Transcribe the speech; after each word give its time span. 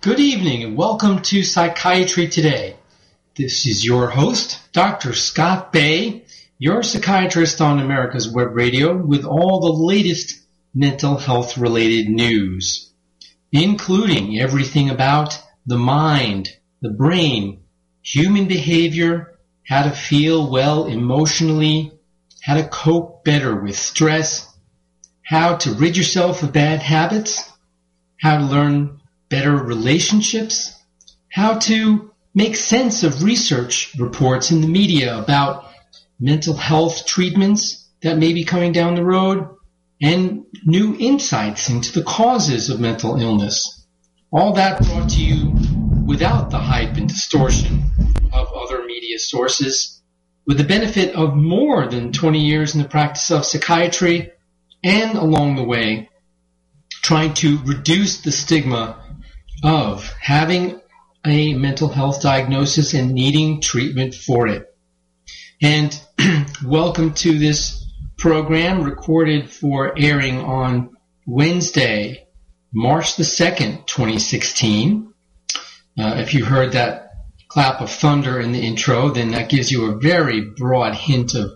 Good 0.00 0.20
evening 0.20 0.62
and 0.62 0.76
welcome 0.76 1.22
to 1.22 1.42
Psychiatry 1.42 2.28
Today. 2.28 2.76
This 3.36 3.66
is 3.66 3.84
your 3.84 4.06
host, 4.08 4.60
Dr. 4.72 5.12
Scott 5.12 5.72
Bay, 5.72 6.24
your 6.56 6.84
psychiatrist 6.84 7.60
on 7.60 7.80
America's 7.80 8.30
Web 8.32 8.54
Radio 8.54 8.96
with 8.96 9.24
all 9.24 9.58
the 9.58 9.72
latest 9.72 10.40
mental 10.72 11.16
health 11.16 11.58
related 11.58 12.08
news, 12.08 12.92
including 13.50 14.38
everything 14.38 14.88
about 14.88 15.36
the 15.66 15.78
mind, 15.78 16.48
the 16.80 16.90
brain, 16.90 17.64
human 18.00 18.46
behavior, 18.46 19.36
how 19.66 19.82
to 19.82 19.90
feel 19.90 20.48
well 20.48 20.86
emotionally, 20.86 21.92
how 22.40 22.54
to 22.54 22.68
cope 22.68 23.24
better 23.24 23.60
with 23.60 23.76
stress, 23.76 24.56
how 25.24 25.56
to 25.56 25.74
rid 25.74 25.96
yourself 25.96 26.44
of 26.44 26.52
bad 26.52 26.82
habits, 26.82 27.50
how 28.20 28.38
to 28.38 28.44
learn 28.44 28.97
better 29.28 29.54
relationships, 29.54 30.74
how 31.30 31.58
to 31.58 32.10
make 32.34 32.56
sense 32.56 33.02
of 33.02 33.22
research 33.22 33.94
reports 33.98 34.50
in 34.50 34.60
the 34.60 34.68
media 34.68 35.18
about 35.18 35.68
mental 36.20 36.54
health 36.54 37.06
treatments 37.06 37.88
that 38.02 38.18
may 38.18 38.32
be 38.32 38.44
coming 38.44 38.72
down 38.72 38.94
the 38.94 39.04
road, 39.04 39.48
and 40.00 40.44
new 40.64 40.96
insights 40.98 41.68
into 41.68 41.92
the 41.92 42.04
causes 42.04 42.70
of 42.70 42.80
mental 42.80 43.20
illness. 43.20 43.86
All 44.30 44.52
that 44.54 44.80
brought 44.84 45.10
to 45.10 45.22
you 45.22 45.54
without 46.06 46.50
the 46.50 46.58
hype 46.58 46.96
and 46.96 47.08
distortion 47.08 47.84
of 48.32 48.52
other 48.52 48.84
media 48.84 49.18
sources, 49.18 50.00
with 50.46 50.58
the 50.58 50.64
benefit 50.64 51.14
of 51.14 51.34
more 51.34 51.86
than 51.86 52.12
20 52.12 52.40
years 52.40 52.74
in 52.74 52.82
the 52.82 52.88
practice 52.88 53.30
of 53.30 53.44
psychiatry, 53.44 54.30
and 54.84 55.18
along 55.18 55.56
the 55.56 55.64
way, 55.64 56.08
trying 57.02 57.34
to 57.34 57.58
reduce 57.64 58.20
the 58.20 58.32
stigma 58.32 59.07
of 59.62 60.12
having 60.20 60.80
a 61.26 61.54
mental 61.54 61.88
health 61.88 62.22
diagnosis 62.22 62.94
and 62.94 63.12
needing 63.12 63.60
treatment 63.60 64.14
for 64.14 64.46
it. 64.46 64.66
And 65.60 66.00
welcome 66.64 67.14
to 67.14 67.38
this 67.38 67.84
program 68.16 68.82
recorded 68.82 69.50
for 69.50 69.98
airing 69.98 70.38
on 70.38 70.96
Wednesday, 71.26 72.26
March 72.72 73.16
the 73.16 73.24
2nd, 73.24 73.86
2016. 73.86 75.12
Uh, 75.98 76.14
if 76.18 76.34
you 76.34 76.44
heard 76.44 76.72
that 76.72 77.10
clap 77.48 77.80
of 77.80 77.90
thunder 77.90 78.40
in 78.40 78.52
the 78.52 78.60
intro, 78.60 79.10
then 79.10 79.32
that 79.32 79.48
gives 79.48 79.70
you 79.70 79.86
a 79.86 79.98
very 79.98 80.40
broad 80.40 80.94
hint 80.94 81.34
of 81.34 81.50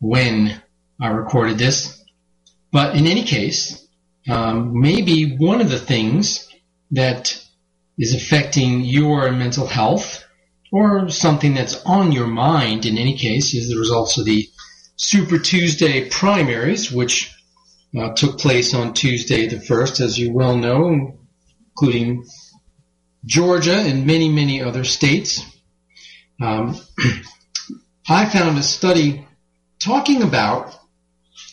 when 0.00 0.60
I 1.00 1.08
recorded 1.08 1.58
this. 1.58 2.02
But 2.72 2.96
in 2.96 3.06
any 3.06 3.22
case, 3.22 3.86
um, 4.28 4.80
maybe 4.80 5.36
one 5.36 5.60
of 5.60 5.70
the 5.70 5.78
things 5.78 6.48
that 6.92 7.42
is 7.98 8.14
affecting 8.14 8.80
your 8.82 9.30
mental 9.32 9.66
health 9.66 10.24
or 10.72 11.08
something 11.08 11.54
that's 11.54 11.82
on 11.84 12.12
your 12.12 12.26
mind 12.26 12.84
in 12.84 12.98
any 12.98 13.16
case 13.16 13.54
is 13.54 13.68
the 13.68 13.78
results 13.78 14.18
of 14.18 14.24
the 14.24 14.48
Super 14.96 15.38
Tuesday 15.38 16.08
primaries, 16.08 16.90
which 16.90 17.34
uh, 17.98 18.12
took 18.14 18.38
place 18.38 18.74
on 18.74 18.94
Tuesday 18.94 19.46
the 19.46 19.56
1st, 19.56 20.00
as 20.00 20.18
you 20.18 20.32
well 20.32 20.56
know, 20.56 21.18
including 21.70 22.24
Georgia 23.24 23.76
and 23.76 24.06
many, 24.06 24.28
many 24.28 24.62
other 24.62 24.84
states. 24.84 25.44
Um, 26.40 26.76
I 28.08 28.26
found 28.26 28.58
a 28.58 28.62
study 28.62 29.26
talking 29.78 30.22
about 30.22 30.74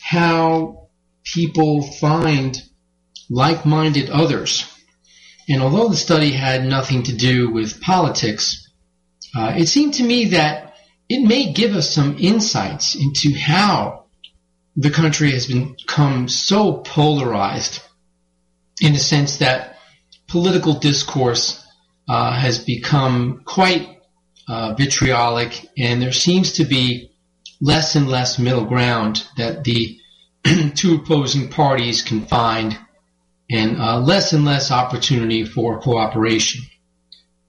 how 0.00 0.88
people 1.24 1.82
find 1.82 2.60
like-minded 3.28 4.10
others. 4.10 4.70
And 5.48 5.62
although 5.62 5.88
the 5.88 5.96
study 5.96 6.32
had 6.32 6.64
nothing 6.64 7.02
to 7.04 7.14
do 7.14 7.50
with 7.50 7.80
politics, 7.80 8.68
uh, 9.36 9.54
it 9.56 9.68
seemed 9.68 9.94
to 9.94 10.02
me 10.02 10.26
that 10.26 10.74
it 11.08 11.20
may 11.20 11.52
give 11.52 11.74
us 11.74 11.90
some 11.90 12.16
insights 12.18 12.94
into 12.94 13.36
how 13.38 14.04
the 14.76 14.90
country 14.90 15.32
has 15.32 15.46
become 15.46 16.28
so 16.28 16.74
polarized 16.78 17.82
in 18.80 18.92
the 18.92 18.98
sense 18.98 19.38
that 19.38 19.78
political 20.26 20.74
discourse 20.74 21.64
uh, 22.08 22.32
has 22.32 22.58
become 22.58 23.42
quite 23.44 24.00
uh, 24.48 24.74
vitriolic, 24.74 25.66
and 25.78 26.02
there 26.02 26.12
seems 26.12 26.52
to 26.52 26.64
be 26.64 27.10
less 27.60 27.94
and 27.94 28.08
less 28.08 28.38
middle 28.38 28.64
ground 28.64 29.26
that 29.36 29.64
the 29.64 29.98
two 30.74 30.96
opposing 30.96 31.48
parties 31.48 32.02
can 32.02 32.26
find, 32.26 32.78
and 33.50 33.80
uh, 33.80 33.98
less 34.00 34.32
and 34.32 34.44
less 34.44 34.70
opportunity 34.70 35.44
for 35.44 35.80
cooperation. 35.80 36.62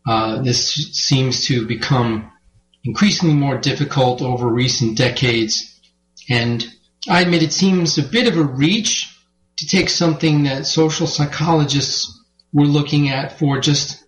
Uh, 0.05 0.41
this 0.41 0.73
seems 0.93 1.45
to 1.45 1.65
become 1.65 2.31
increasingly 2.83 3.33
more 3.33 3.57
difficult 3.57 4.21
over 4.21 4.47
recent 4.47 4.97
decades, 4.97 5.79
and 6.29 6.65
I 7.09 7.21
admit 7.21 7.43
it 7.43 7.53
seems 7.53 7.97
a 7.97 8.03
bit 8.03 8.27
of 8.27 8.37
a 8.37 8.43
reach 8.43 9.11
to 9.57 9.67
take 9.67 9.89
something 9.89 10.43
that 10.43 10.67
social 10.67 11.07
psychologists 11.07 12.11
were 12.51 12.65
looking 12.65 13.09
at 13.09 13.39
for 13.39 13.59
just 13.59 14.03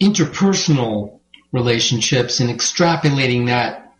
interpersonal 0.00 1.20
relationships 1.52 2.40
and 2.40 2.50
extrapolating 2.50 3.46
that 3.46 3.92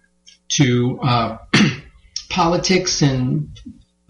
to 0.49 0.99
uh, 1.03 1.39
politics 2.31 3.03
and 3.03 3.59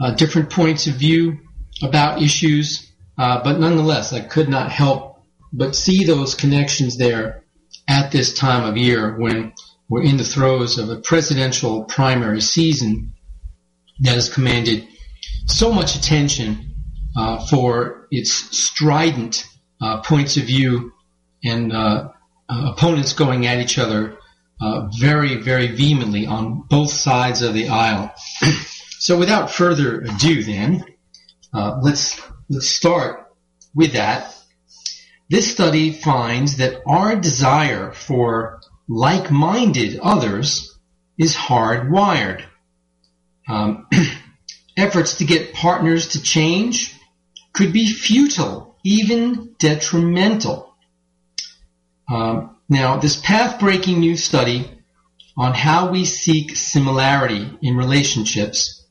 uh, 0.01 0.13
different 0.13 0.51
points 0.51 0.87
of 0.87 0.95
view 0.95 1.39
about 1.83 2.23
issues. 2.23 2.92
Uh, 3.23 3.41
but 3.45 3.61
nonetheless, 3.61 4.13
I 4.13 4.19
could 4.19 4.49
not 4.49 4.73
help 4.73 5.23
but 5.53 5.77
see 5.77 6.03
those 6.03 6.35
connections 6.35 6.97
there 6.97 7.45
at 7.87 8.11
this 8.11 8.35
time 8.35 8.69
of 8.69 8.77
year 8.77 9.17
when 9.17 9.53
we're 9.89 10.03
in 10.03 10.17
the 10.17 10.25
throes 10.25 10.77
of 10.77 10.91
a 10.91 10.97
presidential 10.97 11.85
primary 11.85 12.41
season 12.41 13.13
that 14.01 14.15
has 14.15 14.29
commanded 14.29 14.89
so 15.47 15.73
much 15.73 15.95
attention 15.95 16.75
uh, 17.17 17.47
for 17.47 18.09
its 18.11 18.33
strident 18.59 19.45
uh, 19.81 20.01
points 20.01 20.37
of 20.37 20.43
view 20.43 20.93
and 21.45 21.73
uh, 21.73 22.09
uh, 22.49 22.73
opponents 22.75 23.13
going 23.13 23.47
at 23.47 23.61
each 23.61 23.79
other 23.79 24.19
uh, 24.61 24.89
very, 24.99 25.37
very 25.37 25.69
vehemently 25.69 26.27
on 26.27 26.65
both 26.69 26.91
sides 26.91 27.41
of 27.41 27.55
the 27.55 27.69
aisle. 27.69 28.13
so, 28.99 29.17
without 29.17 29.49
further 29.49 30.01
ado, 30.01 30.43
then 30.43 30.85
let's 31.53 32.21
let's 32.53 32.69
start 32.69 33.33
with 33.75 33.95
that. 33.95 34.37
This 35.31 35.51
study 35.51 35.91
finds 35.91 36.59
that 36.59 36.83
our 36.87 37.17
desire 37.17 37.93
for 37.93 38.61
like-minded 38.89 39.99
others 40.03 40.79
is 41.17 41.35
hardwired. 41.35 42.45
Um, 43.49 43.87
efforts 44.77 45.17
to 45.17 45.25
get 45.25 45.55
partners 45.55 46.09
to 46.09 46.23
change 46.23 46.95
could 47.55 47.73
be 47.73 47.91
futile, 47.91 48.77
even 48.85 49.55
detrimental. 49.59 50.75
Um, 52.07 52.59
now, 52.69 52.99
this 52.99 53.19
path-breaking 53.19 54.01
new 54.01 54.17
study 54.17 54.71
on 55.39 55.55
how 55.55 55.91
we 55.91 56.05
seek 56.05 56.55
similarity 56.55 57.51
in 57.63 57.79
relationships 57.79 58.85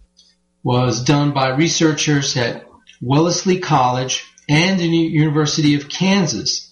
was 0.63 1.03
done 1.03 1.31
by 1.31 1.49
researchers 1.49 2.35
at 2.37 2.70
Wellesley 3.01 3.59
College 3.59 4.23
and 4.47 4.79
the 4.79 4.85
University 4.85 5.73
of 5.73 5.89
Kansas. 5.89 6.71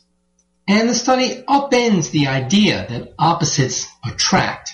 And 0.67 0.87
the 0.87 0.93
study 0.93 1.43
upends 1.47 2.11
the 2.11 2.27
idea 2.27 2.85
that 2.87 3.15
opposites 3.17 3.87
attract, 4.05 4.71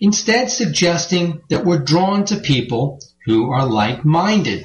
instead 0.00 0.48
suggesting 0.48 1.42
that 1.48 1.64
we're 1.64 1.82
drawn 1.82 2.24
to 2.26 2.36
people 2.36 3.00
who 3.24 3.50
are 3.50 3.66
like-minded. 3.66 4.64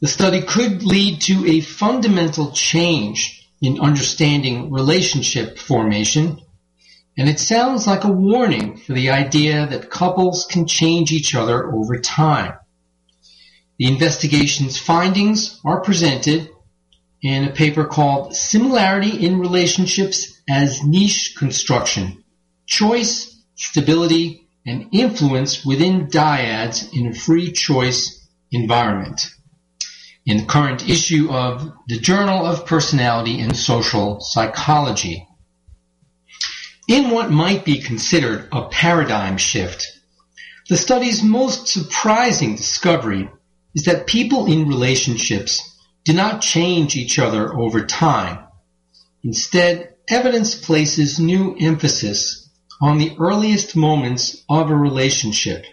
The 0.00 0.06
study 0.06 0.42
could 0.42 0.84
lead 0.84 1.22
to 1.22 1.46
a 1.48 1.60
fundamental 1.60 2.52
change 2.52 3.50
in 3.60 3.80
understanding 3.80 4.70
relationship 4.70 5.58
formation, 5.58 6.40
and 7.18 7.28
it 7.28 7.40
sounds 7.40 7.88
like 7.88 8.04
a 8.04 8.12
warning 8.12 8.76
for 8.76 8.92
the 8.92 9.10
idea 9.10 9.66
that 9.66 9.90
couples 9.90 10.46
can 10.46 10.68
change 10.68 11.10
each 11.10 11.34
other 11.34 11.72
over 11.72 11.98
time. 11.98 12.54
The 13.78 13.86
investigation's 13.86 14.78
findings 14.78 15.60
are 15.64 15.80
presented 15.80 16.50
in 17.22 17.44
a 17.44 17.52
paper 17.52 17.84
called 17.84 18.34
Similarity 18.34 19.24
in 19.24 19.38
Relationships 19.38 20.40
as 20.48 20.84
Niche 20.84 21.34
Construction, 21.36 22.24
Choice, 22.66 23.36
Stability, 23.54 24.48
and 24.66 24.88
Influence 24.92 25.64
Within 25.64 26.06
Dyads 26.08 26.92
in 26.92 27.08
a 27.08 27.14
Free 27.14 27.52
Choice 27.52 28.28
Environment 28.50 29.20
in 30.24 30.38
the 30.38 30.44
current 30.44 30.88
issue 30.88 31.30
of 31.30 31.72
the 31.88 31.98
Journal 31.98 32.46
of 32.46 32.66
Personality 32.66 33.40
and 33.40 33.56
Social 33.56 34.20
Psychology. 34.20 35.26
In 36.88 37.10
what 37.10 37.30
might 37.30 37.64
be 37.64 37.80
considered 37.80 38.48
a 38.52 38.68
paradigm 38.68 39.36
shift, 39.36 39.86
the 40.68 40.76
study's 40.76 41.22
most 41.22 41.68
surprising 41.68 42.54
discovery 42.54 43.28
is 43.74 43.84
that 43.84 44.06
people 44.06 44.46
in 44.46 44.68
relationships 44.68 45.76
do 46.04 46.12
not 46.12 46.40
change 46.40 46.96
each 46.96 47.18
other 47.18 47.54
over 47.54 47.84
time, 47.86 48.42
Instead, 49.24 49.94
evidence 50.08 50.56
places 50.56 51.20
new 51.20 51.56
emphasis 51.60 52.48
on 52.80 52.98
the 52.98 53.14
earliest 53.20 53.76
moments 53.76 54.42
of 54.48 54.68
a 54.68 54.74
relationship, 54.74 55.64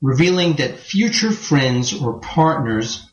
revealing 0.00 0.54
that 0.54 0.78
future 0.78 1.30
friends 1.30 1.92
or 1.92 2.18
partners 2.18 3.06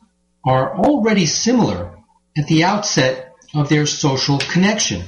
are 0.46 0.78
already 0.78 1.26
similar 1.26 1.94
at 2.38 2.46
the 2.46 2.64
outset 2.64 3.34
of 3.54 3.68
their 3.68 3.84
social 3.84 4.38
connection, 4.38 5.02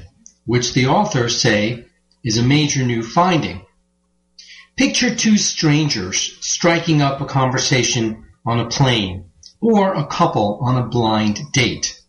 which 0.45 0.75
the 0.75 0.87
authors 0.87 1.41
say 1.41 1.87
is 2.23 2.37
a 2.37 2.43
major 2.43 2.85
new 2.85 3.03
finding. 3.03 3.65
Picture 4.77 5.15
two 5.15 5.39
strangers 5.39 6.37
striking 6.41 7.01
up 7.01 7.23
a 7.23 7.25
conversation 7.25 8.27
on 8.49 8.61
a 8.61 8.69
plane 8.69 9.31
or 9.61 9.95
a 9.95 10.07
couple 10.07 10.59
on 10.63 10.79
a 10.79 10.87
blind 10.87 11.39
date. 11.53 12.01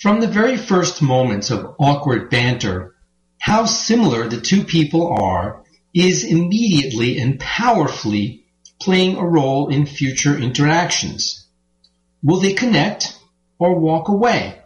From 0.00 0.20
the 0.20 0.26
very 0.26 0.56
first 0.56 1.02
moments 1.02 1.50
of 1.50 1.74
awkward 1.78 2.30
banter, 2.30 2.94
how 3.38 3.66
similar 3.66 4.26
the 4.26 4.40
two 4.40 4.64
people 4.64 5.12
are 5.20 5.62
is 5.92 6.24
immediately 6.24 7.18
and 7.18 7.38
powerfully 7.38 8.46
playing 8.80 9.16
a 9.16 9.26
role 9.26 9.68
in 9.68 9.84
future 9.84 10.38
interactions. 10.38 11.46
Will 12.22 12.40
they 12.40 12.54
connect 12.54 13.18
or 13.58 13.78
walk 13.78 14.08
away? 14.08 14.62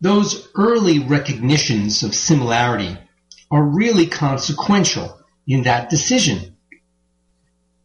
Those 0.00 0.48
early 0.56 0.98
recognitions 0.98 2.02
of 2.02 2.12
similarity 2.12 2.98
are 3.52 3.62
really 3.62 4.08
consequential 4.08 5.20
in 5.46 5.62
that 5.62 5.90
decision. 5.90 6.51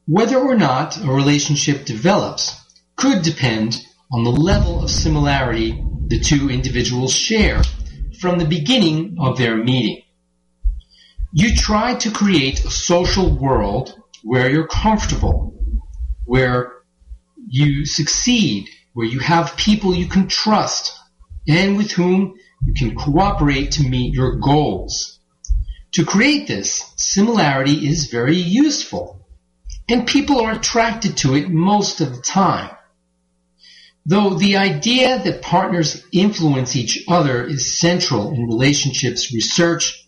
Whether 0.09 0.37
or 0.37 0.55
not 0.55 0.95
a 1.03 1.11
relationship 1.11 1.83
develops 1.83 2.55
could 2.95 3.23
depend 3.23 3.83
on 4.09 4.23
the 4.23 4.31
level 4.31 4.81
of 4.81 4.89
similarity 4.89 5.83
the 6.07 6.21
two 6.21 6.49
individuals 6.49 7.13
share 7.13 7.61
from 8.21 8.39
the 8.39 8.45
beginning 8.45 9.17
of 9.19 9.37
their 9.37 9.57
meeting. 9.57 10.03
You 11.33 11.53
try 11.53 11.95
to 11.95 12.11
create 12.11 12.63
a 12.63 12.71
social 12.71 13.37
world 13.37 14.01
where 14.23 14.49
you're 14.49 14.67
comfortable, 14.67 15.53
where 16.23 16.71
you 17.45 17.85
succeed, 17.85 18.69
where 18.93 19.07
you 19.07 19.19
have 19.19 19.57
people 19.57 19.93
you 19.93 20.07
can 20.07 20.29
trust, 20.29 20.97
and 21.49 21.75
with 21.75 21.91
whom 21.91 22.35
you 22.63 22.73
can 22.73 22.95
cooperate 22.95 23.73
to 23.73 23.83
meet 23.83 24.13
your 24.13 24.37
goals. 24.37 25.19
To 25.95 26.05
create 26.05 26.47
this, 26.47 26.93
similarity 26.95 27.89
is 27.89 28.09
very 28.09 28.37
useful, 28.37 29.26
and 29.89 30.07
people 30.07 30.41
are 30.41 30.51
attracted 30.51 31.17
to 31.17 31.35
it 31.35 31.49
most 31.49 32.01
of 32.01 32.15
the 32.15 32.21
time. 32.21 32.71
Though 34.05 34.35
the 34.35 34.57
idea 34.57 35.21
that 35.21 35.41
partners 35.41 36.03
influence 36.13 36.75
each 36.75 37.03
other 37.07 37.43
is 37.43 37.77
central 37.77 38.33
in 38.33 38.47
relationships 38.47 39.33
research, 39.33 40.07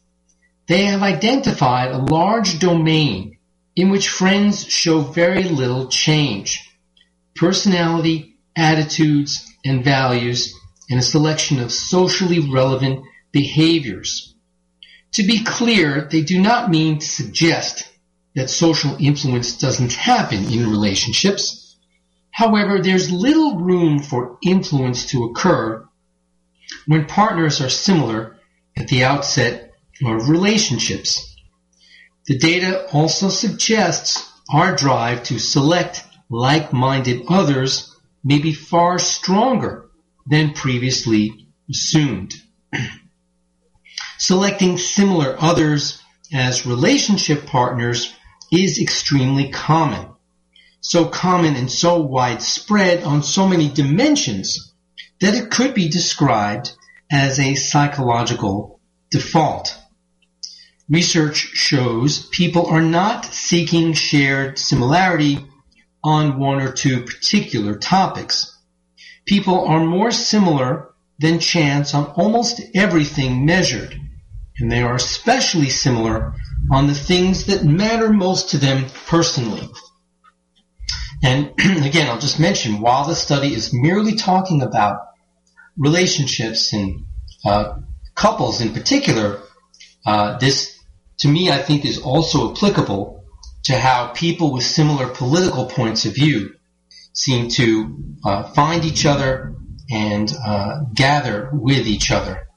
they 0.68 0.86
have 0.86 1.02
identified 1.02 1.92
a 1.92 1.98
large 1.98 2.60
domain 2.60 3.38
in 3.76 3.90
which 3.90 4.10
friends 4.10 4.66
show 4.70 5.02
very 5.02 5.44
little 5.44 5.88
change. 5.88 6.60
Personality, 7.36 8.38
attitudes, 8.56 9.46
and 9.66 9.84
values, 9.84 10.54
and 10.90 11.00
a 11.00 11.04
selection 11.04 11.60
of 11.60 11.72
socially 11.72 12.40
relevant 12.40 13.04
behaviors. 13.32 14.36
To 15.14 15.24
be 15.24 15.44
clear, 15.44 16.08
they 16.10 16.22
do 16.22 16.40
not 16.42 16.70
mean 16.70 17.00
to 17.00 17.06
suggest 17.06 17.90
that 18.36 18.50
social 18.50 18.96
influence 19.00 19.58
doesn't 19.58 19.94
happen 19.94 20.52
in 20.52 20.70
relationships 20.70 21.60
However, 22.40 22.80
there's 22.80 23.12
little 23.12 23.58
room 23.58 24.00
for 24.00 24.38
influence 24.42 25.08
to 25.08 25.26
occur 25.26 25.86
when 26.86 27.06
partners 27.06 27.60
are 27.60 27.70
similar 27.70 28.38
at 28.78 28.88
the 28.88 29.04
outset 29.04 29.74
of 30.06 30.30
relationships. 30.30 31.36
The 32.28 32.38
data 32.38 32.88
also 32.94 33.28
suggests 33.28 34.32
our 34.54 34.74
drive 34.74 35.24
to 35.24 35.38
select 35.38 36.02
like-minded 36.30 37.24
others 37.28 37.94
may 38.24 38.40
be 38.40 38.54
far 38.54 39.00
stronger 39.00 39.90
than 40.26 40.54
previously 40.54 41.48
assumed. 41.70 42.36
Selecting 44.18 44.78
similar 44.78 45.36
others 45.40 46.02
as 46.32 46.66
relationship 46.66 47.48
partners 47.48 48.16
is 48.52 48.80
extremely 48.80 49.50
common 49.50 50.10
so 50.82 51.06
common 51.06 51.56
and 51.56 51.70
so 51.70 52.00
widespread 52.02 53.04
on 53.04 53.24
so 53.24 53.48
many 53.48 53.70
dimensions 53.70 54.74
that 55.20 55.36
it 55.36 55.52
could 55.52 55.74
be 55.74 55.90
described 55.90 56.72
as 57.12 57.40
a 57.40 57.56
psychological 57.56 58.80
default. 59.12 59.78
Research 60.90 61.36
shows 61.36 62.26
people 62.28 62.68
are 62.68 62.82
not 62.82 63.26
seeking 63.26 63.94
shared 63.94 64.58
similarity 64.58 65.46
on 66.04 66.40
one 66.40 66.62
or 66.62 66.72
two 66.72 67.04
particular 67.04 67.76
topics. 67.76 68.58
People 69.26 69.68
are 69.68 69.86
more 69.86 70.12
similar 70.12 70.94
than 71.20 71.40
chance 71.40 71.94
on 71.94 72.06
almost 72.16 72.62
everything 72.74 73.46
measured, 73.46 74.00
and 74.58 74.72
they 74.72 74.82
are 74.82 74.96
especially 74.96 75.70
similar 75.70 76.34
on 76.72 76.88
the 76.88 76.94
things 76.94 77.46
that 77.46 77.64
matter 77.64 78.12
most 78.12 78.50
to 78.50 78.58
them 78.58 78.86
personally. 79.08 79.68
And 81.24 81.54
again, 81.60 82.10
I'll 82.10 82.20
just 82.20 82.40
mention, 82.40 82.80
while 82.80 83.08
the 83.08 83.16
study 83.16 83.54
is 83.54 83.74
merely 83.74 84.16
talking 84.16 84.62
about 84.62 85.00
relationships 85.78 86.74
and 86.74 87.06
uh, 87.46 87.80
couples 88.16 88.62
in 88.62 88.74
particular, 88.74 89.42
uh, 90.06 90.38
this, 90.38 90.78
to 91.20 91.28
me, 91.28 91.52
I 91.52 91.58
think 91.58 91.86
is 91.86 92.02
also 92.02 92.52
applicable 92.52 93.24
to 93.64 93.78
how 93.78 94.08
people 94.08 94.54
with 94.54 94.64
similar 94.64 95.08
political 95.08 95.66
points 95.66 96.06
of 96.06 96.16
view 96.16 96.56
seem 97.14 97.50
to 97.50 97.98
uh, 98.24 98.44
find 98.54 98.86
each 98.86 99.06
other 99.06 99.56
and 99.92 100.34
uh, 100.46 100.82
gather 100.94 101.50
with 101.52 101.88
each 101.88 102.12
other. 102.12 102.48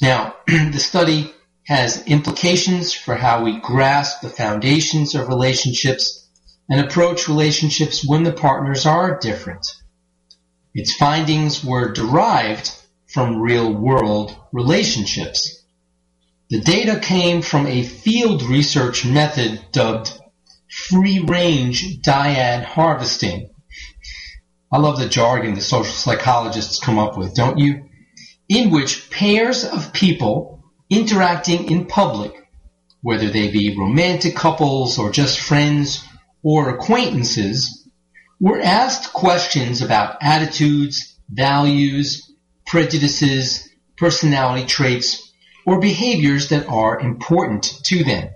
Now, 0.00 0.34
the 0.46 0.78
study 0.78 1.32
has 1.70 2.04
implications 2.08 2.92
for 2.92 3.14
how 3.14 3.44
we 3.44 3.60
grasp 3.60 4.22
the 4.22 4.28
foundations 4.28 5.14
of 5.14 5.28
relationships 5.28 6.26
and 6.68 6.80
approach 6.80 7.28
relationships 7.28 8.04
when 8.04 8.24
the 8.24 8.32
partners 8.32 8.86
are 8.86 9.20
different. 9.20 9.64
Its 10.74 10.92
findings 10.92 11.64
were 11.64 11.92
derived 11.92 12.72
from 13.06 13.40
real 13.40 13.72
world 13.72 14.34
relationships. 14.52 15.62
The 16.48 16.60
data 16.60 16.98
came 16.98 17.40
from 17.40 17.68
a 17.68 17.84
field 17.84 18.42
research 18.42 19.06
method 19.06 19.64
dubbed 19.70 20.12
free 20.68 21.20
range 21.20 22.00
dyad 22.00 22.64
harvesting. 22.64 23.48
I 24.72 24.78
love 24.78 24.98
the 24.98 25.08
jargon 25.08 25.54
the 25.54 25.60
social 25.60 25.94
psychologists 25.94 26.80
come 26.80 26.98
up 26.98 27.16
with, 27.16 27.36
don't 27.36 27.58
you? 27.58 27.84
In 28.48 28.72
which 28.72 29.08
pairs 29.10 29.62
of 29.64 29.92
people 29.92 30.59
interacting 30.90 31.70
in 31.70 31.86
public, 31.86 32.34
whether 33.00 33.30
they 33.30 33.50
be 33.50 33.76
romantic 33.78 34.34
couples 34.34 34.98
or 34.98 35.10
just 35.10 35.40
friends 35.40 36.04
or 36.42 36.68
acquaintances 36.68 37.88
were 38.40 38.60
asked 38.60 39.12
questions 39.12 39.80
about 39.80 40.16
attitudes, 40.20 41.16
values, 41.30 42.32
prejudices, 42.66 43.68
personality 43.96 44.66
traits, 44.66 45.32
or 45.66 45.80
behaviors 45.80 46.48
that 46.48 46.66
are 46.68 47.00
important 47.00 47.64
to 47.84 48.02
them. 48.02 48.30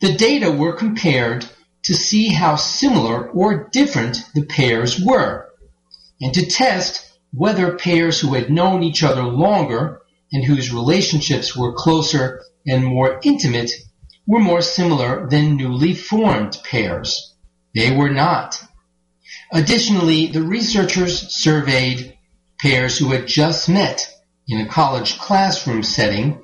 The 0.00 0.14
data 0.14 0.50
were 0.50 0.72
compared 0.72 1.46
to 1.84 1.94
see 1.94 2.28
how 2.28 2.56
similar 2.56 3.28
or 3.30 3.68
different 3.70 4.24
the 4.34 4.44
pairs 4.44 5.00
were, 5.00 5.48
and 6.20 6.32
to 6.34 6.46
test 6.46 7.08
whether 7.32 7.76
pairs 7.76 8.20
who 8.20 8.34
had 8.34 8.50
known 8.50 8.82
each 8.82 9.02
other 9.02 9.22
longer 9.22 10.01
and 10.32 10.44
whose 10.44 10.72
relationships 10.72 11.56
were 11.56 11.72
closer 11.72 12.42
and 12.66 12.84
more 12.84 13.20
intimate 13.22 13.70
were 14.26 14.40
more 14.40 14.62
similar 14.62 15.28
than 15.28 15.56
newly 15.56 15.94
formed 15.94 16.58
pairs. 16.64 17.34
They 17.74 17.94
were 17.94 18.10
not. 18.10 18.62
Additionally, 19.52 20.26
the 20.28 20.42
researchers 20.42 21.34
surveyed 21.34 22.16
pairs 22.60 22.98
who 22.98 23.10
had 23.10 23.26
just 23.26 23.68
met 23.68 24.08
in 24.48 24.60
a 24.60 24.68
college 24.68 25.18
classroom 25.18 25.82
setting 25.82 26.40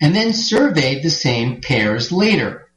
and 0.00 0.14
then 0.14 0.32
surveyed 0.32 1.02
the 1.02 1.10
same 1.10 1.60
pairs 1.60 2.10
later. 2.10 2.68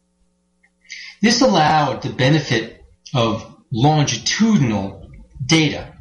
This 1.21 1.41
allowed 1.41 2.01
the 2.01 2.09
benefit 2.09 2.83
of 3.13 3.55
longitudinal 3.71 5.09
data 5.45 5.93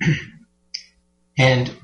and 1.38 1.74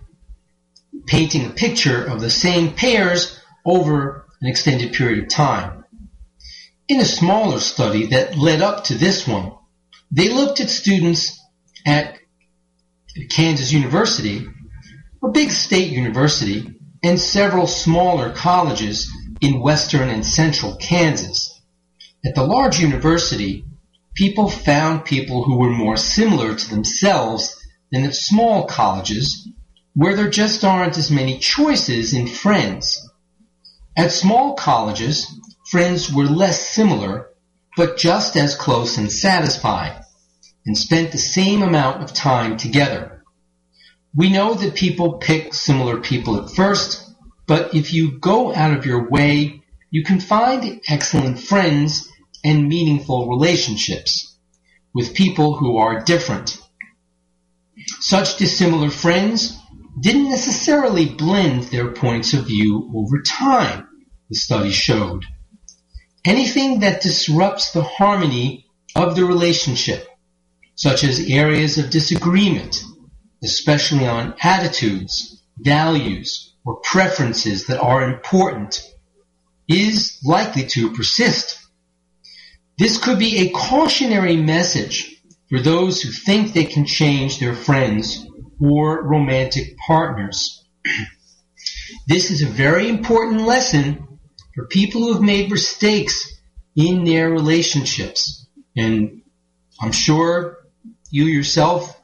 painting 1.08 1.46
a 1.46 1.50
picture 1.50 2.04
of 2.04 2.20
the 2.20 2.30
same 2.30 2.72
pairs 2.74 3.40
over 3.64 4.26
an 4.40 4.48
extended 4.48 4.92
period 4.92 5.24
of 5.24 5.28
time. 5.28 5.84
In 6.88 7.00
a 7.00 7.04
smaller 7.04 7.58
study 7.58 8.06
that 8.06 8.36
led 8.36 8.62
up 8.62 8.84
to 8.84 8.94
this 8.94 9.26
one, 9.26 9.52
they 10.10 10.28
looked 10.28 10.60
at 10.60 10.70
students 10.70 11.38
at 11.84 12.18
Kansas 13.30 13.72
University 13.72 14.46
a 15.22 15.28
big 15.28 15.50
state 15.50 15.90
university, 15.90 16.74
and 17.02 17.18
several 17.18 17.66
smaller 17.66 18.32
colleges 18.32 19.10
in 19.40 19.60
western 19.60 20.08
and 20.08 20.24
central 20.24 20.76
Kansas. 20.76 21.60
At 22.24 22.34
the 22.34 22.44
large 22.44 22.78
university, 22.78 23.64
people 24.14 24.48
found 24.48 25.04
people 25.04 25.44
who 25.44 25.58
were 25.58 25.70
more 25.70 25.96
similar 25.96 26.54
to 26.54 26.70
themselves 26.70 27.56
than 27.90 28.04
at 28.04 28.14
small 28.14 28.66
colleges, 28.66 29.48
where 29.94 30.14
there 30.14 30.30
just 30.30 30.64
aren't 30.64 30.98
as 30.98 31.10
many 31.10 31.38
choices 31.38 32.14
in 32.14 32.26
friends. 32.26 33.10
At 33.96 34.12
small 34.12 34.54
colleges, 34.54 35.26
friends 35.70 36.12
were 36.12 36.24
less 36.24 36.68
similar, 36.68 37.30
but 37.76 37.96
just 37.96 38.36
as 38.36 38.54
close 38.54 38.96
and 38.96 39.10
satisfied, 39.10 40.00
and 40.64 40.76
spent 40.76 41.12
the 41.12 41.18
same 41.18 41.62
amount 41.62 42.02
of 42.02 42.12
time 42.12 42.56
together. 42.56 43.24
We 44.14 44.30
know 44.30 44.54
that 44.54 44.74
people 44.74 45.18
pick 45.18 45.52
similar 45.52 46.00
people 46.00 46.42
at 46.42 46.50
first, 46.50 47.10
but 47.46 47.74
if 47.74 47.92
you 47.92 48.18
go 48.18 48.54
out 48.54 48.76
of 48.76 48.86
your 48.86 49.08
way, 49.08 49.62
you 49.90 50.04
can 50.04 50.20
find 50.20 50.80
excellent 50.88 51.38
friends 51.38 52.08
and 52.44 52.68
meaningful 52.68 53.28
relationships 53.28 54.36
with 54.94 55.14
people 55.14 55.56
who 55.56 55.78
are 55.78 56.04
different. 56.04 56.58
Such 58.00 58.36
dissimilar 58.36 58.90
friends 58.90 59.57
didn't 60.00 60.30
necessarily 60.30 61.06
blend 61.08 61.64
their 61.64 61.92
points 61.92 62.34
of 62.34 62.46
view 62.46 62.90
over 62.94 63.22
time, 63.22 63.88
the 64.28 64.36
study 64.36 64.70
showed. 64.70 65.24
Anything 66.24 66.80
that 66.80 67.00
disrupts 67.00 67.72
the 67.72 67.82
harmony 67.82 68.66
of 68.94 69.16
the 69.16 69.24
relationship, 69.24 70.06
such 70.74 71.04
as 71.04 71.30
areas 71.30 71.78
of 71.78 71.90
disagreement, 71.90 72.82
especially 73.42 74.06
on 74.06 74.34
attitudes, 74.42 75.42
values, 75.58 76.54
or 76.64 76.76
preferences 76.76 77.66
that 77.66 77.80
are 77.80 78.02
important, 78.02 78.82
is 79.68 80.18
likely 80.24 80.66
to 80.66 80.92
persist. 80.92 81.58
This 82.78 82.98
could 82.98 83.18
be 83.18 83.38
a 83.38 83.50
cautionary 83.50 84.36
message 84.36 85.22
for 85.48 85.60
those 85.60 86.02
who 86.02 86.10
think 86.10 86.52
they 86.52 86.64
can 86.64 86.84
change 86.84 87.38
their 87.38 87.54
friends 87.54 88.27
or 88.60 89.02
romantic 89.02 89.76
partners. 89.78 90.64
this 92.06 92.30
is 92.30 92.42
a 92.42 92.46
very 92.46 92.88
important 92.88 93.42
lesson 93.42 94.18
for 94.54 94.66
people 94.66 95.02
who 95.02 95.12
have 95.12 95.22
made 95.22 95.50
mistakes 95.50 96.34
in 96.76 97.04
their 97.04 97.30
relationships. 97.30 98.46
And 98.76 99.22
I'm 99.80 99.92
sure 99.92 100.58
you 101.10 101.24
yourself 101.24 102.00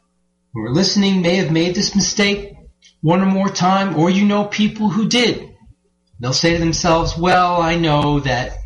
who 0.52 0.62
are 0.62 0.72
listening 0.72 1.22
may 1.22 1.36
have 1.36 1.50
made 1.50 1.74
this 1.74 1.94
mistake 1.94 2.54
one 3.00 3.20
or 3.20 3.26
more 3.26 3.50
time, 3.50 3.96
or 3.96 4.08
you 4.08 4.24
know 4.24 4.44
people 4.44 4.88
who 4.88 5.08
did. 5.08 5.54
They'll 6.20 6.32
say 6.32 6.54
to 6.54 6.58
themselves, 6.58 7.18
well, 7.18 7.60
I 7.60 7.76
know 7.76 8.20
that, 8.20 8.56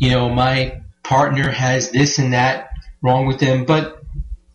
you 0.00 0.10
know, 0.10 0.28
my 0.28 0.80
partner 1.04 1.48
has 1.48 1.92
this 1.92 2.18
and 2.18 2.32
that 2.32 2.70
wrong 3.00 3.26
with 3.26 3.38
them, 3.38 3.64
but 3.64 4.02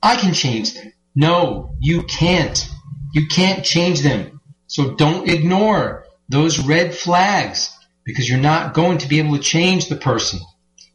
I 0.03 0.17
can 0.17 0.33
change 0.33 0.73
them. 0.73 0.91
No, 1.15 1.75
you 1.80 2.03
can't. 2.03 2.68
You 3.13 3.27
can't 3.27 3.65
change 3.65 4.01
them. 4.01 4.41
So 4.68 4.96
don't 4.96 5.30
ignore 5.30 6.06
those 6.30 6.60
red 6.65 6.96
flags 6.96 7.75
because 8.06 8.30
you're 8.30 8.39
not 8.39 8.74
going 8.74 9.00
to 9.00 9.08
be 9.08 9.20
able 9.20 9.36
to 9.36 9.44
change 9.44 9.88
the 9.88 9.98
person. 9.98 10.39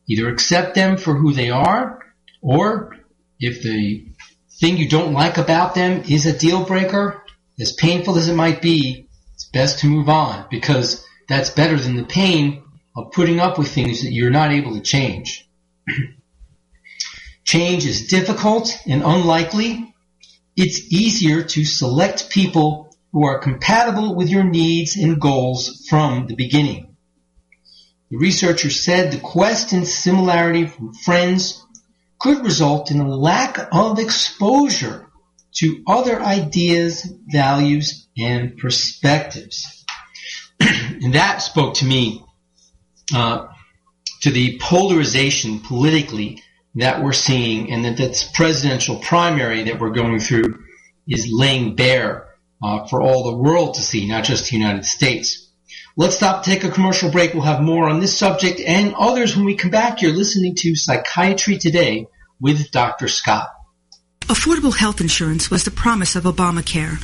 Either 0.09 0.29
accept 0.29 0.75
them 0.75 0.97
for 0.97 1.15
who 1.15 1.33
they 1.33 1.51
are 1.51 2.01
or 2.41 2.97
if 3.39 3.63
the 3.63 4.07
thing 4.61 4.77
you 4.77 4.89
don't 4.89 5.13
like 5.13 5.37
about 5.37 5.75
them 5.75 6.03
is 6.09 6.27
a 6.27 6.39
deal 6.39 6.65
breaker, 6.65 7.23
as 7.61 7.73
painful 7.73 8.17
as 8.17 8.29
it 8.29 8.35
might 8.35 8.63
be, 8.63 9.09
it's 9.35 9.45
best 9.47 9.81
to 9.81 9.87
move 9.87 10.09
on 10.09 10.47
because 10.51 11.05
that's 11.29 11.51
better 11.51 11.77
than 11.77 11.97
the 11.97 12.05
pain 12.05 12.63
of 12.97 13.13
putting 13.13 13.41
up 13.41 13.59
with 13.59 13.69
things 13.69 14.03
that 14.03 14.13
you're 14.13 14.31
not 14.31 14.53
able 14.53 14.75
to 14.75 14.81
change. 14.81 15.49
Change 17.45 17.87
is 17.87 18.09
difficult 18.09 18.77
and 18.89 19.05
unlikely. 19.05 19.95
It's 20.57 20.91
easier 20.93 21.43
to 21.43 21.65
select 21.65 22.31
people 22.31 22.97
who 23.13 23.27
are 23.27 23.39
compatible 23.39 24.15
with 24.15 24.29
your 24.31 24.45
needs 24.45 24.97
and 24.97 25.21
goals 25.21 25.87
from 25.89 26.27
the 26.27 26.35
beginning. 26.35 26.97
The 28.11 28.17
researcher 28.17 28.71
said 28.71 29.13
the 29.13 29.21
quest 29.21 29.73
and 29.73 29.87
similarity 29.87 30.67
from 30.67 30.95
friends 30.95 31.63
could 32.19 32.45
result 32.45 32.91
in 32.91 33.01
a 33.01 33.09
lack 33.09 33.59
of 33.73 33.99
exposure 33.99 35.07
to 35.57 35.83
other 35.87 36.21
ideas, 36.21 37.07
values, 37.27 38.07
and 38.17 38.57
perspectives. 38.57 39.85
and 40.61 41.15
that 41.15 41.43
spoke 41.43 41.75
to 41.75 41.85
me 41.85 42.25
uh, 43.15 43.47
to 44.23 44.31
the 44.31 44.59
polarization 44.61 45.61
politically 45.61 46.43
that 46.77 47.03
we're 47.03 47.13
seeing 47.13 47.73
and 47.73 47.85
that 47.85 47.97
this 47.97 48.31
presidential 48.35 48.97
primary 48.97 49.65
that 49.65 49.81
we're 49.81 49.91
going 49.91 50.21
through 50.21 50.63
is 51.09 51.29
laying 51.31 51.75
bare 51.75 52.29
uh, 52.63 52.87
for 52.87 53.03
all 53.03 53.25
the 53.25 53.37
world 53.37 53.75
to 53.75 53.83
see, 53.83 54.07
not 54.07 54.25
just 54.25 54.51
the 54.51 54.57
United 54.57 54.85
States. 54.85 55.51
Let's 55.97 56.17
stop, 56.17 56.45
take 56.45 56.65
a 56.65 56.71
commercial 56.71 57.11
break. 57.11 57.33
We'll 57.33 57.43
have 57.43 57.63
more 57.63 57.89
on 57.89 58.01
this 58.01 58.17
subject 58.17 58.61
and 58.61 58.95
others 58.95 59.35
when 59.35 59.47
we 59.47 59.57
come 59.57 59.71
back. 59.71 60.03
You're 60.03 60.13
listening 60.13 60.55
to 60.57 60.75
Psychiatry 60.75 61.57
Today 61.57 62.07
with 62.41 62.71
Dr. 62.71 63.09
Scott. 63.09 63.49
Affordable 64.23 64.77
health 64.77 65.01
insurance 65.01 65.51
was 65.51 65.65
the 65.65 65.71
promise 65.71 66.15
of 66.15 66.25
Obamacare, 66.25 66.99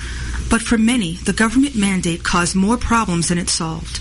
but 0.50 0.60
for 0.60 0.76
many, 0.76 1.14
the 1.14 1.32
government 1.32 1.74
mandate 1.74 2.24
caused 2.24 2.54
more 2.54 2.76
problems 2.76 3.28
than 3.28 3.38
it 3.38 3.48
solved. 3.48 4.00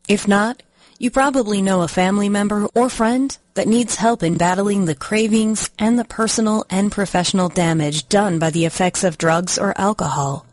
If 0.07 0.27
not, 0.27 0.63
you 0.99 1.11
probably 1.11 1.61
know 1.61 1.81
a 1.81 1.87
family 1.87 2.29
member 2.29 2.67
or 2.73 2.89
friend 2.89 3.37
that 3.53 3.67
needs 3.67 3.95
help 3.95 4.23
in 4.23 4.37
battling 4.37 4.85
the 4.85 4.95
cravings 4.95 5.69
and 5.77 5.97
the 5.97 6.05
personal 6.05 6.65
and 6.69 6.91
professional 6.91 7.49
damage 7.49 8.07
done 8.07 8.39
by 8.39 8.49
the 8.49 8.65
effects 8.65 9.03
of 9.03 9.17
drugs 9.17 9.59
or 9.59 9.73
alcohol. 9.79 10.45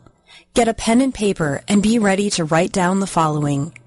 Get 0.53 0.67
a 0.67 0.73
pen 0.73 1.01
and 1.01 1.13
paper 1.13 1.63
and 1.67 1.81
be 1.81 1.99
ready 1.99 2.29
to 2.31 2.45
write 2.45 2.71
down 2.71 2.99
the 2.99 3.07
following. 3.07 3.73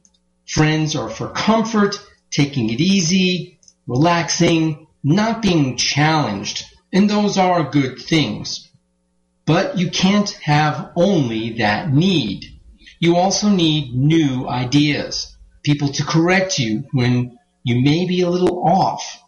Friends 0.47 0.95
are 0.95 1.09
for 1.09 1.29
comfort, 1.29 1.99
taking 2.31 2.69
it 2.69 2.79
easy, 2.79 3.59
relaxing, 3.87 4.87
not 5.03 5.41
being 5.41 5.75
challenged, 5.75 6.65
and 6.91 7.10
those 7.10 7.38
are 7.38 7.69
good 7.69 8.00
things. 8.00 8.67
But 9.46 9.77
you 9.77 9.89
can't 9.89 10.29
have 10.43 10.91
only 10.96 11.53
that 11.58 11.91
need. 11.91 12.46
You 13.00 13.15
also 13.15 13.50
need 13.50 13.96
new 13.96 14.48
ideas, 14.48 15.36
people 15.63 15.89
to 15.89 16.03
correct 16.03 16.60
you 16.60 16.84
when 16.91 17.38
you 17.63 17.81
may 17.81 18.05
be 18.05 18.22
a 18.22 18.29
little 18.29 18.63
off. 18.67 19.22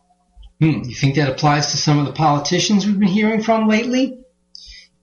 Hmm, 0.59 0.83
you 0.83 0.93
think 0.93 1.15
that 1.15 1.29
applies 1.29 1.71
to 1.71 1.77
some 1.77 1.97
of 1.97 2.05
the 2.05 2.13
politicians 2.13 2.85
we've 2.85 2.99
been 2.99 3.07
hearing 3.07 3.41
from 3.41 3.67
lately? 3.67 4.19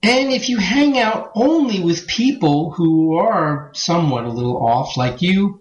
And 0.01 0.31
if 0.31 0.47
you 0.47 0.57
hang 0.57 0.97
out 0.97 1.31
only 1.35 1.81
with 1.81 2.07
people 2.07 2.71
who 2.71 3.17
are 3.17 3.71
somewhat 3.73 4.23
a 4.23 4.29
little 4.29 4.65
off 4.65 4.95
like 4.95 5.21
you, 5.21 5.59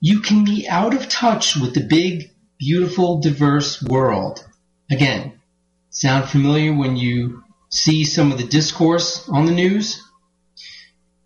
you 0.00 0.20
can 0.20 0.44
be 0.44 0.66
out 0.68 0.94
of 0.94 1.08
touch 1.08 1.56
with 1.56 1.74
the 1.74 1.86
big, 1.86 2.32
beautiful, 2.58 3.20
diverse 3.20 3.80
world. 3.82 4.44
Again, 4.90 5.37
sound 5.98 6.28
familiar 6.28 6.72
when 6.72 6.96
you 6.96 7.42
see 7.70 8.04
some 8.04 8.30
of 8.30 8.38
the 8.38 8.46
discourse 8.46 9.28
on 9.28 9.46
the 9.46 9.52
news? 9.52 10.00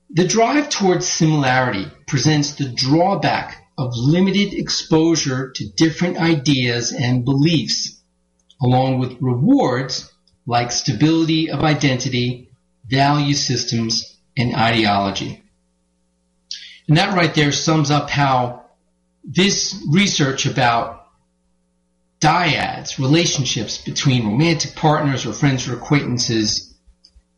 The 0.08 0.26
drive 0.26 0.70
towards 0.70 1.06
similarity 1.06 1.86
presents 2.06 2.52
the 2.52 2.70
drawback 2.70 3.66
of 3.76 3.94
limited 3.94 4.54
exposure 4.54 5.50
to 5.56 5.68
different 5.74 6.16
ideas 6.16 6.90
and 6.90 7.22
beliefs, 7.22 8.02
along 8.62 8.98
with 8.98 9.18
rewards 9.20 10.10
like 10.46 10.72
stability 10.72 11.50
of 11.50 11.60
identity, 11.62 12.50
value 12.86 13.34
systems, 13.34 14.16
and 14.38 14.54
ideology. 14.54 15.42
And 16.88 16.96
that 16.96 17.14
right 17.14 17.34
there 17.34 17.52
sums 17.52 17.90
up 17.90 18.08
how 18.08 18.64
this 19.22 19.84
research 19.90 20.46
about 20.46 21.01
dyads, 22.22 22.98
relationships 22.98 23.78
between 23.78 24.26
romantic 24.26 24.76
partners 24.76 25.26
or 25.26 25.32
friends 25.32 25.68
or 25.68 25.74
acquaintances, 25.74 26.72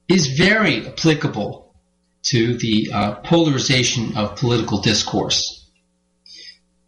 is 0.09 0.39
very 0.39 0.87
applicable 0.87 1.75
to 2.25 2.57
the 2.59 2.91
uh, 2.93 3.15
polarization 3.17 4.17
of 4.17 4.37
political 4.37 4.81
discourse. 4.81 5.71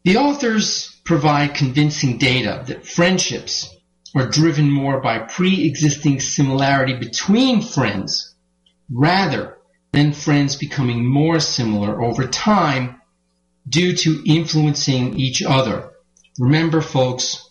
The 0.04 0.18
authors 0.18 0.94
provide 1.04 1.54
convincing 1.54 2.18
data 2.18 2.64
that 2.66 2.86
friendships 2.86 3.74
are 4.14 4.28
driven 4.28 4.70
more 4.70 5.00
by 5.00 5.18
pre-existing 5.18 6.20
similarity 6.20 6.94
between 6.94 7.62
friends 7.62 8.34
rather 8.90 9.56
than 9.92 10.12
friends 10.12 10.56
becoming 10.56 11.04
more 11.04 11.40
similar 11.40 12.02
over 12.02 12.26
time 12.26 13.00
due 13.68 13.94
to 13.96 14.22
influencing 14.26 15.18
each 15.18 15.42
other. 15.42 15.92
Remember 16.38 16.80
folks, 16.80 17.45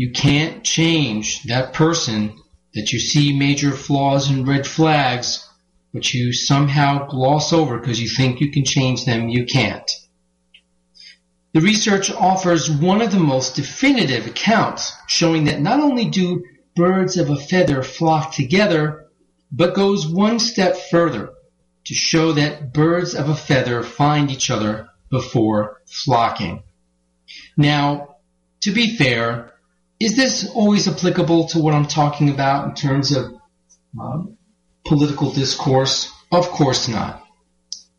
you 0.00 0.12
can't 0.12 0.64
change 0.64 1.42
that 1.42 1.74
person 1.74 2.34
that 2.72 2.90
you 2.90 2.98
see 2.98 3.38
major 3.38 3.70
flaws 3.70 4.30
and 4.30 4.48
red 4.48 4.66
flags, 4.66 5.46
but 5.92 6.14
you 6.14 6.32
somehow 6.32 7.06
gloss 7.06 7.52
over 7.52 7.78
because 7.78 8.00
you 8.00 8.08
think 8.08 8.40
you 8.40 8.50
can 8.50 8.64
change 8.64 9.04
them. 9.04 9.28
You 9.28 9.44
can't. 9.44 9.90
The 11.52 11.60
research 11.60 12.10
offers 12.10 12.70
one 12.70 13.02
of 13.02 13.12
the 13.12 13.18
most 13.18 13.56
definitive 13.56 14.26
accounts 14.26 14.90
showing 15.06 15.44
that 15.44 15.60
not 15.60 15.80
only 15.80 16.06
do 16.06 16.46
birds 16.74 17.18
of 17.18 17.28
a 17.28 17.36
feather 17.36 17.82
flock 17.82 18.32
together, 18.32 19.04
but 19.52 19.74
goes 19.74 20.08
one 20.08 20.38
step 20.38 20.78
further 20.90 21.34
to 21.84 21.94
show 21.94 22.32
that 22.32 22.72
birds 22.72 23.14
of 23.14 23.28
a 23.28 23.36
feather 23.36 23.82
find 23.82 24.30
each 24.30 24.48
other 24.48 24.88
before 25.10 25.82
flocking. 25.84 26.62
Now, 27.54 28.16
to 28.62 28.72
be 28.72 28.96
fair, 28.96 29.49
is 30.00 30.16
this 30.16 30.50
always 30.54 30.88
applicable 30.88 31.48
to 31.48 31.58
what 31.58 31.74
I'm 31.74 31.86
talking 31.86 32.30
about 32.30 32.68
in 32.68 32.74
terms 32.74 33.14
of 33.14 33.34
uh, 34.00 34.22
political 34.86 35.30
discourse? 35.30 36.10
Of 36.32 36.48
course 36.48 36.88
not. 36.88 37.22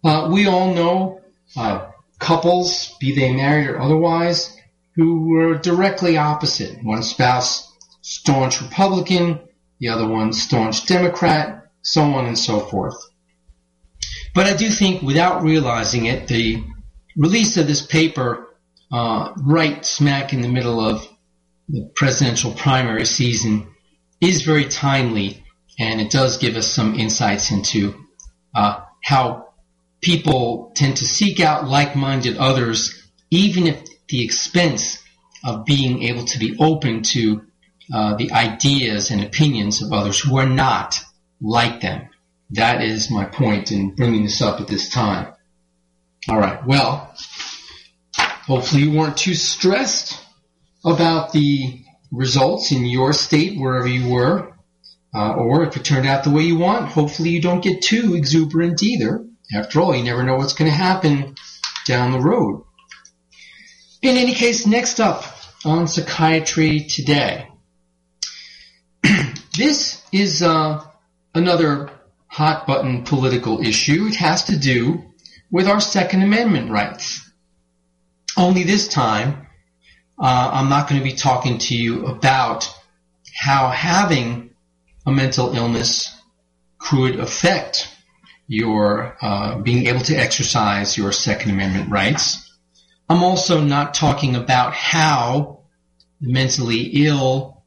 Uh, 0.03 0.29
we 0.31 0.47
all 0.47 0.73
know 0.73 1.21
uh, 1.55 1.91
couples, 2.17 2.95
be 2.99 3.13
they 3.13 3.33
married 3.33 3.69
or 3.69 3.79
otherwise, 3.79 4.57
who 4.95 5.27
were 5.29 5.57
directly 5.59 6.17
opposite. 6.17 6.83
One 6.83 7.03
spouse, 7.03 7.71
staunch 8.01 8.61
Republican, 8.61 9.39
the 9.79 9.89
other 9.89 10.07
one, 10.07 10.33
staunch 10.33 10.87
Democrat, 10.87 11.67
so 11.83 12.01
on 12.01 12.25
and 12.25 12.37
so 12.37 12.61
forth. 12.61 12.95
But 14.33 14.47
I 14.47 14.55
do 14.55 14.69
think, 14.69 15.03
without 15.03 15.43
realizing 15.43 16.05
it, 16.05 16.27
the 16.27 16.63
release 17.15 17.57
of 17.57 17.67
this 17.67 17.85
paper 17.85 18.47
uh, 18.91 19.33
right 19.43 19.85
smack 19.85 20.33
in 20.33 20.41
the 20.41 20.47
middle 20.47 20.79
of 20.79 21.07
the 21.71 21.89
presidential 21.95 22.51
primary 22.51 23.05
season 23.05 23.67
is 24.19 24.43
very 24.43 24.65
timely, 24.65 25.43
and 25.79 26.01
it 26.01 26.11
does 26.11 26.37
give 26.37 26.55
us 26.55 26.67
some 26.67 26.95
insights 26.95 27.51
into 27.51 27.95
uh, 28.53 28.81
how 29.03 29.53
people 30.01 30.71
tend 30.75 30.97
to 30.97 31.05
seek 31.05 31.39
out 31.39 31.67
like-minded 31.67 32.37
others, 32.37 33.01
even 33.29 33.67
at 33.67 33.87
the 34.09 34.23
expense 34.23 35.01
of 35.45 35.65
being 35.65 36.03
able 36.03 36.25
to 36.25 36.37
be 36.39 36.57
open 36.59 37.03
to 37.03 37.41
uh, 37.93 38.15
the 38.15 38.31
ideas 38.31 39.09
and 39.09 39.23
opinions 39.23 39.81
of 39.81 39.93
others 39.93 40.19
who 40.19 40.37
are 40.37 40.49
not 40.49 40.99
like 41.39 41.81
them. 41.81 42.09
That 42.51 42.81
is 42.81 43.09
my 43.09 43.25
point 43.25 43.71
in 43.71 43.95
bringing 43.95 44.23
this 44.23 44.41
up 44.41 44.59
at 44.59 44.67
this 44.67 44.89
time. 44.89 45.33
All 46.29 46.37
right. 46.37 46.65
Well, 46.65 47.15
hopefully 48.17 48.83
you 48.83 48.91
weren't 48.91 49.17
too 49.17 49.33
stressed 49.33 50.21
about 50.83 51.31
the 51.31 51.83
results 52.11 52.71
in 52.71 52.85
your 52.85 53.13
state, 53.13 53.59
wherever 53.59 53.87
you 53.87 54.11
were, 54.11 54.53
uh, 55.13 55.33
or 55.33 55.63
if 55.63 55.75
it 55.75 55.83
turned 55.83 56.07
out 56.07 56.23
the 56.23 56.29
way 56.29 56.43
you 56.43 56.57
want, 56.57 56.89
hopefully 56.89 57.29
you 57.29 57.41
don't 57.41 57.63
get 57.63 57.81
too 57.81 58.15
exuberant 58.15 58.81
either. 58.81 59.25
After 59.53 59.81
all, 59.81 59.95
you 59.95 60.03
never 60.03 60.23
know 60.23 60.35
what's 60.35 60.53
going 60.53 60.69
to 60.71 60.75
happen 60.77 61.35
down 61.85 62.11
the 62.11 62.19
road. 62.19 62.63
In 64.01 64.17
any 64.17 64.33
case, 64.33 64.65
next 64.65 64.99
up 64.99 65.23
on 65.65 65.87
Psychiatry 65.87 66.81
Today. 66.81 67.47
this 69.57 70.01
is 70.11 70.41
uh, 70.41 70.83
another 71.35 71.91
hot 72.27 72.65
button 72.65 73.03
political 73.03 73.59
issue. 73.61 74.07
It 74.07 74.15
has 74.15 74.45
to 74.45 74.57
do 74.57 75.03
with 75.51 75.67
our 75.67 75.81
Second 75.81 76.23
Amendment 76.23 76.71
rights. 76.71 77.29
Only 78.37 78.63
this 78.63 78.87
time, 78.87 79.47
uh, 80.21 80.51
I'm 80.53 80.69
not 80.69 80.87
going 80.87 81.01
to 81.01 81.03
be 81.03 81.15
talking 81.15 81.57
to 81.57 81.75
you 81.75 82.05
about 82.05 82.71
how 83.35 83.69
having 83.69 84.51
a 85.07 85.11
mental 85.11 85.55
illness 85.55 86.15
could 86.77 87.19
affect 87.19 87.89
your 88.47 89.17
uh, 89.19 89.57
being 89.57 89.87
able 89.87 90.01
to 90.01 90.15
exercise 90.15 90.95
your 90.95 91.11
Second 91.11 91.49
Amendment 91.51 91.89
rights. 91.89 92.55
I'm 93.09 93.23
also 93.23 93.61
not 93.61 93.95
talking 93.95 94.35
about 94.35 94.73
how 94.73 95.63
the 96.19 96.31
mentally 96.31 97.07
ill 97.07 97.63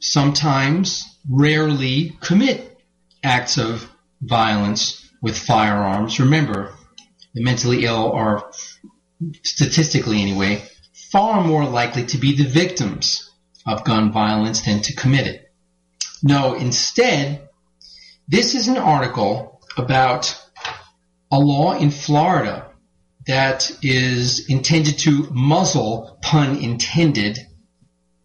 sometimes 0.00 1.18
rarely 1.28 2.16
commit 2.20 2.78
acts 3.24 3.58
of 3.58 3.90
violence 4.22 5.10
with 5.20 5.36
firearms. 5.36 6.20
Remember, 6.20 6.74
the 7.34 7.42
mentally 7.42 7.86
ill 7.86 8.12
are 8.12 8.52
statistically 9.42 10.22
anyway 10.22 10.62
far 11.16 11.42
more 11.42 11.64
likely 11.64 12.04
to 12.04 12.18
be 12.18 12.36
the 12.36 12.44
victims 12.46 13.30
of 13.66 13.84
gun 13.84 14.12
violence 14.12 14.60
than 14.66 14.82
to 14.82 14.94
commit 14.94 15.26
it. 15.26 15.50
No, 16.22 16.52
instead, 16.52 17.48
this 18.28 18.54
is 18.54 18.68
an 18.68 18.76
article 18.76 19.62
about 19.78 20.38
a 21.32 21.38
law 21.38 21.72
in 21.72 21.90
Florida 21.90 22.70
that 23.26 23.70
is 23.80 24.46
intended 24.50 24.98
to 24.98 25.26
muzzle, 25.30 26.18
pun 26.20 26.56
intended, 26.56 27.38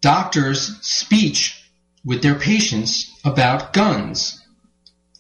doctors' 0.02 0.78
speech 0.82 1.64
with 2.04 2.22
their 2.22 2.36
patients 2.36 3.10
about 3.24 3.72
guns. 3.72 4.38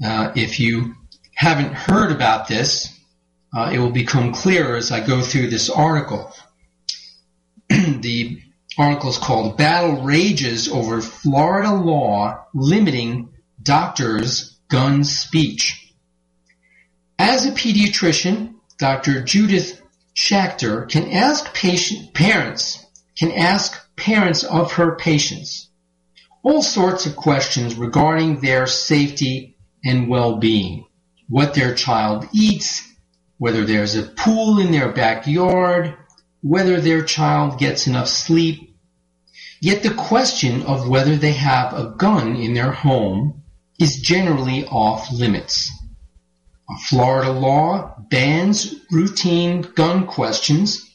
Uh, 0.03 0.33
if 0.35 0.59
you 0.59 0.95
haven't 1.35 1.73
heard 1.73 2.11
about 2.11 2.49
this, 2.49 2.99
uh, 3.55 3.71
it 3.73 3.79
will 3.79 3.91
become 3.91 4.33
clearer 4.33 4.75
as 4.75 4.91
I 4.91 4.99
go 4.99 5.21
through 5.21 5.47
this 5.47 5.69
article. 5.69 6.33
The 8.77 8.83
article 8.83 9.09
is 9.09 9.17
called 9.17 9.57
Battle 9.57 10.01
Rages 10.01 10.69
Over 10.69 11.01
Florida 11.01 11.73
Law 11.73 12.45
Limiting 12.53 13.29
Doctors' 13.61 14.57
Gun 14.69 15.03
Speech. 15.03 15.93
As 17.19 17.45
a 17.45 17.51
pediatrician, 17.51 18.55
Dr. 18.77 19.23
Judith 19.23 19.81
Schaechter 20.15 20.89
can 20.89 21.11
ask 21.11 21.53
patient, 21.53 22.13
parents 22.13 22.85
can 23.17 23.31
ask 23.31 23.77
parents 23.95 24.43
of 24.43 24.73
her 24.73 24.95
patients 24.95 25.69
all 26.43 26.61
sorts 26.61 27.05
of 27.05 27.15
questions 27.15 27.75
regarding 27.75 28.39
their 28.39 28.65
safety 28.65 29.55
and 29.83 30.07
well-being, 30.07 30.85
what 31.29 31.53
their 31.53 31.75
child 31.75 32.27
eats, 32.33 32.87
whether 33.37 33.65
there's 33.65 33.95
a 33.95 34.03
pool 34.03 34.59
in 34.59 34.71
their 34.71 34.91
backyard, 34.91 35.95
whether 36.41 36.81
their 36.81 37.03
child 37.03 37.59
gets 37.59 37.87
enough 37.87 38.07
sleep. 38.07 38.75
Yet 39.61 39.83
the 39.83 39.93
question 39.93 40.63
of 40.63 40.87
whether 40.87 41.15
they 41.15 41.33
have 41.33 41.73
a 41.73 41.93
gun 41.97 42.35
in 42.35 42.53
their 42.53 42.71
home 42.71 43.43
is 43.79 44.01
generally 44.01 44.65
off 44.65 45.11
limits. 45.11 45.71
A 46.69 46.77
Florida 46.87 47.31
law 47.31 47.95
bans 48.09 48.75
routine 48.91 49.61
gun 49.61 50.07
questions, 50.07 50.89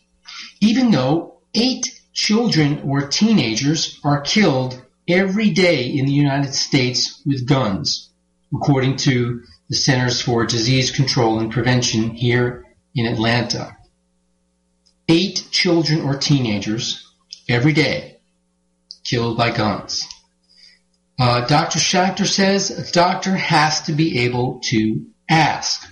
even 0.60 0.90
though 0.90 1.40
eight 1.54 1.86
children 2.12 2.80
or 2.84 3.08
teenagers 3.08 4.00
are 4.02 4.20
killed 4.22 4.82
every 5.08 5.50
day 5.50 5.86
in 5.86 6.06
the 6.06 6.12
United 6.12 6.54
States 6.54 7.22
with 7.26 7.46
guns, 7.46 8.10
according 8.54 8.96
to 8.96 9.42
the 9.68 9.76
Centers 9.76 10.20
for 10.20 10.46
Disease 10.46 10.90
Control 10.90 11.38
and 11.38 11.52
Prevention 11.52 12.10
here 12.10 12.64
in 12.94 13.06
Atlanta. 13.06 13.75
Eight 15.08 15.46
children 15.50 16.02
or 16.02 16.16
teenagers 16.16 17.12
every 17.48 17.72
day 17.72 18.18
killed 19.04 19.36
by 19.36 19.50
guns. 19.50 20.04
Uh, 21.18 21.46
Dr. 21.46 21.78
Schaechter 21.78 22.26
says 22.26 22.70
a 22.70 22.92
doctor 22.92 23.36
has 23.36 23.82
to 23.82 23.92
be 23.92 24.20
able 24.24 24.60
to 24.64 25.06
ask. 25.30 25.88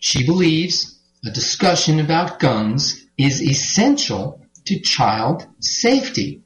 She 0.00 0.24
believes 0.24 1.00
a 1.24 1.30
discussion 1.30 1.98
about 1.98 2.38
guns 2.38 3.04
is 3.16 3.42
essential 3.42 4.40
to 4.66 4.80
child 4.80 5.46
safety. 5.60 6.42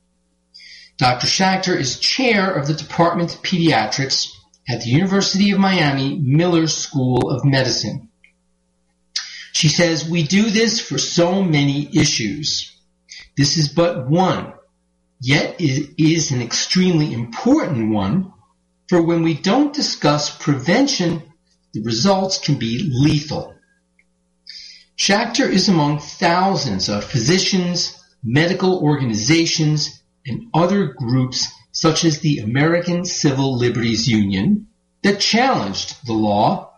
Dr. 0.96 1.26
Schaechter 1.26 1.76
is 1.76 1.98
chair 1.98 2.52
of 2.54 2.66
the 2.66 2.74
Department 2.74 3.34
of 3.34 3.42
Pediatrics 3.42 4.30
at 4.68 4.82
the 4.82 4.90
University 4.90 5.50
of 5.50 5.58
Miami 5.58 6.18
Miller 6.18 6.68
School 6.68 7.30
of 7.30 7.44
Medicine. 7.44 8.08
She 9.52 9.68
says, 9.68 10.08
we 10.08 10.22
do 10.22 10.50
this 10.50 10.80
for 10.80 10.98
so 10.98 11.42
many 11.42 11.88
issues. 11.94 12.76
This 13.36 13.56
is 13.56 13.68
but 13.68 14.08
one, 14.08 14.54
yet 15.20 15.60
it 15.60 15.94
is 15.98 16.32
an 16.32 16.42
extremely 16.42 17.12
important 17.12 17.92
one, 17.92 18.32
for 18.88 19.02
when 19.02 19.22
we 19.22 19.34
don't 19.34 19.74
discuss 19.74 20.36
prevention, 20.36 21.22
the 21.72 21.82
results 21.82 22.38
can 22.38 22.58
be 22.58 22.90
lethal. 22.92 23.54
Schaechter 24.96 25.48
is 25.48 25.68
among 25.68 25.98
thousands 25.98 26.88
of 26.88 27.04
physicians, 27.04 27.98
medical 28.22 28.82
organizations, 28.82 30.02
and 30.26 30.48
other 30.54 30.94
groups 30.96 31.48
such 31.72 32.04
as 32.04 32.20
the 32.20 32.38
American 32.38 33.04
Civil 33.04 33.56
Liberties 33.56 34.06
Union 34.06 34.68
that 35.02 35.20
challenged 35.20 36.06
the 36.06 36.12
law, 36.12 36.71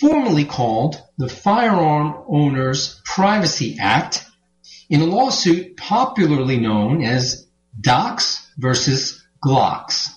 formerly 0.00 0.44
called 0.44 1.02
the 1.18 1.28
Firearm 1.28 2.14
Owners 2.28 3.00
Privacy 3.04 3.76
Act, 3.80 4.24
in 4.88 5.00
a 5.00 5.06
lawsuit 5.06 5.76
popularly 5.76 6.58
known 6.58 7.02
as 7.02 7.46
Docs 7.80 8.50
versus 8.58 9.22
Glocks. 9.44 10.10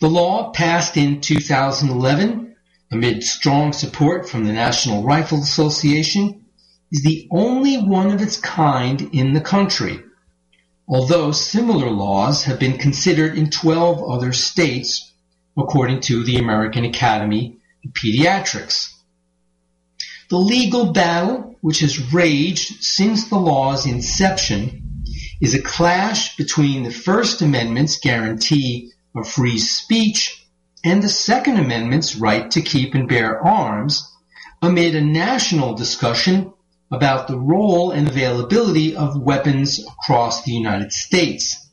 The 0.00 0.08
law 0.08 0.50
passed 0.50 0.96
in 0.96 1.20
2011 1.20 2.56
amid 2.90 3.24
strong 3.24 3.72
support 3.72 4.28
from 4.28 4.44
the 4.44 4.52
National 4.52 5.02
Rifle 5.02 5.42
Association 5.42 6.46
is 6.90 7.02
the 7.02 7.28
only 7.30 7.76
one 7.76 8.10
of 8.10 8.22
its 8.22 8.36
kind 8.36 9.10
in 9.12 9.32
the 9.32 9.40
country 9.40 10.02
although 10.88 11.30
similar 11.32 11.90
laws 11.90 12.44
have 12.44 12.58
been 12.58 12.78
considered 12.78 13.36
in 13.36 13.50
12 13.50 14.02
other 14.10 14.32
states, 14.32 15.12
according 15.56 16.00
to 16.00 16.24
the 16.24 16.38
American 16.38 16.84
Academy 16.84 17.57
Pediatrics. 17.86 18.94
The 20.30 20.38
legal 20.38 20.92
battle, 20.92 21.56
which 21.60 21.80
has 21.80 22.12
raged 22.12 22.82
since 22.84 23.28
the 23.28 23.38
law's 23.38 23.86
inception, 23.86 25.02
is 25.40 25.54
a 25.54 25.62
clash 25.62 26.36
between 26.36 26.82
the 26.82 26.90
First 26.90 27.40
Amendment's 27.40 27.98
guarantee 27.98 28.92
of 29.16 29.28
free 29.28 29.58
speech 29.58 30.46
and 30.84 31.02
the 31.02 31.08
Second 31.08 31.56
Amendment's 31.56 32.16
right 32.16 32.50
to 32.50 32.62
keep 32.62 32.94
and 32.94 33.08
bear 33.08 33.42
arms 33.42 34.12
amid 34.60 34.94
a 34.94 35.00
national 35.00 35.74
discussion 35.74 36.52
about 36.90 37.28
the 37.28 37.38
role 37.38 37.90
and 37.90 38.08
availability 38.08 38.96
of 38.96 39.20
weapons 39.20 39.78
across 39.86 40.42
the 40.42 40.52
United 40.52 40.92
States. 40.92 41.68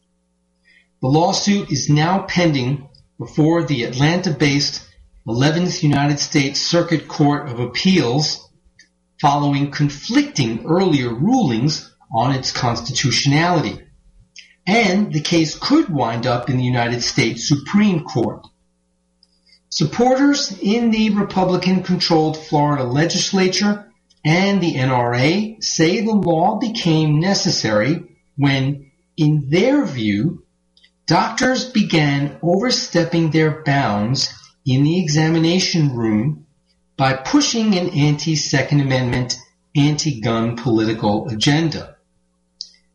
The 1.01 1.07
lawsuit 1.07 1.71
is 1.71 1.89
now 1.89 2.23
pending 2.23 2.89
before 3.17 3.63
the 3.63 3.83
Atlanta-based 3.83 4.84
11th 5.27 5.81
United 5.81 6.19
States 6.19 6.61
Circuit 6.61 7.07
Court 7.07 7.49
of 7.49 7.59
Appeals 7.59 8.47
following 9.19 9.71
conflicting 9.71 10.63
earlier 10.67 11.11
rulings 11.11 11.91
on 12.13 12.35
its 12.35 12.51
constitutionality. 12.51 13.81
And 14.67 15.11
the 15.11 15.21
case 15.21 15.57
could 15.57 15.89
wind 15.89 16.27
up 16.27 16.47
in 16.47 16.57
the 16.57 16.63
United 16.63 17.01
States 17.01 17.47
Supreme 17.47 18.03
Court. 18.03 18.45
Supporters 19.69 20.55
in 20.61 20.91
the 20.91 21.09
Republican-controlled 21.09 22.37
Florida 22.37 22.83
legislature 22.83 23.91
and 24.23 24.61
the 24.61 24.75
NRA 24.75 25.63
say 25.63 26.01
the 26.01 26.11
law 26.11 26.59
became 26.59 27.19
necessary 27.19 28.19
when, 28.37 28.91
in 29.17 29.49
their 29.49 29.85
view, 29.85 30.45
doctors 31.07 31.65
began 31.65 32.37
overstepping 32.43 33.31
their 33.31 33.63
bounds 33.63 34.31
in 34.65 34.83
the 34.83 34.99
examination 34.99 35.95
room 35.95 36.47
by 36.97 37.13
pushing 37.13 37.77
an 37.77 37.89
anti-Second 37.89 38.81
Amendment, 38.81 39.37
anti-gun 39.75 40.55
political 40.55 41.27
agenda. 41.29 41.97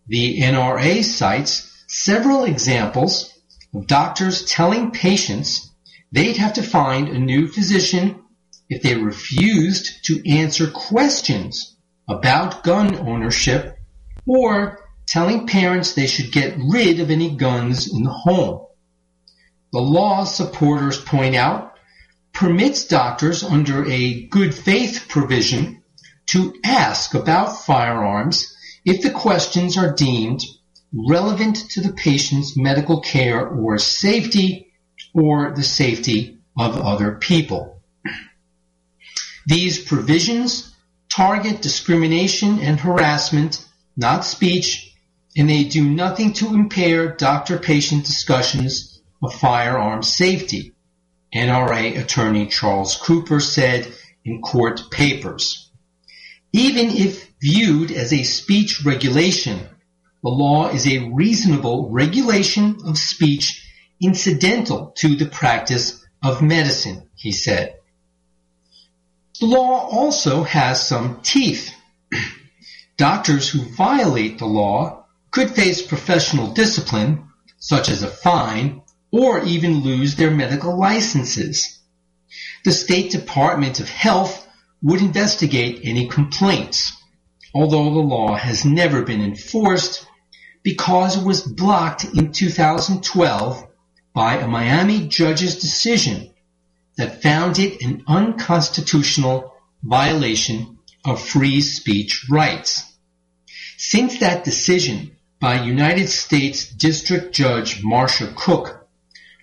The 0.09 0.41
NRA 0.41 1.05
cites 1.05 1.85
several 1.87 2.45
examples 2.45 3.33
of 3.75 3.87
doctors 3.87 4.45
telling 4.45 4.91
patients 4.91 5.71
they'd 6.11 6.39
have 6.39 6.55
to 6.55 6.63
find 6.63 7.09
a 7.09 7.19
new 7.19 7.47
physician 7.47 8.25
if 8.69 8.83
they 8.83 8.97
refused 8.97 10.05
to 10.07 10.29
answer 10.29 10.69
questions 10.71 11.77
about 12.09 12.65
gun 12.65 12.97
ownership 12.97 13.77
or 14.27 14.81
telling 15.07 15.47
parents 15.47 15.93
they 15.93 16.07
should 16.07 16.33
get 16.33 16.57
rid 16.59 17.01
of 17.01 17.11
any 17.11 17.37
guns 17.37 17.93
in 17.93 18.03
the 18.03 18.11
home. 18.11 18.67
The 19.73 19.81
law, 19.81 20.25
supporters 20.25 21.01
point 21.01 21.37
out, 21.37 21.75
permits 22.33 22.87
doctors 22.87 23.45
under 23.45 23.89
a 23.89 24.23
good 24.27 24.55
faith 24.55 25.07
provision 25.09 25.83
to 26.27 26.55
ask 26.65 27.15
about 27.15 27.65
firearms 27.65 28.57
if 28.85 29.03
the 29.03 29.11
questions 29.11 29.77
are 29.77 29.93
deemed 29.93 30.43
relevant 30.93 31.57
to 31.71 31.81
the 31.81 31.93
patient's 31.93 32.57
medical 32.57 33.01
care 33.01 33.47
or 33.47 33.79
safety 33.79 34.73
or 35.15 35.53
the 35.55 35.63
safety 35.63 36.39
of 36.59 36.77
other 36.77 37.13
people. 37.13 37.81
These 39.47 39.85
provisions 39.85 40.75
target 41.09 41.63
discrimination 41.63 42.59
and 42.61 42.79
harassment, 42.79 43.65
not 43.97 44.25
speech, 44.25 44.95
and 45.37 45.49
they 45.49 45.65
do 45.65 45.89
nothing 45.89 46.33
to 46.35 46.55
impair 46.55 47.15
doctor-patient 47.15 48.05
discussions 48.05 48.90
of 49.23 49.35
firearm 49.35 50.03
safety, 50.03 50.73
NRA 51.35 51.99
attorney 51.99 52.47
Charles 52.47 52.97
Cooper 52.97 53.41
said 53.41 53.93
in 54.25 54.43
court 54.43 54.91
papers. 54.91 55.71
Even 56.53 56.91
if 56.91 57.31
viewed 57.41 57.91
as 57.91 58.13
a 58.13 58.25
speech 58.25 58.85
regulation, 58.85 59.61
the 60.23 60.29
law 60.29 60.69
is 60.69 60.87
a 60.87 61.11
reasonable 61.11 61.91
regulation 61.91 62.79
of 62.85 62.99
speech 62.99 63.67
incidental 64.01 64.93
to 64.97 65.17
the 65.17 65.27
practice 65.27 66.05
of 66.23 66.43
medicine, 66.43 67.09
he 67.15 67.33
said. 67.33 67.77
The 69.41 69.47
law 69.47 69.89
also 69.89 70.43
has 70.43 70.87
some 70.87 71.21
teeth. 71.23 71.73
Doctors 72.97 73.49
who 73.49 73.75
violate 73.75 74.39
the 74.39 74.47
law 74.47 75.07
could 75.31 75.51
face 75.51 75.81
professional 75.81 76.53
discipline, 76.53 77.29
such 77.59 77.89
as 77.89 78.03
a 78.03 78.09
fine, 78.09 78.83
or 79.13 79.43
even 79.45 79.83
lose 79.83 80.17
their 80.17 80.31
medical 80.31 80.79
licenses. 80.79 81.79
The 82.65 82.73
State 82.73 83.11
Department 83.11 83.81
of 83.81 83.89
Health 83.89 84.47
would 84.83 85.01
investigate 85.01 85.81
any 85.85 86.09
complaints, 86.09 86.93
although 87.55 87.93
the 87.93 88.01
law 88.01 88.35
has 88.35 88.65
never 88.65 89.03
been 89.03 89.21
enforced 89.21 90.07
because 90.63 91.17
it 91.17 91.25
was 91.25 91.43
blocked 91.43 92.05
in 92.05 92.33
2012 92.33 93.67
by 94.13 94.37
a 94.37 94.49
Miami 94.49 95.09
judge's 95.09 95.59
decision 95.59 96.31
that 96.97 97.23
found 97.23 97.59
it 97.59 97.81
an 97.83 98.05
unconstitutional 98.07 99.55
violation 99.83 100.79
of 101.05 101.23
free 101.23 101.61
speech 101.61 102.27
rights. 102.29 102.85
Since 103.79 104.19
that 104.21 104.45
decision 104.45 105.17
by 105.41 105.63
United 105.63 106.09
States 106.09 106.69
District 106.69 107.35
Judge 107.35 107.83
Marcia 107.83 108.33
Cooke, 108.37 108.80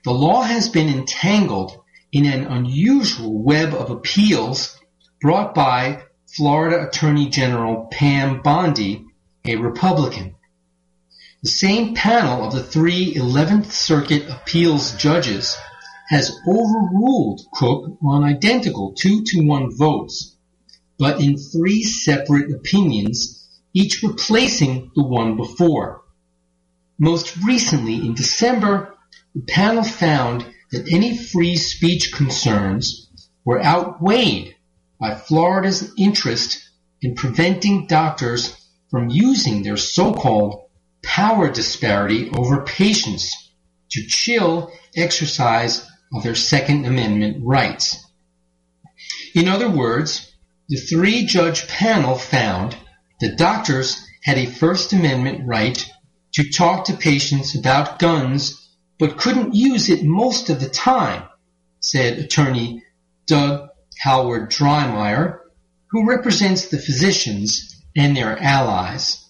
the 0.07 0.13
law 0.13 0.41
has 0.41 0.69
been 0.69 0.87
entangled 0.87 1.83
in 2.13 2.25
an 2.25 2.45
unusual 2.45 3.43
web 3.43 3.73
of 3.73 3.89
appeals 3.89 4.79
brought 5.19 5.53
by 5.53 6.01
Florida 6.25 6.87
Attorney 6.87 7.27
General 7.27 7.89
Pam 7.91 8.41
Bondi, 8.41 9.05
a 9.43 9.57
Republican. 9.57 10.35
The 11.43 11.49
same 11.49 11.93
panel 11.93 12.45
of 12.45 12.53
the 12.53 12.63
three 12.63 13.15
11th 13.15 13.65
Circuit 13.65 14.29
appeals 14.29 14.95
judges 14.95 15.57
has 16.07 16.39
overruled 16.47 17.41
Cooke 17.53 17.97
on 18.01 18.23
identical 18.23 18.93
two 18.93 19.25
to 19.25 19.45
one 19.45 19.75
votes, 19.75 20.37
but 20.97 21.19
in 21.19 21.35
three 21.37 21.83
separate 21.83 22.49
opinions, 22.49 23.45
each 23.73 24.01
replacing 24.03 24.89
the 24.95 25.03
one 25.03 25.35
before. 25.35 26.03
Most 26.97 27.35
recently, 27.45 27.95
in 27.95 28.13
December, 28.13 28.93
the 29.33 29.41
panel 29.41 29.83
found 29.83 30.45
that 30.71 30.91
any 30.91 31.17
free 31.17 31.55
speech 31.55 32.11
concerns 32.11 33.09
were 33.45 33.63
outweighed 33.63 34.55
by 34.99 35.15
Florida's 35.15 35.93
interest 35.97 36.69
in 37.01 37.15
preventing 37.15 37.87
doctors 37.87 38.55
from 38.89 39.09
using 39.09 39.63
their 39.63 39.77
so-called 39.77 40.63
power 41.03 41.49
disparity 41.49 42.29
over 42.35 42.63
patients 42.63 43.51
to 43.89 44.05
chill 44.07 44.71
exercise 44.95 45.87
of 46.13 46.23
their 46.23 46.35
Second 46.35 46.85
Amendment 46.85 47.37
rights. 47.43 48.05
In 49.33 49.47
other 49.47 49.69
words, 49.69 50.33
the 50.67 50.77
three-judge 50.77 51.67
panel 51.67 52.15
found 52.15 52.75
that 53.21 53.37
doctors 53.37 54.05
had 54.23 54.37
a 54.37 54.45
First 54.45 54.93
Amendment 54.93 55.47
right 55.47 55.89
to 56.33 56.49
talk 56.49 56.85
to 56.85 56.93
patients 56.93 57.55
about 57.55 57.99
guns 57.99 58.66
but 58.99 59.17
couldn't 59.17 59.55
use 59.55 59.89
it 59.89 60.03
most 60.03 60.49
of 60.49 60.59
the 60.59 60.69
time, 60.69 61.23
said 61.79 62.17
attorney 62.17 62.83
Doug 63.25 63.69
Hallward-Driemeier, 64.03 65.39
who 65.87 66.07
represents 66.07 66.67
the 66.67 66.77
physicians 66.77 67.83
and 67.95 68.15
their 68.15 68.37
allies. 68.41 69.23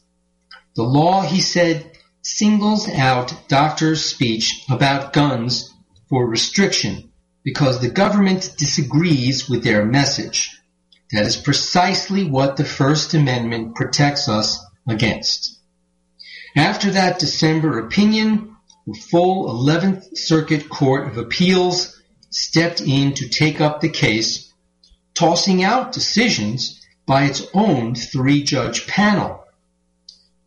The 0.75 0.84
law, 0.84 1.21
he 1.21 1.41
said, 1.41 1.91
singles 2.21 2.89
out 2.89 3.47
doctors' 3.47 4.03
speech 4.03 4.65
about 4.69 5.13
guns 5.13 5.73
for 6.10 6.27
restriction 6.27 7.12
because 7.43 7.80
the 7.80 7.89
government 7.89 8.56
disagrees 8.58 9.49
with 9.49 9.63
their 9.63 9.86
message. 9.86 10.60
That 11.12 11.25
is 11.25 11.38
precisely 11.38 12.25
what 12.25 12.58
the 12.58 12.65
First 12.65 13.13
Amendment 13.13 13.75
protects 13.75 14.27
us 14.27 14.60
against. 14.88 15.58
After 16.56 16.91
that 16.91 17.19
December 17.19 17.80
opinion, 17.80 18.56
full 18.93 19.54
11th 19.65 20.17
Circuit 20.17 20.69
Court 20.69 21.08
of 21.08 21.17
Appeals 21.17 22.02
stepped 22.30 22.82
in 22.82 23.13
to 23.15 23.30
take 23.30 23.60
up 23.60 23.82
the 23.82 23.89
case, 23.89 24.54
tossing 25.13 25.63
out 25.63 25.91
decisions 25.91 26.86
by 27.06 27.23
its 27.23 27.45
own 27.54 27.95
three-judge 27.95 28.88
panel. 28.88 29.43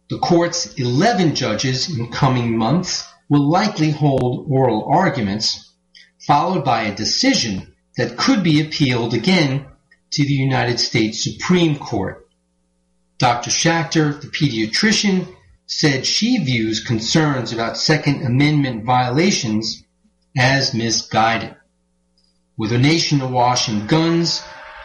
The 0.08 0.18
court's 0.18 0.74
11 0.74 1.34
judges 1.34 1.96
in 1.96 2.10
coming 2.10 2.56
months 2.56 3.06
will 3.28 3.48
likely 3.48 3.90
hold 3.90 4.46
oral 4.50 4.86
arguments, 4.90 5.72
followed 6.26 6.64
by 6.64 6.82
a 6.82 6.94
decision 6.94 7.74
that 7.96 8.16
could 8.16 8.42
be 8.42 8.60
appealed 8.60 9.14
again 9.14 9.66
to 10.10 10.24
the 10.24 10.32
United 10.32 10.80
States 10.80 11.22
Supreme 11.22 11.76
Court. 11.76 12.28
Dr. 13.18 13.50
Schaechter, 13.50 14.20
the 14.20 14.28
pediatrician, 14.28 15.32
said 15.70 16.04
she 16.04 16.36
views 16.38 16.82
concerns 16.82 17.52
about 17.52 17.76
Second 17.76 18.26
Amendment 18.26 18.84
violations 18.84 19.84
as 20.36 20.74
misguided. 20.74 21.54
With 22.56 22.72
a 22.72 22.78
nation 22.78 23.20
awash 23.20 23.68
in 23.68 23.86
guns, 23.86 24.42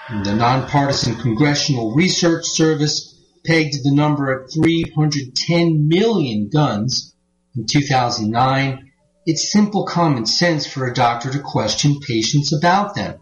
and 0.08 0.24
the 0.24 0.36
nonpartisan 0.36 1.16
Congressional 1.16 1.96
Research 1.96 2.46
Service 2.46 3.20
pegged 3.44 3.84
the 3.84 3.96
number 3.96 4.44
at 4.44 4.54
310 4.54 5.88
million 5.88 6.50
guns 6.50 7.16
in 7.56 7.66
2009, 7.66 8.92
it's 9.26 9.52
simple 9.52 9.86
common 9.86 10.28
sense 10.28 10.68
for 10.68 10.86
a 10.86 10.94
doctor 10.94 11.32
to 11.32 11.40
question 11.40 12.00
patients 12.00 12.54
about 12.54 12.94
them. 12.94 13.20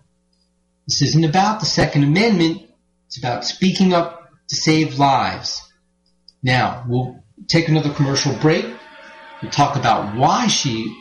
This 0.85 1.01
isn't 1.01 1.23
about 1.23 1.61
the 1.61 1.65
Second 1.65 2.03
Amendment, 2.03 2.63
it's 3.07 3.17
about 3.17 3.45
speaking 3.45 3.93
up 3.93 4.27
to 4.49 4.55
save 4.57 4.99
lives. 4.99 5.61
Now, 6.43 6.83
we'll 6.89 7.22
take 7.47 7.67
another 7.67 7.91
commercial 7.93 8.33
break. 8.35 8.65
We'll 9.41 9.51
talk 9.51 9.75
about 9.75 10.15
why 10.15 10.47
she 10.47 10.95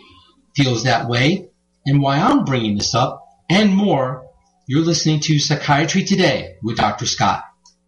feels 0.57 0.85
that 0.85 1.09
way 1.09 1.49
and 1.87 2.03
why 2.03 2.19
I'm 2.19 2.45
bringing 2.45 2.77
this 2.77 2.95
up 2.95 3.27
and 3.49 3.75
more. 3.75 4.27
You're 4.67 4.85
listening 4.85 5.21
to 5.21 5.39
Psychiatry 5.39 6.05
Today 6.05 6.57
with 6.63 6.77
Dr. 6.77 7.07
Scott. 7.07 7.45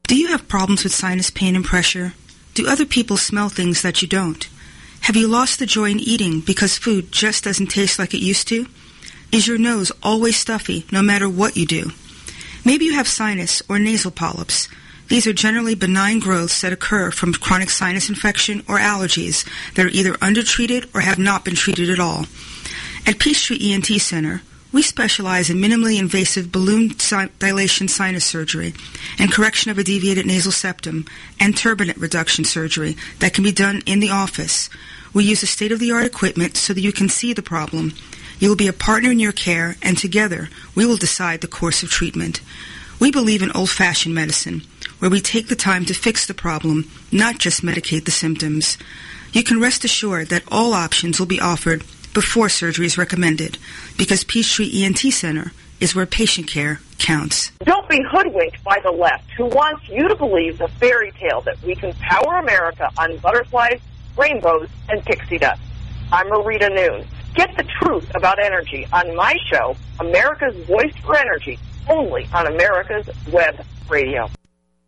Do 0.07 0.17
you 0.17 0.29
have 0.29 0.49
problems 0.49 0.85
with 0.85 0.95
sinus 0.95 1.31
pain 1.31 1.57
and 1.57 1.65
pressure? 1.65 2.15
Do 2.55 2.69
other 2.69 2.85
people 2.85 3.17
smell 3.17 3.49
things 3.49 3.83
that 3.83 4.03
you 4.03 4.09
don't? 4.09 4.49
Have 5.03 5.17
you 5.17 5.29
lost 5.29 5.59
the 5.59 5.67
joy 5.67 5.91
in 5.91 6.01
eating 6.01 6.41
because 6.41 6.79
food 6.79 7.13
just 7.13 7.45
doesn't 7.45 7.67
taste 7.67 7.99
like 7.99 8.15
it 8.15 8.21
used 8.21 8.49
to? 8.49 8.67
Is 9.33 9.47
your 9.47 9.59
nose 9.59 9.91
always 10.03 10.37
stuffy 10.37 10.87
no 10.93 11.03
matter 11.03 11.29
what 11.29 11.57
you 11.57 11.67
do? 11.67 11.91
Maybe 12.65 12.87
you 12.87 12.95
have 12.95 13.09
sinus 13.09 13.63
or 13.69 13.79
nasal 13.79 14.11
polyps. 14.11 14.69
These 15.09 15.27
are 15.27 15.33
generally 15.33 15.75
benign 15.75 16.19
growths 16.19 16.61
that 16.63 16.73
occur 16.73 17.11
from 17.11 17.35
chronic 17.35 17.71
sinus 17.71 18.09
infection 18.09 18.61
or 18.69 18.79
allergies 18.79 19.45
that 19.75 19.87
are 19.87 19.91
either 19.91 20.17
undertreated 20.21 20.89
or 20.95 21.01
have 21.01 21.19
not 21.19 21.45
been 21.45 21.55
treated 21.55 21.91
at 21.91 22.01
all. 22.01 22.27
At 23.07 23.19
Peachtree 23.19 23.73
ENT 23.73 23.87
Center, 24.01 24.43
we 24.73 24.83
specialize 24.83 25.51
in 25.51 25.59
minimally 25.59 26.01
invasive 26.01 26.51
balloon 26.51 26.95
dilation 27.39 27.87
sinus 27.87 28.25
surgery 28.25 28.75
and 29.21 29.31
correction 29.31 29.71
of 29.71 29.79
a 29.79 29.85
deviated 29.85 30.27
nasal 30.27 30.51
septum 30.51 31.05
and 31.39 31.55
turbinate 31.55 32.01
reduction 32.01 32.45
surgery 32.45 32.97
that 33.21 33.33
can 33.35 33.45
be 33.45 33.53
done 33.53 33.83
in 33.87 34.01
the 34.01 34.11
office. 34.11 34.69
We 35.13 35.25
use 35.25 35.49
state-of-the-art 35.49 36.07
equipment 36.07 36.57
so 36.57 36.73
that 36.73 36.81
you 36.81 36.93
can 36.93 37.09
see 37.09 37.33
the 37.33 37.43
problem. 37.43 37.93
You 38.41 38.49
will 38.49 38.57
be 38.57 38.67
a 38.67 38.73
partner 38.73 39.13
in 39.13 39.21
your 39.21 39.31
care, 39.31 39.77
and 39.81 39.97
together 39.97 40.49
we 40.75 40.85
will 40.85 40.97
decide 40.97 41.41
the 41.41 41.47
course 41.47 41.85
of 41.85 41.91
treatment. 41.91 42.41
We 42.99 43.13
believe 43.13 43.43
in 43.43 43.53
old-fashioned 43.53 44.15
medicine, 44.15 44.63
where 45.05 45.11
we 45.11 45.21
take 45.21 45.49
the 45.49 45.55
time 45.55 45.85
to 45.85 45.93
fix 45.93 46.27
the 46.27 46.33
problem, 46.33 46.91
not 47.13 47.37
just 47.37 47.61
medicate 47.61 48.07
the 48.07 48.11
symptoms. 48.11 48.79
You 49.35 49.45
can 49.45 49.61
rest 49.61 49.85
assured 49.85 50.29
that 50.29 50.45
all 50.51 50.73
options 50.73 51.19
will 51.19 51.27
be 51.27 51.43
offered 51.43 51.81
before 52.15 52.49
surgery 52.49 52.87
is 52.87 52.97
recommended 52.97 53.59
because 53.99 54.25
Peachtree 54.25 54.83
ENT 54.83 55.01
Center 55.01 55.53
is 55.79 55.95
where 55.95 56.07
patient 56.07 56.47
care 56.47 56.81
counts. 56.97 57.51
Don't 57.65 57.87
be 57.87 58.03
hoodwinked 58.03 58.65
by 58.65 58.81
the 58.83 58.93
left 58.93 59.31
who 59.37 59.45
wants 59.45 59.87
you 59.91 60.09
to 60.09 60.15
believe 60.15 60.57
the 60.57 60.69
fairy 60.81 61.13
tale 61.21 61.43
that 61.43 61.61
we 61.63 61.75
can 61.75 61.93
power 61.97 62.39
America 62.39 62.89
on 62.97 63.19
butterflies, 63.19 63.81
rainbows, 64.17 64.71
and 64.89 65.05
pixie 65.05 65.37
dust. 65.37 65.61
I'm 66.13 66.29
Marita 66.29 66.75
Noon. 66.75 67.07
Get 67.35 67.55
the 67.59 67.65
truth 67.83 68.11
about 68.15 68.39
energy 68.43 68.89
on 68.91 69.15
my 69.15 69.37
show, 69.53 69.77
America's 70.01 70.57
Voice 70.65 70.97
for 71.05 71.15
Energy, 71.15 71.59
only 71.91 72.27
on 72.33 72.47
America's 72.47 73.07
Web 73.31 73.63
Radio. 73.91 74.31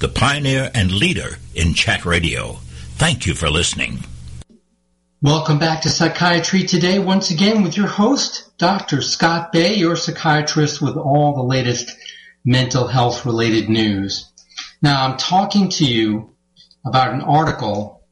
the 0.00 0.08
pioneer 0.08 0.70
and 0.74 0.90
leader 0.90 1.36
in 1.54 1.74
chat 1.74 2.06
radio. 2.06 2.54
Thank 2.96 3.26
you 3.26 3.34
for 3.34 3.50
listening. 3.50 3.98
Welcome 5.20 5.58
back 5.58 5.82
to 5.82 5.90
Psychiatry 5.90 6.64
Today, 6.64 6.98
once 6.98 7.30
again 7.30 7.62
with 7.62 7.76
your 7.76 7.86
host, 7.86 8.56
Dr. 8.56 9.02
Scott 9.02 9.52
Bay, 9.52 9.74
your 9.74 9.96
psychiatrist 9.96 10.80
with 10.80 10.96
all 10.96 11.34
the 11.34 11.42
latest 11.42 11.94
mental 12.46 12.86
health 12.86 13.26
related 13.26 13.68
news. 13.68 14.30
Now, 14.80 15.04
I'm 15.04 15.18
talking 15.18 15.68
to 15.68 15.84
you 15.84 16.30
about 16.86 17.12
an 17.12 17.20
article, 17.20 18.02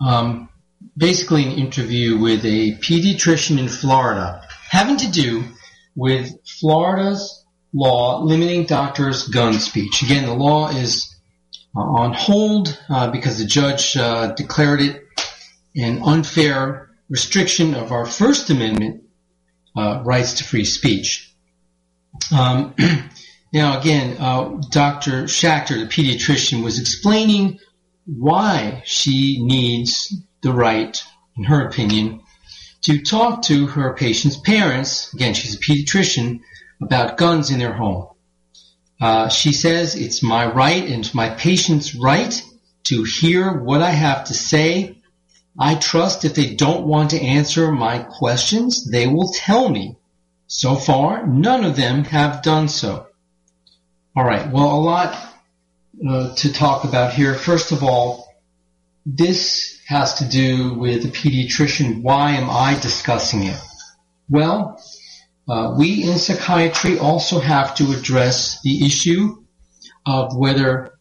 um, 0.00 0.48
basically 0.96 1.42
an 1.42 1.58
interview 1.58 2.18
with 2.18 2.44
a 2.44 2.76
pediatrician 2.76 3.58
in 3.58 3.68
Florida, 3.68 4.42
having 4.70 4.98
to 4.98 5.10
do 5.10 5.42
with 5.96 6.38
Florida's 6.60 7.37
law 7.72 8.22
limiting 8.22 8.64
doctors' 8.64 9.28
gun 9.28 9.54
speech. 9.54 10.02
Again, 10.02 10.26
the 10.26 10.34
law 10.34 10.68
is 10.70 11.14
uh, 11.76 11.80
on 11.80 12.12
hold 12.14 12.78
uh, 12.88 13.10
because 13.10 13.38
the 13.38 13.44
judge 13.44 13.96
uh, 13.96 14.32
declared 14.32 14.80
it 14.80 15.04
an 15.76 16.02
unfair 16.02 16.90
restriction 17.08 17.74
of 17.74 17.92
our 17.92 18.06
First 18.06 18.50
Amendment 18.50 19.04
uh, 19.76 20.02
rights 20.04 20.34
to 20.34 20.44
free 20.44 20.64
speech. 20.64 21.32
Um, 22.36 22.74
now, 23.52 23.78
again, 23.78 24.16
uh, 24.18 24.60
Dr. 24.70 25.24
Schaechter, 25.24 25.78
the 25.78 25.86
pediatrician, 25.86 26.64
was 26.64 26.80
explaining 26.80 27.60
why 28.06 28.82
she 28.86 29.44
needs 29.44 30.14
the 30.42 30.52
right, 30.52 31.02
in 31.36 31.44
her 31.44 31.66
opinion, 31.66 32.22
to 32.82 33.02
talk 33.02 33.42
to 33.42 33.66
her 33.66 33.94
patient's 33.94 34.38
parents. 34.38 35.12
Again, 35.12 35.34
she's 35.34 35.54
a 35.54 35.58
pediatrician 35.58 36.40
about 36.80 37.16
guns 37.16 37.50
in 37.50 37.58
their 37.58 37.72
home. 37.72 38.08
Uh, 39.00 39.28
she 39.28 39.52
says 39.52 39.94
it's 39.94 40.22
my 40.22 40.46
right 40.46 40.84
and 40.88 41.14
my 41.14 41.30
patient's 41.30 41.94
right 41.94 42.42
to 42.84 43.04
hear 43.04 43.52
what 43.52 43.82
I 43.82 43.90
have 43.90 44.24
to 44.24 44.34
say 44.34 44.98
I 45.58 45.74
trust 45.74 46.24
if 46.24 46.34
they 46.34 46.54
don't 46.54 46.86
want 46.86 47.10
to 47.10 47.20
answer 47.20 47.72
my 47.72 47.98
questions, 47.98 48.88
they 48.88 49.08
will 49.08 49.32
tell 49.32 49.68
me. 49.68 49.96
So 50.46 50.76
far, 50.76 51.26
none 51.26 51.64
of 51.64 51.74
them 51.74 52.04
have 52.04 52.42
done 52.42 52.68
so. 52.68 53.08
All 54.16 54.24
right. 54.24 54.48
Well, 54.50 54.72
a 54.72 54.80
lot 54.80 55.34
uh, 56.08 56.34
to 56.36 56.52
talk 56.52 56.84
about 56.84 57.12
here. 57.12 57.34
First 57.34 57.72
of 57.72 57.82
all, 57.82 58.32
this 59.04 59.80
has 59.86 60.14
to 60.14 60.28
do 60.28 60.74
with 60.74 61.02
the 61.02 61.08
pediatrician. 61.08 62.02
Why 62.02 62.32
am 62.32 62.48
I 62.48 62.78
discussing 62.80 63.42
it? 63.42 63.58
Well, 64.30 64.80
we 65.48 66.04
in 66.04 66.18
psychiatry 66.18 66.98
also 66.98 67.40
have 67.40 67.74
to 67.76 67.92
address 67.92 68.60
the 68.62 68.84
issue 68.84 69.36
of 70.06 70.36
whether 70.36 70.98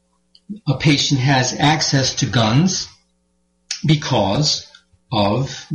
a 0.67 0.77
patient 0.77 1.19
has 1.19 1.53
access 1.53 2.15
to 2.15 2.25
guns 2.25 2.87
because 3.85 4.71
of 5.11 5.67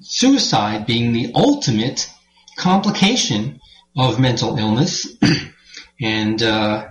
suicide 0.00 0.86
being 0.86 1.12
the 1.12 1.32
ultimate 1.34 2.10
complication 2.56 3.60
of 3.96 4.18
mental 4.18 4.58
illness 4.58 5.06
and 6.00 6.42
uh, 6.42 6.88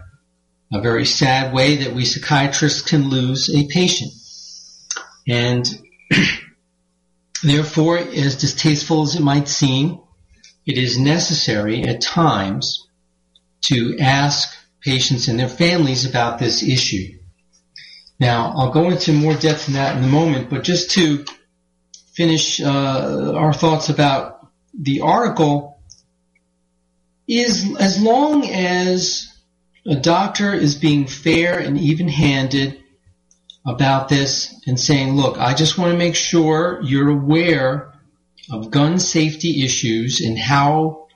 a 0.73 0.81
very 0.81 1.05
sad 1.05 1.53
way 1.53 1.77
that 1.77 1.93
we 1.93 2.05
psychiatrists 2.05 2.81
can 2.81 3.09
lose 3.09 3.49
a 3.53 3.67
patient. 3.67 4.11
And 5.27 5.65
therefore, 7.43 7.97
as 7.97 8.35
distasteful 8.35 9.03
as 9.03 9.15
it 9.15 9.21
might 9.21 9.47
seem, 9.47 9.99
it 10.65 10.78
is 10.78 10.97
necessary 10.97 11.84
at 11.84 12.01
times 12.01 12.88
to 13.62 13.97
ask 13.99 14.56
patients 14.82 15.28
and 15.28 15.39
their 15.39 15.49
families 15.49 16.06
about 16.06 16.39
this 16.39 16.63
issue. 16.63 17.17
Now, 18.19 18.54
I'll 18.56 18.71
go 18.71 18.89
into 18.89 19.12
more 19.12 19.34
depth 19.34 19.67
in 19.67 19.73
that 19.73 19.97
in 19.97 20.04
a 20.04 20.08
moment, 20.08 20.49
but 20.49 20.63
just 20.63 20.91
to 20.91 21.25
finish 22.13 22.62
uh, 22.62 23.34
our 23.36 23.54
thoughts 23.54 23.89
about 23.89 24.47
the 24.73 25.01
article, 25.01 25.80
is 27.28 27.75
as 27.80 28.01
long 28.01 28.47
as 28.49 29.28
a 29.86 29.95
doctor 29.95 30.54
is 30.54 30.75
being 30.75 31.08
fair 31.08 31.60
and 31.60 31.78
even-handed 31.78 32.82
about 33.65 34.10
this 34.10 34.62
and 34.67 34.80
saying, 34.80 35.15
look, 35.15 35.38
I 35.39 35.54
just 35.56 35.78
want 35.78 35.91
to 35.91 35.97
make 35.97 36.15
sure 36.15 36.80
you're 36.84 37.10
aware 37.10 37.94
of 38.51 38.71
gun 38.71 38.99
safety 38.99 39.63
issues 39.63 40.21
and 40.21 40.38
how 40.38 41.08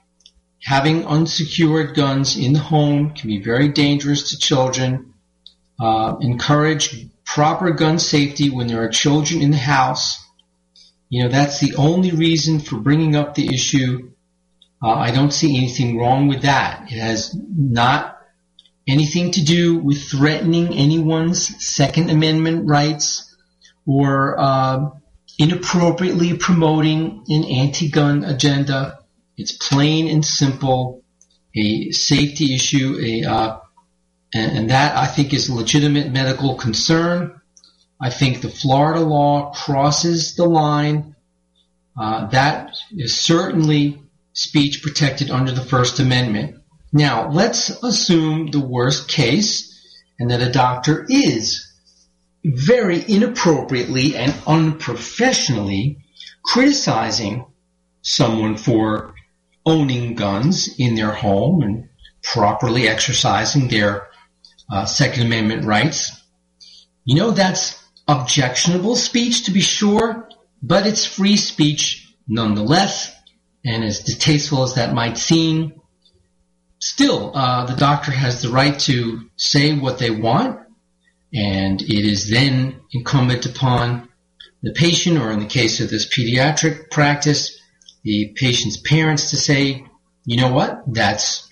having 0.62 1.06
unsecured 1.06 1.94
guns 1.94 2.36
in 2.36 2.52
the 2.52 2.58
home 2.58 3.10
can 3.14 3.28
be 3.28 3.40
very 3.40 3.68
dangerous 3.68 4.30
to 4.30 4.38
children 4.38 5.14
uh, 5.80 6.16
encourage 6.20 7.06
proper 7.24 7.70
gun 7.70 7.98
safety 7.98 8.50
when 8.50 8.66
there 8.66 8.82
are 8.82 8.88
children 8.88 9.40
in 9.40 9.50
the 9.50 9.56
house. 9.56 10.22
You 11.08 11.22
know, 11.22 11.28
that's 11.28 11.60
the 11.60 11.74
only 11.76 12.10
reason 12.10 12.60
for 12.60 12.76
bringing 12.76 13.16
up 13.16 13.34
the 13.34 13.52
issue. 13.52 14.10
Uh, 14.82 14.90
I 14.90 15.10
don't 15.10 15.32
see 15.32 15.56
anything 15.56 15.98
wrong 15.98 16.28
with 16.28 16.42
that. 16.42 16.92
It 16.92 16.98
has 16.98 17.34
not 17.34 18.18
anything 18.86 19.30
to 19.32 19.44
do 19.44 19.78
with 19.78 20.02
threatening 20.02 20.74
anyone's 20.74 21.64
Second 21.64 22.10
Amendment 22.10 22.68
rights 22.68 23.34
or 23.86 24.38
uh, 24.38 24.90
inappropriately 25.40 26.36
promoting 26.36 27.24
an 27.28 27.44
anti-gun 27.44 28.24
agenda. 28.24 28.98
It's 29.38 29.52
plain 29.52 30.06
and 30.06 30.22
simple 30.22 31.02
a 31.56 31.90
safety 31.92 32.54
issue, 32.54 32.98
a 33.02 33.24
uh, 33.24 33.58
and, 34.34 34.58
and 34.58 34.70
that 34.70 34.96
I 34.96 35.06
think 35.06 35.32
is 35.32 35.48
a 35.48 35.54
legitimate 35.54 36.12
medical 36.12 36.56
concern. 36.56 37.40
I 37.98 38.10
think 38.10 38.40
the 38.40 38.50
Florida 38.50 39.00
law 39.00 39.52
crosses 39.52 40.36
the 40.36 40.44
line. 40.44 41.16
Uh, 41.98 42.26
that 42.28 42.76
is 42.92 43.18
certainly 43.18 44.00
speech 44.34 44.82
protected 44.82 45.30
under 45.30 45.52
the 45.52 45.64
First 45.64 45.98
Amendment. 46.00 46.56
Now, 46.92 47.30
let's 47.30 47.70
assume 47.82 48.50
the 48.50 48.60
worst 48.60 49.08
case 49.08 49.68
and 50.18 50.30
that 50.30 50.42
a 50.42 50.52
doctor 50.52 51.06
is 51.08 51.69
very 52.44 53.04
inappropriately 53.06 54.16
and 54.16 54.34
unprofessionally 54.46 55.98
criticizing 56.42 57.44
someone 58.02 58.56
for 58.56 59.14
owning 59.66 60.14
guns 60.14 60.74
in 60.78 60.94
their 60.94 61.12
home 61.12 61.62
and 61.62 61.88
properly 62.22 62.88
exercising 62.88 63.68
their 63.68 64.08
uh, 64.70 64.84
Second 64.84 65.26
Amendment 65.26 65.64
rights. 65.64 66.22
You 67.04 67.16
know, 67.16 67.30
that's 67.30 67.82
objectionable 68.08 68.96
speech 68.96 69.44
to 69.44 69.50
be 69.50 69.60
sure, 69.60 70.28
but 70.62 70.86
it's 70.86 71.04
free 71.04 71.36
speech 71.36 72.14
nonetheless. 72.26 73.14
And 73.64 73.84
as 73.84 74.00
distasteful 74.00 74.62
as 74.62 74.74
that 74.74 74.94
might 74.94 75.18
seem, 75.18 75.80
still, 76.78 77.32
uh, 77.34 77.66
the 77.66 77.76
doctor 77.76 78.10
has 78.10 78.40
the 78.40 78.48
right 78.48 78.78
to 78.80 79.28
say 79.36 79.76
what 79.76 79.98
they 79.98 80.10
want, 80.10 80.60
and 81.32 81.80
it 81.80 82.04
is 82.04 82.30
then 82.30 82.80
incumbent 82.92 83.46
upon 83.46 84.08
the 84.62 84.72
patient, 84.72 85.18
or 85.18 85.30
in 85.30 85.40
the 85.40 85.46
case 85.46 85.80
of 85.80 85.88
this 85.88 86.06
pediatric 86.06 86.90
practice, 86.90 87.58
the 88.02 88.32
patient's 88.36 88.76
parents 88.76 89.30
to 89.30 89.36
say, 89.36 89.84
you 90.24 90.36
know 90.40 90.52
what, 90.52 90.82
that's 90.86 91.48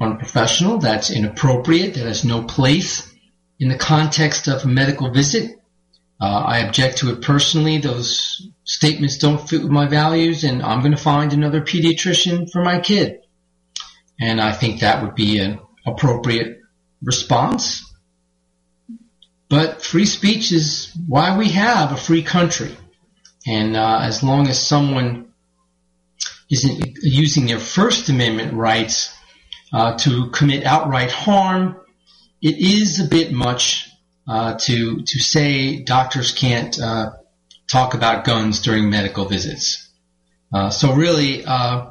unprofessional, 0.00 0.78
that's 0.78 1.10
inappropriate, 1.10 1.94
that 1.94 2.06
has 2.06 2.24
no 2.24 2.42
place 2.42 3.12
in 3.58 3.68
the 3.68 3.78
context 3.78 4.48
of 4.48 4.64
a 4.64 4.68
medical 4.68 5.10
visit. 5.10 5.58
Uh, 6.20 6.44
I 6.46 6.58
object 6.58 6.98
to 6.98 7.10
it 7.10 7.22
personally. 7.22 7.78
Those 7.78 8.48
statements 8.64 9.18
don't 9.18 9.48
fit 9.48 9.62
with 9.62 9.70
my 9.70 9.86
values, 9.86 10.44
and 10.44 10.62
I'm 10.62 10.80
going 10.80 10.96
to 10.96 11.02
find 11.02 11.32
another 11.32 11.60
pediatrician 11.60 12.50
for 12.50 12.62
my 12.62 12.80
kid. 12.80 13.20
And 14.20 14.40
I 14.40 14.52
think 14.52 14.80
that 14.80 15.02
would 15.02 15.14
be 15.14 15.38
an 15.38 15.60
appropriate 15.86 16.60
response. 17.02 17.83
But 19.48 19.82
free 19.82 20.06
speech 20.06 20.52
is 20.52 20.92
why 21.06 21.36
we 21.36 21.50
have 21.50 21.92
a 21.92 21.96
free 21.96 22.22
country. 22.22 22.76
And 23.46 23.76
uh, 23.76 24.00
as 24.02 24.22
long 24.22 24.48
as 24.48 24.58
someone 24.66 25.32
isn't 26.50 26.98
using 27.02 27.46
their 27.46 27.58
First 27.58 28.08
Amendment 28.08 28.54
rights 28.54 29.14
uh, 29.72 29.96
to 29.98 30.30
commit 30.30 30.64
outright 30.64 31.10
harm 31.10 31.76
it 32.44 32.58
is 32.58 33.00
a 33.00 33.08
bit 33.08 33.32
much 33.32 33.88
uh, 34.28 34.54
to 34.58 35.00
to 35.00 35.18
say 35.18 35.82
doctors 35.82 36.30
can't 36.30 36.78
uh, 36.78 37.12
talk 37.66 37.94
about 37.94 38.24
guns 38.24 38.60
during 38.60 38.90
medical 38.90 39.24
visits. 39.24 39.88
Uh, 40.52 40.68
so 40.68 40.92
really, 40.92 41.42
uh, 41.44 41.86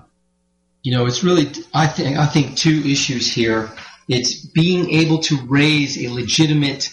you 0.84 0.92
know, 0.94 1.08
it's 1.08 1.24
really 1.24 1.52
I 1.74 1.88
think 1.88 2.18
I 2.18 2.28
think 2.28 2.56
two 2.56 2.84
issues 2.86 3.34
here. 3.34 3.72
It's 4.08 4.46
being 4.46 4.92
able 4.92 5.20
to 5.24 5.38
raise 5.48 5.98
a 5.98 6.10
legitimate 6.10 6.90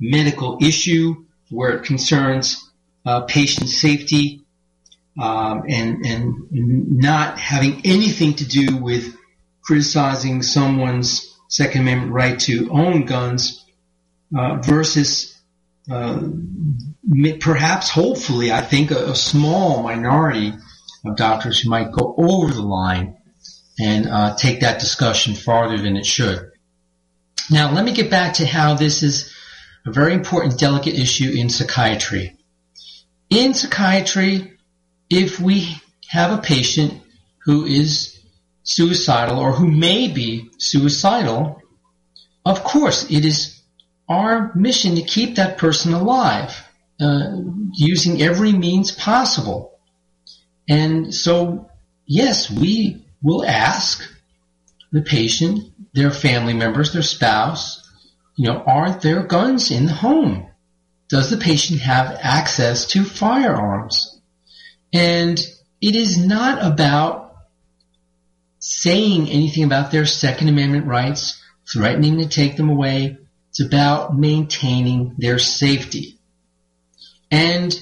medical 0.00 0.58
issue 0.62 1.24
where 1.50 1.76
it 1.76 1.84
concerns 1.84 2.70
uh, 3.04 3.22
patient 3.22 3.68
safety 3.68 4.42
um, 5.20 5.64
and 5.68 6.04
and 6.06 6.98
not 6.98 7.38
having 7.38 7.82
anything 7.84 8.34
to 8.34 8.46
do 8.46 8.76
with 8.76 9.16
criticizing 9.62 10.42
someone's 10.42 11.26
Second 11.48 11.82
Amendment 11.82 12.12
right 12.12 12.38
to 12.40 12.70
own 12.70 13.04
guns 13.06 13.64
uh, 14.36 14.56
versus 14.62 15.36
uh, 15.90 16.20
perhaps, 17.40 17.90
hopefully, 17.90 18.52
I 18.52 18.60
think 18.60 18.92
a, 18.92 19.10
a, 19.10 19.16
small 19.16 19.82
minority 19.82 20.52
of 21.04 21.16
doctors 21.16 21.58
who 21.60 21.70
might 21.70 21.90
go 21.90 22.14
over 22.16 22.52
the 22.52 22.62
line 22.62 23.16
and 23.80 24.08
uh, 24.08 24.36
take 24.36 24.60
that 24.60 24.78
discussion 24.78 25.34
farther 25.34 25.78
than 25.78 25.96
it 25.96 26.06
should. 26.06 26.52
Now, 27.50 27.72
let 27.72 27.84
me 27.84 27.92
get 27.92 28.10
back 28.10 28.34
to 28.34 28.46
how 28.46 28.74
this 28.74 29.02
is 29.02 29.34
a 29.86 29.92
very 29.92 30.12
important, 30.14 30.58
delicate 30.58 30.94
issue 30.94 31.30
in 31.30 31.48
psychiatry. 31.48 32.36
In 33.30 33.54
psychiatry, 33.54 34.58
if 35.08 35.40
we 35.40 35.76
have 36.08 36.32
a 36.32 36.42
patient 36.42 37.02
who 37.44 37.64
is 37.64 38.18
suicidal 38.62 39.38
or 39.38 39.52
who 39.52 39.70
may 39.70 40.08
be 40.08 40.50
suicidal, 40.58 41.62
of 42.44 42.62
course 42.62 43.10
it 43.10 43.24
is 43.24 43.60
our 44.08 44.52
mission 44.54 44.96
to 44.96 45.02
keep 45.02 45.36
that 45.36 45.56
person 45.56 45.92
alive 45.94 46.66
uh, 47.00 47.36
using 47.74 48.20
every 48.20 48.52
means 48.52 48.92
possible. 48.92 49.78
And 50.68 51.14
so, 51.14 51.70
yes, 52.06 52.50
we 52.50 53.06
will 53.22 53.44
ask 53.44 54.02
the 54.92 55.02
patient, 55.02 55.72
their 55.94 56.10
family 56.10 56.54
members, 56.54 56.92
their 56.92 57.02
spouse, 57.02 57.79
you 58.40 58.46
know, 58.46 58.62
are 58.66 58.90
there 58.90 59.22
guns 59.22 59.70
in 59.70 59.84
the 59.84 59.92
home? 59.92 60.48
Does 61.10 61.28
the 61.28 61.36
patient 61.36 61.80
have 61.80 62.16
access 62.22 62.86
to 62.86 63.04
firearms? 63.04 64.18
And 64.94 65.38
it 65.82 65.94
is 65.94 66.16
not 66.16 66.64
about 66.64 67.36
saying 68.58 69.28
anything 69.28 69.64
about 69.64 69.90
their 69.90 70.06
Second 70.06 70.48
Amendment 70.48 70.86
rights, 70.86 71.38
threatening 71.70 72.16
to 72.16 72.26
take 72.26 72.56
them 72.56 72.70
away. 72.70 73.18
It's 73.50 73.60
about 73.60 74.16
maintaining 74.16 75.16
their 75.18 75.38
safety. 75.38 76.18
And 77.30 77.78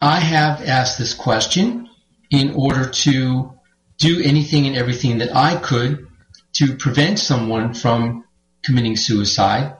I 0.00 0.20
have 0.20 0.62
asked 0.62 0.96
this 0.96 1.12
question 1.12 1.88
in 2.30 2.54
order 2.54 2.88
to 2.88 3.52
do 3.98 4.22
anything 4.22 4.68
and 4.68 4.76
everything 4.76 5.18
that 5.18 5.34
I 5.34 5.56
could 5.56 6.06
to 6.52 6.76
prevent 6.76 7.18
someone 7.18 7.74
from 7.74 8.21
committing 8.64 8.96
suicide. 8.96 9.76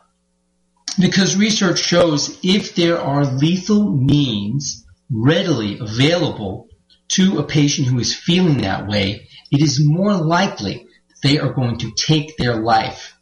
Because 1.01 1.37
research 1.37 1.79
shows 1.79 2.39
if 2.43 2.75
there 2.75 3.01
are 3.01 3.25
lethal 3.25 3.91
means 3.91 4.85
readily 5.11 5.79
available 5.79 6.69
to 7.09 7.39
a 7.39 7.45
patient 7.45 7.89
who 7.89 7.99
is 7.99 8.15
feeling 8.15 8.59
that 8.59 8.87
way, 8.87 9.29
it 9.51 9.63
is 9.63 9.85
more 9.85 10.15
likely 10.15 10.87
they 11.23 11.39
are 11.39 11.53
going 11.53 11.79
to 11.79 11.93
take 11.93 12.37
their 12.37 12.57
life 12.57 13.15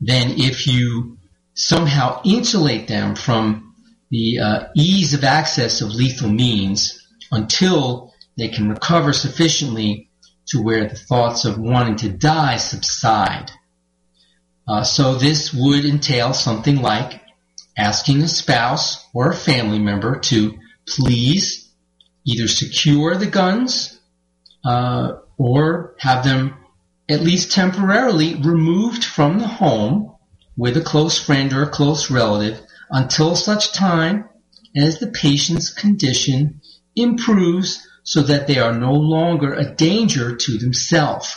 than 0.00 0.38
if 0.38 0.66
you 0.66 1.18
somehow 1.54 2.20
insulate 2.24 2.86
them 2.86 3.16
from 3.16 3.74
the 4.10 4.38
uh, 4.38 4.64
ease 4.76 5.14
of 5.14 5.24
access 5.24 5.80
of 5.80 5.90
lethal 5.90 6.28
means 6.28 7.06
until 7.30 8.12
they 8.36 8.48
can 8.48 8.68
recover 8.68 9.12
sufficiently 9.12 10.08
to 10.46 10.62
where 10.62 10.88
the 10.88 10.96
thoughts 10.96 11.44
of 11.44 11.58
wanting 11.58 11.96
to 11.96 12.08
die 12.08 12.56
subside. 12.56 13.50
Uh, 14.68 14.82
so 14.84 15.14
this 15.14 15.54
would 15.54 15.84
entail 15.84 16.34
something 16.34 16.82
like 16.82 17.22
asking 17.76 18.20
a 18.20 18.28
spouse 18.28 19.06
or 19.14 19.30
a 19.30 19.36
family 19.36 19.78
member 19.78 20.18
to 20.18 20.58
please 20.86 21.70
either 22.24 22.46
secure 22.46 23.16
the 23.16 23.26
guns 23.26 23.98
uh, 24.64 25.12
or 25.38 25.94
have 25.98 26.24
them 26.24 26.54
at 27.08 27.22
least 27.22 27.52
temporarily 27.52 28.34
removed 28.34 29.04
from 29.04 29.38
the 29.38 29.46
home 29.46 30.14
with 30.56 30.76
a 30.76 30.82
close 30.82 31.18
friend 31.18 31.52
or 31.52 31.62
a 31.62 31.70
close 31.70 32.10
relative 32.10 32.60
until 32.90 33.34
such 33.34 33.72
time 33.72 34.28
as 34.76 34.98
the 34.98 35.06
patient's 35.06 35.72
condition 35.72 36.60
improves 36.94 37.86
so 38.02 38.22
that 38.22 38.46
they 38.46 38.58
are 38.58 38.72
no 38.72 38.92
longer 38.92 39.54
a 39.54 39.64
danger 39.64 40.36
to 40.36 40.58
themselves. 40.58 41.36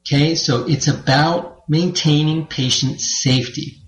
Okay, 0.00 0.34
so 0.34 0.66
it's 0.66 0.88
about 0.88 1.51
maintaining 1.68 2.46
patient 2.46 3.00
safety. 3.00 3.78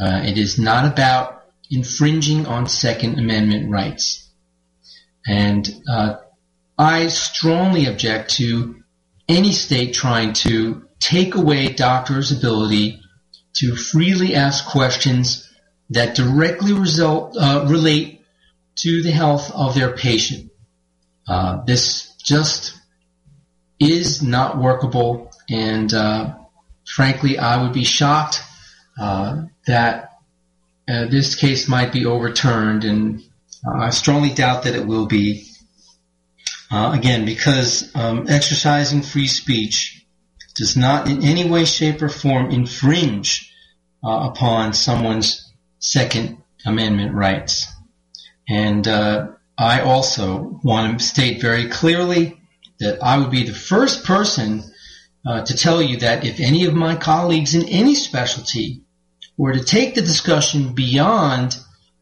Uh, 0.00 0.22
it 0.24 0.38
is 0.38 0.58
not 0.58 0.84
about 0.84 1.44
infringing 1.70 2.46
on 2.46 2.66
Second 2.66 3.18
Amendment 3.18 3.70
rights. 3.70 4.28
And 5.26 5.68
uh, 5.90 6.16
I 6.78 7.08
strongly 7.08 7.86
object 7.86 8.30
to 8.36 8.76
any 9.28 9.52
state 9.52 9.94
trying 9.94 10.32
to 10.32 10.88
take 11.00 11.34
away 11.34 11.68
doctors' 11.68 12.32
ability 12.32 13.00
to 13.54 13.76
freely 13.76 14.34
ask 14.34 14.66
questions 14.66 15.50
that 15.90 16.14
directly 16.14 16.72
result 16.72 17.36
uh, 17.36 17.66
relate 17.68 18.24
to 18.76 19.02
the 19.02 19.10
health 19.10 19.50
of 19.52 19.74
their 19.74 19.96
patient. 19.96 20.50
Uh, 21.26 21.64
this 21.64 22.14
just 22.22 22.78
is 23.78 24.22
not 24.22 24.58
workable, 24.58 25.30
and 25.50 25.92
uh, 25.92 26.34
frankly, 26.94 27.38
I 27.38 27.62
would 27.62 27.72
be 27.72 27.84
shocked 27.84 28.42
uh, 29.00 29.42
that 29.66 30.12
uh, 30.88 31.06
this 31.06 31.34
case 31.34 31.68
might 31.68 31.92
be 31.92 32.06
overturned, 32.06 32.84
and 32.84 33.22
uh, 33.66 33.78
I 33.78 33.90
strongly 33.90 34.30
doubt 34.30 34.64
that 34.64 34.74
it 34.74 34.86
will 34.86 35.06
be. 35.06 35.44
Uh, 36.70 36.92
again, 36.92 37.24
because 37.24 37.90
um, 37.94 38.26
exercising 38.28 39.00
free 39.00 39.26
speech 39.26 40.04
does 40.54 40.76
not 40.76 41.08
in 41.08 41.22
any 41.22 41.48
way, 41.48 41.64
shape, 41.64 42.02
or 42.02 42.10
form 42.10 42.50
infringe 42.50 43.50
uh, 44.04 44.28
upon 44.30 44.74
someone's 44.74 45.50
Second 45.78 46.42
Amendment 46.66 47.14
rights. 47.14 47.66
And 48.48 48.86
uh, 48.86 49.28
I 49.56 49.80
also 49.80 50.60
want 50.62 50.98
to 50.98 51.04
state 51.04 51.40
very 51.40 51.68
clearly 51.68 52.40
that 52.80 53.02
I 53.02 53.18
would 53.18 53.30
be 53.30 53.44
the 53.44 53.54
first 53.54 54.04
person 54.04 54.62
uh, 55.28 55.44
to 55.44 55.54
tell 55.54 55.82
you 55.82 55.98
that 55.98 56.24
if 56.24 56.40
any 56.40 56.64
of 56.64 56.72
my 56.72 56.96
colleagues 56.96 57.54
in 57.54 57.68
any 57.68 57.94
specialty 57.94 58.80
were 59.36 59.52
to 59.52 59.62
take 59.62 59.94
the 59.94 60.00
discussion 60.00 60.72
beyond 60.72 61.54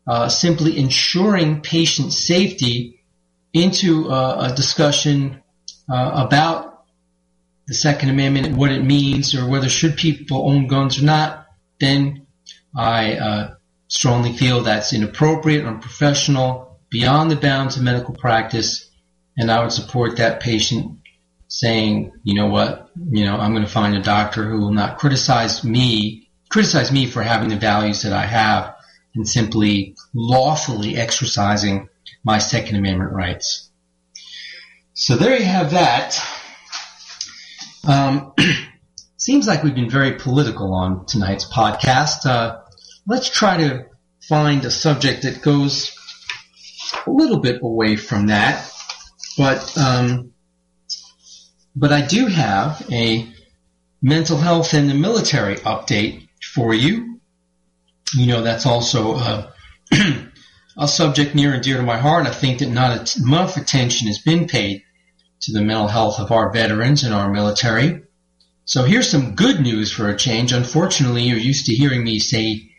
uh, 0.06 0.28
simply 0.28 0.78
ensuring 0.78 1.60
patient 1.60 2.12
safety 2.12 3.02
into 3.52 4.08
uh, 4.08 4.48
a 4.48 4.54
discussion 4.54 5.42
uh, 5.90 6.24
about 6.24 6.84
the 7.66 7.74
Second 7.74 8.10
Amendment 8.10 8.46
and 8.46 8.56
what 8.56 8.70
it 8.70 8.84
means, 8.84 9.34
or 9.34 9.48
whether 9.48 9.68
should 9.68 9.96
people 9.96 10.48
own 10.48 10.68
guns 10.68 11.02
or 11.02 11.04
not, 11.04 11.46
then 11.80 12.28
I 12.76 13.14
uh, 13.14 13.54
strongly 13.88 14.34
feel 14.34 14.60
that's 14.60 14.92
inappropriate, 14.92 15.66
unprofessional, 15.66 16.78
beyond 16.90 17.32
the 17.32 17.36
bounds 17.36 17.76
of 17.76 17.82
medical 17.82 18.14
practice, 18.14 18.88
and 19.36 19.50
I 19.50 19.62
would 19.62 19.72
support 19.72 20.18
that 20.18 20.38
patient 20.38 21.00
saying, 21.48 22.12
you 22.24 22.34
know 22.34 22.48
what, 22.48 22.90
you 23.10 23.24
know, 23.24 23.36
I'm 23.36 23.52
going 23.52 23.64
to 23.64 23.70
find 23.70 23.96
a 23.96 24.02
doctor 24.02 24.44
who 24.44 24.60
will 24.60 24.72
not 24.72 24.98
criticize 24.98 25.62
me 25.64 26.26
criticize 26.48 26.92
me 26.92 27.06
for 27.06 27.22
having 27.22 27.48
the 27.48 27.56
values 27.56 28.02
that 28.02 28.12
I 28.12 28.24
have 28.24 28.74
and 29.14 29.28
simply 29.28 29.96
lawfully 30.14 30.96
exercising 30.96 31.88
my 32.24 32.38
Second 32.38 32.76
Amendment 32.76 33.12
rights. 33.12 33.70
So 34.94 35.16
there 35.16 35.36
you 35.38 35.44
have 35.44 35.72
that. 35.72 36.18
Um, 37.86 38.32
seems 39.16 39.46
like 39.46 39.62
we've 39.62 39.74
been 39.74 39.90
very 39.90 40.12
political 40.12 40.74
on 40.74 41.06
tonight's 41.06 41.44
podcast. 41.44 42.26
Uh, 42.26 42.60
let's 43.06 43.28
try 43.28 43.56
to 43.58 43.86
find 44.28 44.64
a 44.64 44.70
subject 44.70 45.22
that 45.22 45.42
goes 45.42 45.96
a 47.06 47.10
little 47.10 47.40
bit 47.40 47.60
away 47.62 47.96
from 47.96 48.28
that, 48.28 48.70
but 49.36 49.76
um, 49.76 50.32
but 51.76 51.92
I 51.92 52.04
do 52.04 52.26
have 52.26 52.84
a 52.90 53.30
mental 54.00 54.38
health 54.38 54.72
in 54.72 54.88
the 54.88 54.94
military 54.94 55.56
update 55.56 56.26
for 56.42 56.72
you. 56.72 57.20
You 58.14 58.26
know, 58.26 58.42
that's 58.42 58.64
also 58.64 59.16
a, 59.16 59.52
a 60.78 60.88
subject 60.88 61.34
near 61.34 61.52
and 61.52 61.62
dear 61.62 61.76
to 61.76 61.82
my 61.82 61.98
heart. 61.98 62.26
I 62.26 62.32
think 62.32 62.60
that 62.60 62.70
not 62.70 63.16
enough 63.16 63.58
attention 63.58 64.06
has 64.06 64.18
been 64.18 64.48
paid 64.48 64.82
to 65.42 65.52
the 65.52 65.60
mental 65.60 65.88
health 65.88 66.18
of 66.18 66.32
our 66.32 66.50
veterans 66.50 67.04
and 67.04 67.12
our 67.12 67.30
military. 67.30 68.02
So 68.64 68.84
here's 68.84 69.10
some 69.10 69.34
good 69.34 69.60
news 69.60 69.92
for 69.92 70.08
a 70.08 70.16
change. 70.16 70.52
Unfortunately, 70.52 71.24
you're 71.24 71.38
used 71.38 71.66
to 71.66 71.74
hearing 71.74 72.02
me 72.02 72.18
say 72.18 72.70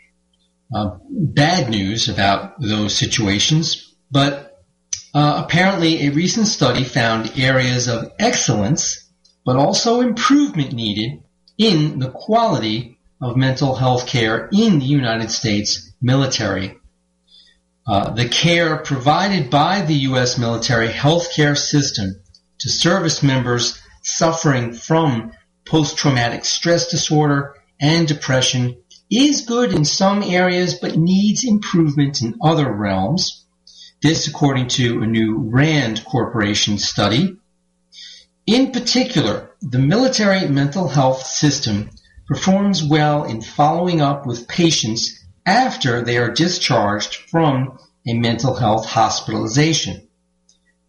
uh, 0.73 0.97
bad 1.09 1.69
news 1.69 2.09
about 2.09 2.59
those 2.59 2.95
situations, 2.95 3.95
but 4.11 4.46
uh, 5.17 5.41
apparently 5.43 6.05
a 6.05 6.11
recent 6.11 6.45
study 6.45 6.83
found 6.83 7.39
areas 7.39 7.87
of 7.87 8.11
excellence, 8.19 9.09
but 9.43 9.55
also 9.55 9.99
improvement 9.99 10.73
needed 10.73 11.23
in 11.57 11.97
the 11.97 12.11
quality 12.11 12.99
of 13.19 13.35
mental 13.35 13.73
health 13.73 14.05
care 14.05 14.47
in 14.53 14.77
the 14.77 14.85
United 14.85 15.31
States 15.31 15.91
military. 15.99 16.77
Uh, 17.87 18.11
the 18.11 18.29
care 18.29 18.77
provided 18.77 19.49
by 19.49 19.81
the 19.81 19.95
U.S. 20.11 20.37
military 20.37 20.89
healthcare 20.89 21.57
system 21.57 22.21
to 22.59 22.69
service 22.69 23.23
members 23.23 23.81
suffering 24.03 24.71
from 24.71 25.31
post-traumatic 25.65 26.45
stress 26.45 26.91
disorder 26.91 27.55
and 27.81 28.07
depression 28.07 28.83
is 29.09 29.47
good 29.47 29.73
in 29.73 29.83
some 29.83 30.21
areas 30.21 30.75
but 30.75 30.95
needs 30.95 31.43
improvement 31.43 32.21
in 32.21 32.35
other 32.43 32.71
realms. 32.71 33.46
This 33.99 34.27
according 34.27 34.67
to 34.69 35.01
a 35.01 35.07
new 35.07 35.49
RAND 35.49 36.05
Corporation 36.05 36.77
study. 36.77 37.35
In 38.45 38.71
particular, 38.71 39.49
the 39.59 39.79
military 39.79 40.47
mental 40.47 40.87
health 40.87 41.25
system 41.25 41.89
performs 42.27 42.83
well 42.83 43.23
in 43.23 43.41
following 43.41 43.99
up 43.99 44.27
with 44.27 44.47
patients 44.47 45.25
after 45.47 46.03
they 46.03 46.19
are 46.19 46.31
discharged 46.31 47.15
from 47.15 47.79
a 48.07 48.13
mental 48.13 48.53
health 48.53 48.85
hospitalization. 48.85 50.07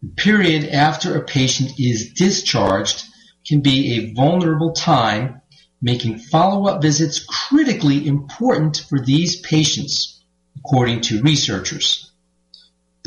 The 0.03 0.09
period 0.09 0.69
after 0.69 1.17
a 1.17 1.25
patient 1.25 1.79
is 1.79 2.13
discharged 2.13 3.05
can 3.47 3.61
be 3.61 3.93
a 3.93 4.13
vulnerable 4.13 4.73
time, 4.73 5.41
making 5.81 6.19
follow-up 6.19 6.83
visits 6.83 7.25
critically 7.25 8.05
important 8.05 8.85
for 8.87 8.99
these 8.99 9.39
patients, 9.41 10.23
according 10.57 11.01
to 11.01 11.23
researchers. 11.23 12.08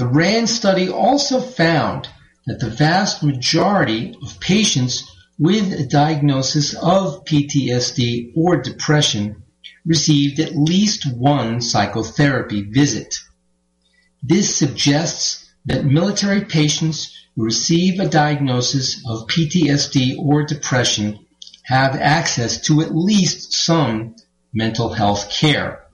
The 0.02 0.08
RAND 0.08 0.50
study 0.50 0.88
also 0.88 1.40
found 1.40 2.08
that 2.46 2.58
the 2.58 2.70
vast 2.70 3.22
majority 3.22 4.16
of 4.20 4.40
patients 4.40 5.08
with 5.38 5.72
a 5.72 5.86
diagnosis 5.86 6.74
of 6.74 7.24
PTSD 7.24 8.32
or 8.34 8.56
depression 8.56 9.44
received 9.86 10.40
at 10.40 10.56
least 10.56 11.06
one 11.06 11.60
psychotherapy 11.60 12.62
visit. 12.62 13.14
This 14.24 14.56
suggests 14.56 15.48
that 15.66 15.84
military 15.84 16.46
patients 16.46 17.16
who 17.36 17.44
receive 17.44 18.00
a 18.00 18.08
diagnosis 18.08 19.06
of 19.06 19.28
PTSD 19.28 20.18
or 20.18 20.42
depression 20.42 21.26
have 21.62 21.94
access 21.94 22.60
to 22.62 22.80
at 22.80 22.92
least 22.92 23.52
some 23.52 24.16
mental 24.52 24.92
health 24.94 25.30
care. 25.30 25.84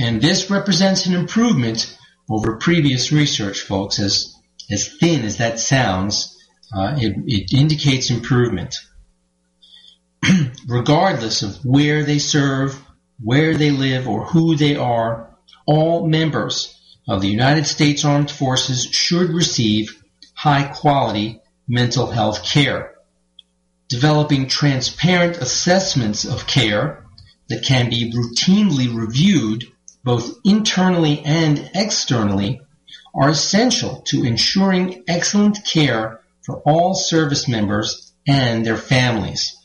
And 0.00 0.22
this 0.22 0.48
represents 0.48 1.04
an 1.04 1.14
improvement 1.14 1.94
over 2.28 2.56
previous 2.56 3.12
research, 3.12 3.60
folks, 3.60 3.98
as, 3.98 4.34
as 4.70 4.96
thin 4.98 5.24
as 5.24 5.38
that 5.38 5.60
sounds, 5.60 6.36
uh, 6.74 6.94
it, 6.96 7.14
it 7.26 7.52
indicates 7.52 8.10
improvement. 8.10 8.74
Regardless 10.66 11.42
of 11.42 11.64
where 11.64 12.04
they 12.04 12.18
serve, 12.18 12.80
where 13.22 13.54
they 13.54 13.70
live, 13.70 14.08
or 14.08 14.26
who 14.26 14.56
they 14.56 14.76
are, 14.76 15.36
all 15.66 16.06
members 16.06 16.76
of 17.08 17.20
the 17.20 17.28
United 17.28 17.66
States 17.66 18.04
Armed 18.04 18.30
Forces 18.30 18.84
should 18.84 19.30
receive 19.30 20.02
high 20.34 20.64
quality 20.64 21.40
mental 21.68 22.06
health 22.06 22.44
care. 22.44 22.94
Developing 23.88 24.48
transparent 24.48 25.36
assessments 25.36 26.24
of 26.24 26.46
care 26.46 27.04
that 27.48 27.62
can 27.62 27.88
be 27.88 28.12
routinely 28.12 28.92
reviewed 28.92 29.64
both 30.06 30.38
internally 30.44 31.20
and 31.24 31.68
externally 31.74 32.60
are 33.12 33.28
essential 33.28 34.02
to 34.02 34.24
ensuring 34.24 35.02
excellent 35.08 35.58
care 35.64 36.20
for 36.42 36.60
all 36.60 36.94
service 36.94 37.48
members 37.48 38.12
and 38.24 38.64
their 38.64 38.76
families. 38.76 39.56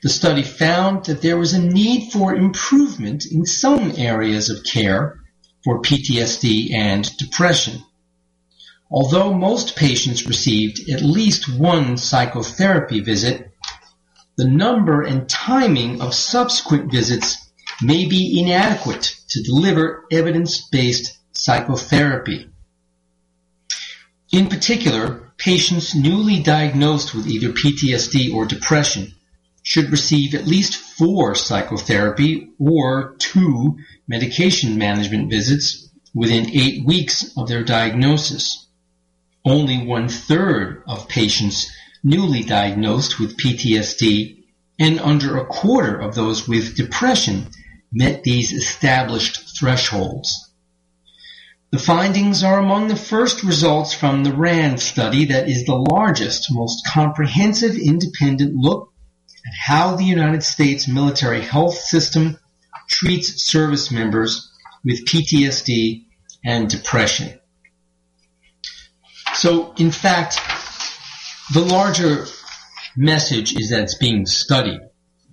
The 0.00 0.10
study 0.10 0.44
found 0.44 1.06
that 1.06 1.22
there 1.22 1.36
was 1.36 1.54
a 1.54 1.60
need 1.60 2.12
for 2.12 2.36
improvement 2.36 3.26
in 3.26 3.44
some 3.46 3.94
areas 3.96 4.48
of 4.48 4.62
care 4.62 5.18
for 5.64 5.82
PTSD 5.82 6.72
and 6.72 7.16
depression. 7.16 7.82
Although 8.88 9.34
most 9.34 9.74
patients 9.74 10.24
received 10.24 10.88
at 10.88 11.02
least 11.02 11.48
one 11.48 11.96
psychotherapy 11.96 13.00
visit, 13.00 13.50
the 14.36 14.46
number 14.46 15.02
and 15.02 15.28
timing 15.28 16.00
of 16.00 16.14
subsequent 16.14 16.92
visits 16.92 17.47
may 17.82 18.06
be 18.06 18.40
inadequate 18.40 19.16
to 19.28 19.42
deliver 19.42 20.04
evidence-based 20.10 21.16
psychotherapy. 21.32 22.48
In 24.32 24.48
particular, 24.48 25.32
patients 25.38 25.94
newly 25.94 26.42
diagnosed 26.42 27.14
with 27.14 27.26
either 27.26 27.50
PTSD 27.50 28.34
or 28.34 28.44
depression 28.44 29.14
should 29.62 29.90
receive 29.90 30.34
at 30.34 30.46
least 30.46 30.76
four 30.76 31.34
psychotherapy 31.34 32.50
or 32.58 33.14
two 33.18 33.78
medication 34.06 34.78
management 34.78 35.30
visits 35.30 35.88
within 36.14 36.50
eight 36.50 36.84
weeks 36.84 37.36
of 37.36 37.48
their 37.48 37.62
diagnosis. 37.62 38.66
Only 39.44 39.84
one 39.84 40.08
third 40.08 40.82
of 40.88 41.08
patients 41.08 41.70
newly 42.02 42.42
diagnosed 42.42 43.20
with 43.20 43.36
PTSD 43.36 44.44
and 44.78 45.00
under 45.00 45.36
a 45.36 45.46
quarter 45.46 45.96
of 45.98 46.14
those 46.14 46.48
with 46.48 46.76
depression 46.76 47.46
met 47.92 48.22
these 48.22 48.52
established 48.52 49.58
thresholds. 49.58 50.50
The 51.70 51.78
findings 51.78 52.42
are 52.42 52.58
among 52.58 52.88
the 52.88 52.96
first 52.96 53.42
results 53.42 53.92
from 53.92 54.24
the 54.24 54.32
RAND 54.32 54.80
study 54.80 55.26
that 55.26 55.48
is 55.48 55.66
the 55.66 55.74
largest, 55.74 56.48
most 56.50 56.86
comprehensive 56.86 57.76
independent 57.76 58.54
look 58.54 58.92
at 59.46 59.52
how 59.54 59.96
the 59.96 60.04
United 60.04 60.42
States 60.42 60.88
military 60.88 61.42
health 61.42 61.74
system 61.74 62.38
treats 62.88 63.44
service 63.44 63.90
members 63.90 64.50
with 64.82 65.04
PTSD 65.04 66.06
and 66.44 66.70
depression. 66.70 67.38
So, 69.34 69.74
in 69.76 69.90
fact, 69.90 70.40
the 71.52 71.60
larger 71.60 72.26
message 72.96 73.54
is 73.54 73.70
that 73.70 73.82
it's 73.82 73.98
being 73.98 74.26
studied. 74.26 74.80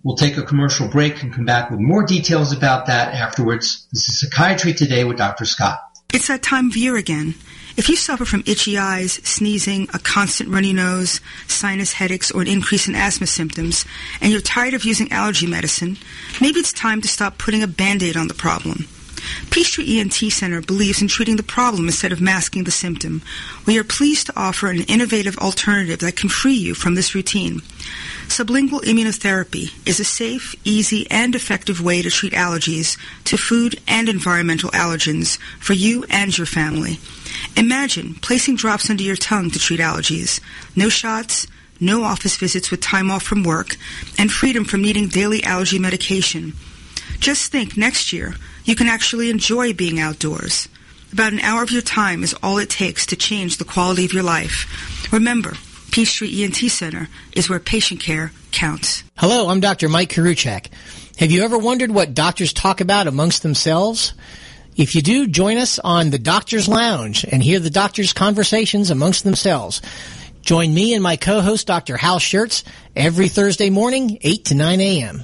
We'll 0.06 0.16
take 0.16 0.38
a 0.38 0.44
commercial 0.44 0.88
break 0.88 1.24
and 1.24 1.34
come 1.34 1.46
back 1.46 1.72
with 1.72 1.80
more 1.80 2.06
details 2.06 2.54
about 2.54 2.86
that 2.86 3.16
afterwards. 3.16 3.88
This 3.92 4.08
is 4.08 4.20
Psychiatry 4.20 4.72
Today 4.72 5.04
with 5.04 5.18
Dr. 5.18 5.46
Scott. 5.46 5.80
It's 6.14 6.28
that 6.28 6.44
time 6.44 6.68
of 6.68 6.78
year 6.78 6.96
again. 6.96 7.34
If 7.76 7.90
you 7.90 7.96
suffer 7.96 8.24
from 8.24 8.44
itchy 8.46 8.78
eyes, 8.78 9.14
sneezing, 9.14 9.90
a 9.96 10.00
constant 10.00 10.52
runny 10.52 10.74
nose, 10.74 11.22
sinus 11.48 11.94
headaches, 11.94 12.30
or 12.30 12.42
an 12.42 12.48
increase 12.48 12.88
in 12.88 12.94
asthma 12.94 13.26
symptoms, 13.26 13.84
and 14.22 14.32
you're 14.32 14.42
tired 14.42 14.76
of 14.76 14.86
using 14.86 15.12
allergy 15.12 15.48
medicine, 15.48 15.98
maybe 16.40 16.60
it's 16.60 16.72
time 16.72 17.02
to 17.02 17.08
stop 17.08 17.40
putting 17.40 17.64
a 17.64 17.68
band-aid 17.68 18.16
on 18.16 18.28
the 18.28 18.36
problem. 18.36 18.88
Peachtree 19.50 20.00
ENT 20.00 20.14
Center 20.14 20.62
believes 20.62 21.02
in 21.02 21.08
treating 21.08 21.36
the 21.36 21.44
problem 21.44 21.86
instead 21.88 22.12
of 22.12 22.22
masking 22.22 22.64
the 22.64 22.72
symptom. 22.72 23.22
We 23.66 23.78
are 23.78 23.84
pleased 23.84 24.28
to 24.28 24.40
offer 24.40 24.68
an 24.68 24.82
innovative 24.84 25.38
alternative 25.38 26.00
that 26.00 26.16
can 26.16 26.30
free 26.30 26.54
you 26.54 26.74
from 26.74 26.96
this 26.96 27.16
routine. 27.16 27.62
Sublingual 28.28 28.82
immunotherapy 28.84 29.72
is 29.88 30.00
a 30.00 30.04
safe, 30.04 30.56
easy, 30.64 31.10
and 31.10 31.36
effective 31.36 31.82
way 31.82 32.02
to 32.02 32.10
treat 32.10 32.34
allergies 32.34 32.98
to 33.26 33.38
food 33.38 33.80
and 33.88 34.10
environmental 34.10 34.72
allergens 34.72 35.38
for 35.60 35.74
you 35.74 36.06
and 36.10 36.38
your 36.38 36.48
family. 36.48 37.00
Imagine 37.56 38.16
placing 38.16 38.56
drops 38.56 38.90
under 38.90 39.04
your 39.04 39.16
tongue 39.16 39.52
to 39.52 39.60
treat 39.60 39.80
allergies. 39.80 40.42
No 40.76 40.90
shots, 40.90 41.48
no 41.80 42.04
office 42.04 42.36
visits 42.38 42.72
with 42.72 42.82
time 42.82 43.12
off 43.12 43.24
from 43.24 43.44
work, 43.44 43.78
and 44.18 44.32
freedom 44.32 44.66
from 44.66 44.82
needing 44.82 45.08
daily 45.08 45.44
allergy 45.44 45.80
medication. 45.80 46.54
Just 47.20 47.52
think 47.52 47.78
next 47.78 48.14
year 48.14 48.36
you 48.64 48.76
can 48.76 48.88
actually 48.88 49.30
enjoy 49.30 49.74
being 49.74 50.00
outdoors. 50.00 50.68
About 51.14 51.34
an 51.34 51.40
hour 51.40 51.64
of 51.64 51.72
your 51.72 51.82
time 51.82 52.24
is 52.24 52.36
all 52.44 52.58
it 52.58 52.70
takes 52.70 53.06
to 53.08 53.16
change 53.16 53.58
the 53.58 53.66
quality 53.66 54.06
of 54.06 54.14
your 54.14 54.24
life. 54.24 55.12
Remember, 55.14 55.54
Peachtree 55.92 56.44
ENT 56.44 56.58
Center 56.58 57.08
is 57.34 57.50
where 57.50 57.60
patient 57.60 58.02
care 58.02 58.32
counts. 58.52 59.04
Hello, 59.18 59.48
I'm 59.48 59.62
Dr. 59.62 59.88
Mike 59.88 60.10
Karuchak. 60.10 60.68
Have 61.18 61.32
you 61.32 61.44
ever 61.44 61.58
wondered 61.58 61.92
what 61.92 62.14
doctors 62.14 62.52
talk 62.52 62.82
about 62.82 63.08
amongst 63.08 63.44
themselves? 63.44 64.14
If 64.76 64.96
you 64.96 65.02
do, 65.02 65.28
join 65.28 65.56
us 65.56 65.80
on 65.80 66.10
the 66.10 66.20
Doctor's 66.20 66.68
Lounge 66.68 67.24
and 67.24 67.42
hear 67.42 67.62
the 67.62 67.70
doctors' 67.70 68.12
conversations 68.12 68.90
amongst 68.90 69.24
themselves. 69.24 69.82
Join 70.42 70.74
me 70.74 70.94
and 70.94 71.02
my 71.02 71.16
co-host, 71.16 71.66
Dr. 71.66 71.96
Hal 71.96 72.20
Schertz, 72.20 72.64
every 72.94 73.30
Thursday 73.30 73.70
morning, 73.70 74.18
8 74.22 74.46
to 74.46 74.56
9 74.56 74.82
a.m. 74.82 75.24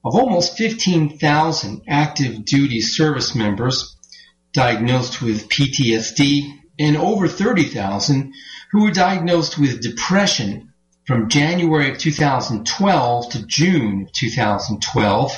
of 0.05 0.15
almost 0.15 0.59
15,000 0.59 1.83
active 1.89 2.45
duty 2.45 2.81
service 2.81 3.35
members 3.35 3.97
diagnosed 4.53 5.23
with 5.23 5.49
PTSD 5.49 6.59
and 6.79 6.97
over 6.97 7.29
30,000 7.29 8.33
who 8.73 8.85
were 8.85 8.91
diagnosed 8.91 9.59
with 9.59 9.83
depression 9.83 10.70
from 11.11 11.29
January 11.29 11.91
of 11.91 11.99
2012 11.99 13.31
to 13.31 13.45
June 13.45 14.03
of 14.03 14.13
2012, 14.13 15.37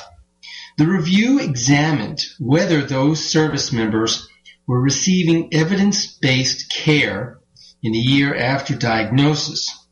the 0.77 0.85
review 0.85 1.39
examined 1.39 2.23
whether 2.39 2.83
those 2.83 3.25
service 3.25 3.73
members 3.73 4.29
were 4.67 4.79
receiving 4.79 5.51
evidence-based 5.51 6.69
care 6.69 7.39
in 7.81 7.91
the 7.91 7.97
year 7.97 8.35
after 8.35 8.75
diagnosis. 8.75 9.87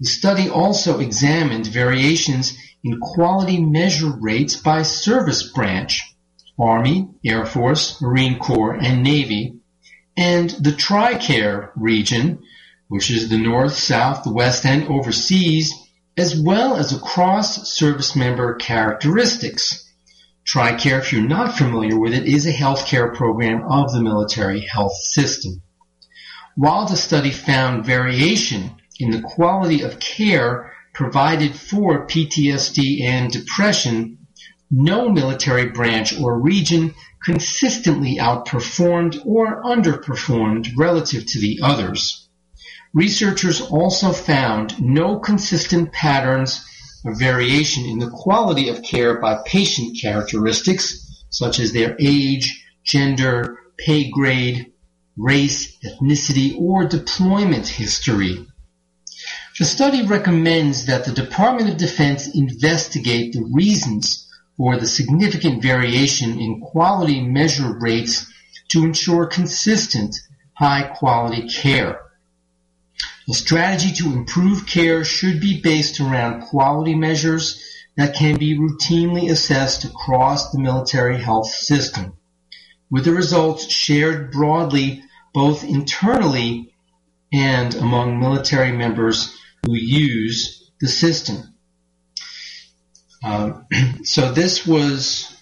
The 0.00 0.06
study 0.06 0.50
also 0.50 1.00
examined 1.00 1.66
variations 1.66 2.54
in 2.84 3.00
quality 3.00 3.58
measure 3.64 4.12
rates 4.20 4.56
by 4.56 4.82
service 4.82 5.50
branch, 5.50 6.14
Army, 6.58 7.08
Air 7.24 7.46
Force, 7.46 8.02
Marine 8.02 8.38
Corps, 8.38 8.74
and 8.74 9.02
Navy, 9.02 9.60
and 10.14 10.50
the 10.50 10.72
TRICARE 10.72 11.70
region 11.74 12.40
which 12.88 13.10
is 13.10 13.28
the 13.28 13.38
North, 13.38 13.74
South, 13.74 14.22
the 14.22 14.32
West, 14.32 14.64
and 14.64 14.84
overseas, 14.88 15.74
as 16.16 16.40
well 16.40 16.76
as 16.76 16.92
across 16.92 17.68
service 17.68 18.14
member 18.14 18.54
characteristics. 18.54 19.92
TRICARE, 20.46 21.00
if 21.00 21.12
you're 21.12 21.22
not 21.22 21.58
familiar 21.58 21.98
with 21.98 22.14
it, 22.14 22.26
is 22.26 22.46
a 22.46 22.52
healthcare 22.52 23.12
program 23.12 23.64
of 23.68 23.92
the 23.92 24.00
military 24.00 24.60
health 24.60 24.94
system. 24.94 25.60
While 26.54 26.86
the 26.86 26.96
study 26.96 27.32
found 27.32 27.84
variation 27.84 28.76
in 28.98 29.10
the 29.10 29.20
quality 29.20 29.82
of 29.82 29.98
care 29.98 30.72
provided 30.94 31.54
for 31.54 32.06
PTSD 32.06 33.02
and 33.02 33.30
depression, 33.30 34.18
no 34.70 35.10
military 35.10 35.66
branch 35.66 36.18
or 36.18 36.40
region 36.40 36.94
consistently 37.24 38.16
outperformed 38.16 39.20
or 39.26 39.62
underperformed 39.64 40.70
relative 40.76 41.26
to 41.26 41.40
the 41.40 41.60
others. 41.62 42.25
Researchers 42.96 43.60
also 43.60 44.10
found 44.10 44.80
no 44.80 45.18
consistent 45.18 45.92
patterns 45.92 46.64
of 47.04 47.18
variation 47.18 47.84
in 47.84 47.98
the 47.98 48.08
quality 48.08 48.70
of 48.70 48.82
care 48.82 49.20
by 49.20 49.42
patient 49.44 49.98
characteristics, 50.00 51.22
such 51.28 51.60
as 51.60 51.74
their 51.74 51.94
age, 52.00 52.64
gender, 52.84 53.58
pay 53.76 54.10
grade, 54.10 54.72
race, 55.14 55.76
ethnicity, 55.84 56.58
or 56.58 56.86
deployment 56.86 57.68
history. 57.68 58.46
The 59.58 59.66
study 59.66 60.06
recommends 60.06 60.86
that 60.86 61.04
the 61.04 61.12
Department 61.12 61.68
of 61.68 61.76
Defense 61.76 62.34
investigate 62.34 63.34
the 63.34 63.46
reasons 63.52 64.26
for 64.56 64.78
the 64.78 64.86
significant 64.86 65.62
variation 65.62 66.40
in 66.40 66.62
quality 66.62 67.20
measure 67.20 67.78
rates 67.78 68.24
to 68.68 68.86
ensure 68.86 69.26
consistent, 69.26 70.16
high 70.54 70.84
quality 70.84 71.46
care. 71.46 72.00
The 73.26 73.34
strategy 73.34 73.92
to 73.94 74.12
improve 74.12 74.66
care 74.66 75.04
should 75.04 75.40
be 75.40 75.60
based 75.60 75.98
around 75.98 76.42
quality 76.42 76.94
measures 76.94 77.60
that 77.96 78.14
can 78.14 78.38
be 78.38 78.56
routinely 78.56 79.30
assessed 79.30 79.84
across 79.84 80.50
the 80.50 80.60
military 80.60 81.20
health 81.20 81.48
system, 81.48 82.12
with 82.88 83.04
the 83.04 83.12
results 83.12 83.68
shared 83.68 84.30
broadly 84.30 85.02
both 85.34 85.64
internally 85.64 86.72
and 87.32 87.74
among 87.74 88.20
military 88.20 88.70
members 88.70 89.36
who 89.64 89.74
use 89.74 90.70
the 90.80 90.86
system. 90.88 91.54
Uh, 93.24 93.62
so 94.04 94.32
this 94.32 94.64
was 94.64 95.36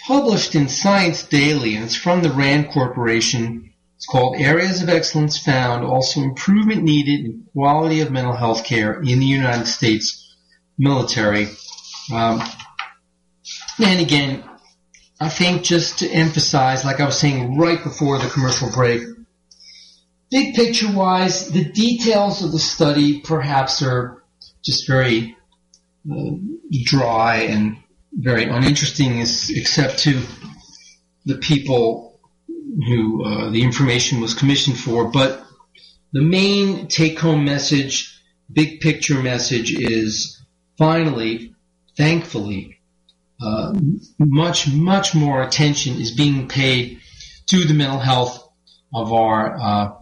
published 0.00 0.56
in 0.56 0.68
Science 0.68 1.22
Daily, 1.22 1.76
and 1.76 1.84
it's 1.84 1.94
from 1.94 2.22
the 2.22 2.32
RAND 2.32 2.70
Corporation 2.70 3.67
it's 3.98 4.06
called 4.06 4.36
Areas 4.36 4.80
of 4.80 4.88
Excellence 4.88 5.38
Found, 5.38 5.84
also 5.84 6.20
improvement 6.20 6.84
needed 6.84 7.24
in 7.24 7.46
quality 7.52 8.00
of 8.00 8.12
mental 8.12 8.32
health 8.32 8.62
care 8.64 9.00
in 9.00 9.18
the 9.18 9.26
United 9.26 9.66
States 9.66 10.36
military. 10.78 11.48
Um, 12.14 12.40
and 13.84 14.00
again, 14.00 14.44
I 15.20 15.28
think 15.28 15.64
just 15.64 15.98
to 15.98 16.08
emphasize, 16.08 16.84
like 16.84 17.00
I 17.00 17.06
was 17.06 17.18
saying 17.18 17.58
right 17.58 17.82
before 17.82 18.20
the 18.20 18.28
commercial 18.28 18.70
break, 18.70 19.02
big 20.30 20.54
picture 20.54 20.92
wise, 20.92 21.48
the 21.48 21.64
details 21.64 22.44
of 22.44 22.52
the 22.52 22.60
study 22.60 23.18
perhaps 23.18 23.82
are 23.82 24.22
just 24.64 24.86
very 24.86 25.36
uh, 26.08 26.36
dry 26.84 27.38
and 27.50 27.78
very 28.12 28.44
uninteresting, 28.44 29.18
except 29.18 29.98
to 29.98 30.22
the 31.26 31.38
people 31.38 32.07
who 32.86 33.24
uh, 33.24 33.50
the 33.50 33.62
information 33.62 34.20
was 34.20 34.34
commissioned 34.34 34.78
for. 34.78 35.10
But 35.10 35.44
the 36.12 36.22
main 36.22 36.88
take-home 36.88 37.44
message, 37.44 38.20
big 38.52 38.80
picture 38.80 39.22
message 39.22 39.74
is 39.74 40.40
finally, 40.76 41.54
thankfully, 41.96 42.80
uh, 43.40 43.72
much, 44.18 44.72
much 44.72 45.14
more 45.14 45.42
attention 45.42 46.00
is 46.00 46.10
being 46.10 46.48
paid 46.48 47.00
to 47.46 47.64
the 47.64 47.74
mental 47.74 47.98
health 47.98 48.48
of 48.92 49.12
our 49.12 49.56
uh, 49.60 49.92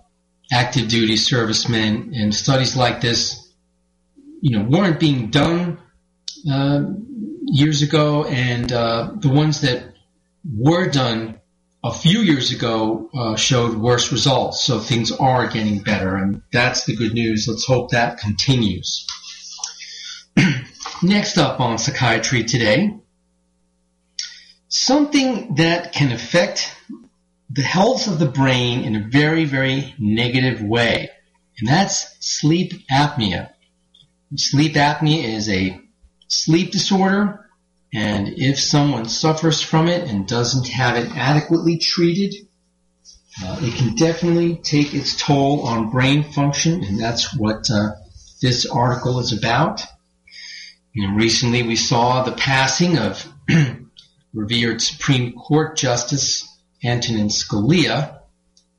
active 0.52 0.88
duty 0.88 1.16
servicemen 1.16 2.12
and 2.14 2.34
studies 2.34 2.76
like 2.76 3.00
this, 3.00 3.52
you 4.40 4.56
know, 4.56 4.64
weren't 4.64 5.00
being 5.00 5.30
done 5.30 5.78
uh, 6.50 6.82
years 7.46 7.82
ago 7.82 8.24
and 8.24 8.72
uh, 8.72 9.10
the 9.16 9.28
ones 9.28 9.60
that 9.62 9.92
were 10.44 10.88
done 10.88 11.40
a 11.86 11.92
few 11.92 12.18
years 12.18 12.50
ago 12.50 13.08
uh, 13.14 13.36
showed 13.36 13.76
worse 13.76 14.10
results. 14.10 14.64
So 14.64 14.80
things 14.80 15.12
are 15.12 15.46
getting 15.46 15.78
better, 15.78 16.16
and 16.16 16.42
that's 16.52 16.84
the 16.84 16.96
good 16.96 17.14
news. 17.14 17.46
Let's 17.48 17.64
hope 17.64 17.92
that 17.92 18.18
continues. 18.18 19.06
Next 21.02 21.38
up 21.38 21.60
on 21.60 21.78
psychiatry 21.78 22.42
today, 22.42 22.96
something 24.68 25.54
that 25.56 25.92
can 25.92 26.10
affect 26.10 26.74
the 27.50 27.62
health 27.62 28.08
of 28.08 28.18
the 28.18 28.26
brain 28.26 28.82
in 28.82 28.96
a 28.96 29.08
very, 29.08 29.44
very 29.44 29.94
negative 29.96 30.60
way, 30.60 31.10
and 31.58 31.68
that's 31.68 32.16
sleep 32.18 32.72
apnea. 32.90 33.50
Sleep 34.34 34.74
apnea 34.74 35.22
is 35.22 35.48
a 35.48 35.80
sleep 36.26 36.72
disorder 36.72 37.45
And 37.96 38.34
if 38.36 38.60
someone 38.60 39.06
suffers 39.06 39.62
from 39.62 39.88
it 39.88 40.06
and 40.06 40.28
doesn't 40.28 40.68
have 40.68 40.98
it 40.98 41.16
adequately 41.16 41.78
treated, 41.78 42.34
uh, 43.42 43.58
it 43.62 43.74
can 43.74 43.94
definitely 43.94 44.56
take 44.56 44.92
its 44.92 45.16
toll 45.16 45.62
on 45.62 45.88
brain 45.88 46.22
function, 46.22 46.84
and 46.84 47.00
that's 47.00 47.34
what 47.34 47.70
uh, 47.70 47.92
this 48.42 48.66
article 48.66 49.18
is 49.18 49.32
about. 49.32 49.82
And 50.94 51.16
recently 51.16 51.62
we 51.62 51.74
saw 51.74 52.22
the 52.22 52.32
passing 52.32 52.98
of 52.98 53.26
revered 54.34 54.82
Supreme 54.82 55.32
Court 55.32 55.74
Justice 55.74 56.46
Antonin 56.84 57.28
Scalia, 57.28 58.18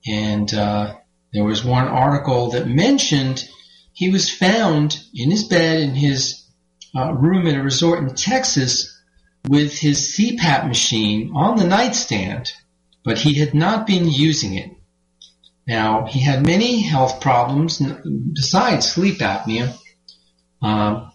and 0.05 0.53
uh, 0.53 0.93
there 1.33 1.43
was 1.43 1.65
one 1.65 1.87
article 1.87 2.51
that 2.51 2.67
mentioned 2.67 3.49
he 3.93 4.11
was 4.11 4.29
found 4.29 4.99
in 5.15 5.31
his 5.31 5.43
bed 5.43 5.79
in 5.79 5.95
his 5.95 6.45
uh, 6.95 7.13
room 7.13 7.47
at 7.47 7.55
a 7.55 7.63
resort 7.63 7.97
in 8.03 8.13
Texas 8.13 8.93
with 9.47 9.77
his 9.77 9.99
CPAP 9.99 10.67
machine 10.67 11.31
on 11.35 11.57
the 11.57 11.65
nightstand, 11.65 12.51
but 13.03 13.17
he 13.17 13.35
had 13.35 13.53
not 13.53 13.87
been 13.87 14.09
using 14.09 14.55
it. 14.55 14.71
Now, 15.65 16.05
he 16.05 16.19
had 16.19 16.45
many 16.45 16.81
health 16.81 17.21
problems 17.21 17.81
besides 18.33 18.91
sleep 18.91 19.19
apnea. 19.19 19.75
Um, 20.61 21.11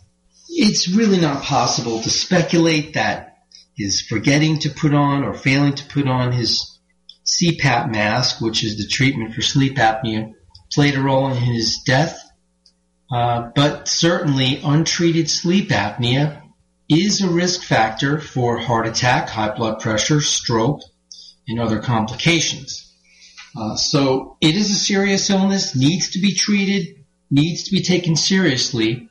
it's 0.48 0.88
really 0.88 1.20
not 1.20 1.42
possible 1.42 2.00
to 2.02 2.10
speculate 2.10 2.94
that 2.94 3.38
his 3.74 4.02
forgetting 4.02 4.58
to 4.60 4.70
put 4.70 4.92
on 4.92 5.24
or 5.24 5.32
failing 5.32 5.74
to 5.74 5.86
put 5.86 6.06
on 6.06 6.32
his 6.32 6.78
CPAP 7.24 7.90
mask, 7.90 8.40
which 8.40 8.62
is 8.62 8.76
the 8.76 8.86
treatment 8.86 9.34
for 9.34 9.40
sleep 9.40 9.76
apnea, 9.76 10.32
played 10.70 10.94
a 10.94 11.02
role 11.02 11.28
in 11.28 11.36
his 11.36 11.78
death. 11.86 12.18
Uh, 13.10 13.50
but 13.54 13.88
certainly 13.88 14.60
untreated 14.64 15.28
sleep 15.28 15.68
apnea 15.68 16.41
is 16.92 17.20
a 17.20 17.28
risk 17.28 17.62
factor 17.62 18.20
for 18.20 18.58
heart 18.58 18.86
attack, 18.86 19.28
high 19.28 19.54
blood 19.54 19.80
pressure, 19.80 20.20
stroke, 20.20 20.80
and 21.48 21.60
other 21.60 21.80
complications. 21.80 22.92
Uh, 23.56 23.76
so 23.76 24.36
it 24.40 24.54
is 24.56 24.70
a 24.70 24.74
serious 24.74 25.28
illness, 25.30 25.76
needs 25.76 26.10
to 26.10 26.20
be 26.20 26.34
treated, 26.34 27.04
needs 27.30 27.64
to 27.64 27.70
be 27.70 27.82
taken 27.82 28.16
seriously. 28.16 29.08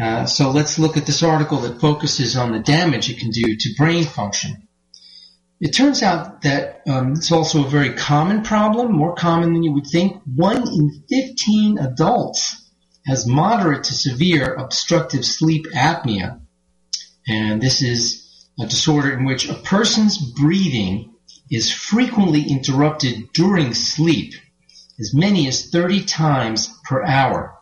Uh, 0.00 0.26
so 0.26 0.50
let's 0.50 0.78
look 0.78 0.96
at 0.96 1.06
this 1.06 1.22
article 1.22 1.58
that 1.58 1.80
focuses 1.80 2.36
on 2.36 2.52
the 2.52 2.58
damage 2.58 3.10
it 3.10 3.18
can 3.18 3.30
do 3.30 3.56
to 3.56 3.74
brain 3.76 4.04
function. 4.04 4.66
It 5.58 5.72
turns 5.72 6.02
out 6.02 6.42
that 6.42 6.82
um, 6.86 7.12
it's 7.12 7.32
also 7.32 7.64
a 7.64 7.68
very 7.68 7.94
common 7.94 8.42
problem, 8.42 8.92
more 8.92 9.14
common 9.14 9.54
than 9.54 9.62
you 9.62 9.72
would 9.72 9.86
think. 9.86 10.20
One 10.24 10.68
in 10.68 11.02
15 11.08 11.78
adults 11.78 12.70
has 13.06 13.26
moderate 13.26 13.84
to 13.84 13.94
severe 13.94 14.54
obstructive 14.54 15.24
sleep 15.24 15.66
apnea. 15.74 16.40
And 17.28 17.60
this 17.60 17.82
is 17.82 18.46
a 18.58 18.66
disorder 18.66 19.12
in 19.12 19.24
which 19.24 19.48
a 19.48 19.54
person's 19.54 20.18
breathing 20.18 21.14
is 21.50 21.72
frequently 21.72 22.42
interrupted 22.42 23.32
during 23.32 23.74
sleep, 23.74 24.34
as 24.98 25.14
many 25.14 25.46
as 25.48 25.70
30 25.70 26.04
times 26.04 26.72
per 26.84 27.04
hour. 27.04 27.56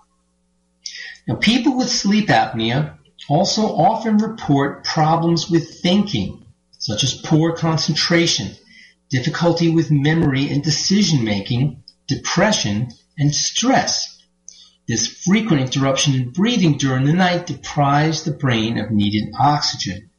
Now, 1.26 1.36
people 1.36 1.76
with 1.76 1.88
sleep 1.88 2.28
apnea 2.28 2.98
also 3.28 3.62
often 3.62 4.18
report 4.18 4.84
problems 4.84 5.50
with 5.50 5.80
thinking, 5.80 6.44
such 6.78 7.02
as 7.02 7.14
poor 7.14 7.56
concentration, 7.56 8.50
difficulty 9.10 9.70
with 9.70 9.90
memory 9.90 10.50
and 10.50 10.62
decision 10.62 11.24
making, 11.24 11.82
depression, 12.06 12.88
and 13.16 13.34
stress. 13.34 14.13
This 14.86 15.06
frequent 15.06 15.62
interruption 15.62 16.14
in 16.14 16.30
breathing 16.30 16.76
during 16.76 17.04
the 17.04 17.14
night 17.14 17.46
deprives 17.46 18.22
the 18.22 18.32
brain 18.32 18.78
of 18.78 18.90
needed 18.90 19.32
oxygen. 19.38 20.10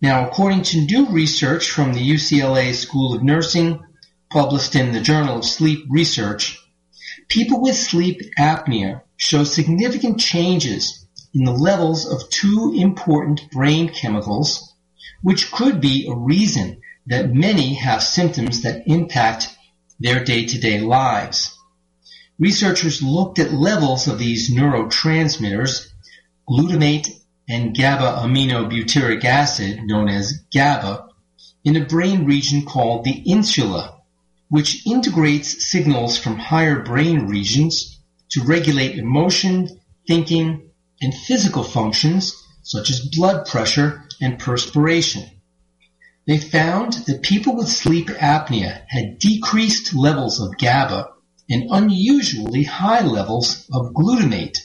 Now, 0.00 0.26
according 0.26 0.62
to 0.62 0.80
new 0.80 1.10
research 1.10 1.70
from 1.70 1.92
the 1.92 2.10
UCLA 2.10 2.72
School 2.72 3.14
of 3.14 3.22
Nursing, 3.22 3.84
published 4.30 4.74
in 4.74 4.92
the 4.92 5.00
Journal 5.00 5.38
of 5.38 5.44
Sleep 5.44 5.84
Research, 5.90 6.58
people 7.28 7.60
with 7.60 7.76
sleep 7.76 8.22
apnea 8.38 9.02
show 9.16 9.44
significant 9.44 10.18
changes 10.18 11.06
in 11.34 11.44
the 11.44 11.52
levels 11.52 12.06
of 12.06 12.30
two 12.30 12.72
important 12.74 13.50
brain 13.50 13.88
chemicals, 13.88 14.72
which 15.22 15.52
could 15.52 15.80
be 15.80 16.06
a 16.08 16.14
reason 16.14 16.80
that 17.06 17.34
many 17.34 17.74
have 17.74 18.02
symptoms 18.02 18.62
that 18.62 18.86
impact 18.86 19.54
their 20.00 20.24
day-to-day 20.24 20.80
lives. 20.80 21.57
Researchers 22.40 23.02
looked 23.02 23.40
at 23.40 23.52
levels 23.52 24.06
of 24.06 24.18
these 24.20 24.48
neurotransmitters, 24.48 25.88
glutamate 26.48 27.08
and 27.48 27.74
gamma-aminobutyric 27.74 29.24
acid, 29.24 29.80
known 29.82 30.08
as 30.08 30.44
GABA, 30.52 31.08
in 31.64 31.74
a 31.74 31.84
brain 31.84 32.26
region 32.26 32.64
called 32.64 33.02
the 33.02 33.22
insula, 33.26 33.98
which 34.48 34.86
integrates 34.86 35.68
signals 35.68 36.16
from 36.16 36.38
higher 36.38 36.80
brain 36.80 37.26
regions 37.26 37.98
to 38.30 38.44
regulate 38.44 38.96
emotion, 38.96 39.80
thinking, 40.06 40.70
and 41.00 41.12
physical 41.12 41.64
functions 41.64 42.40
such 42.62 42.88
as 42.88 43.00
blood 43.00 43.46
pressure 43.46 44.04
and 44.20 44.38
perspiration. 44.38 45.24
They 46.26 46.38
found 46.38 46.92
that 47.06 47.22
people 47.22 47.56
with 47.56 47.68
sleep 47.68 48.08
apnea 48.08 48.82
had 48.86 49.18
decreased 49.18 49.92
levels 49.92 50.40
of 50.40 50.56
GABA 50.56 51.08
and 51.50 51.70
unusually 51.70 52.64
high 52.64 53.00
levels 53.00 53.66
of 53.72 53.92
glutamate. 53.92 54.58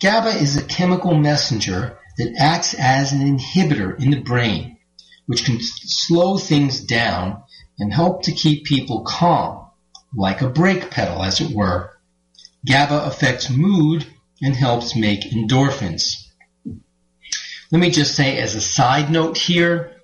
GABA 0.00 0.30
is 0.30 0.56
a 0.56 0.64
chemical 0.64 1.14
messenger 1.14 1.98
that 2.18 2.34
acts 2.38 2.74
as 2.78 3.12
an 3.12 3.20
inhibitor 3.20 3.98
in 4.00 4.10
the 4.10 4.20
brain, 4.20 4.78
which 5.26 5.44
can 5.44 5.58
slow 5.60 6.38
things 6.38 6.80
down 6.80 7.42
and 7.78 7.92
help 7.92 8.22
to 8.22 8.32
keep 8.32 8.64
people 8.64 9.02
calm, 9.02 9.66
like 10.14 10.42
a 10.42 10.48
brake 10.48 10.90
pedal 10.90 11.22
as 11.22 11.40
it 11.40 11.54
were. 11.54 11.90
GABA 12.66 13.04
affects 13.04 13.48
mood 13.48 14.06
and 14.42 14.54
helps 14.54 14.96
make 14.96 15.32
endorphins. 15.32 16.26
Let 17.72 17.78
me 17.78 17.90
just 17.90 18.14
say 18.14 18.38
as 18.38 18.54
a 18.54 18.60
side 18.60 19.10
note 19.10 19.38
here, 19.38 19.96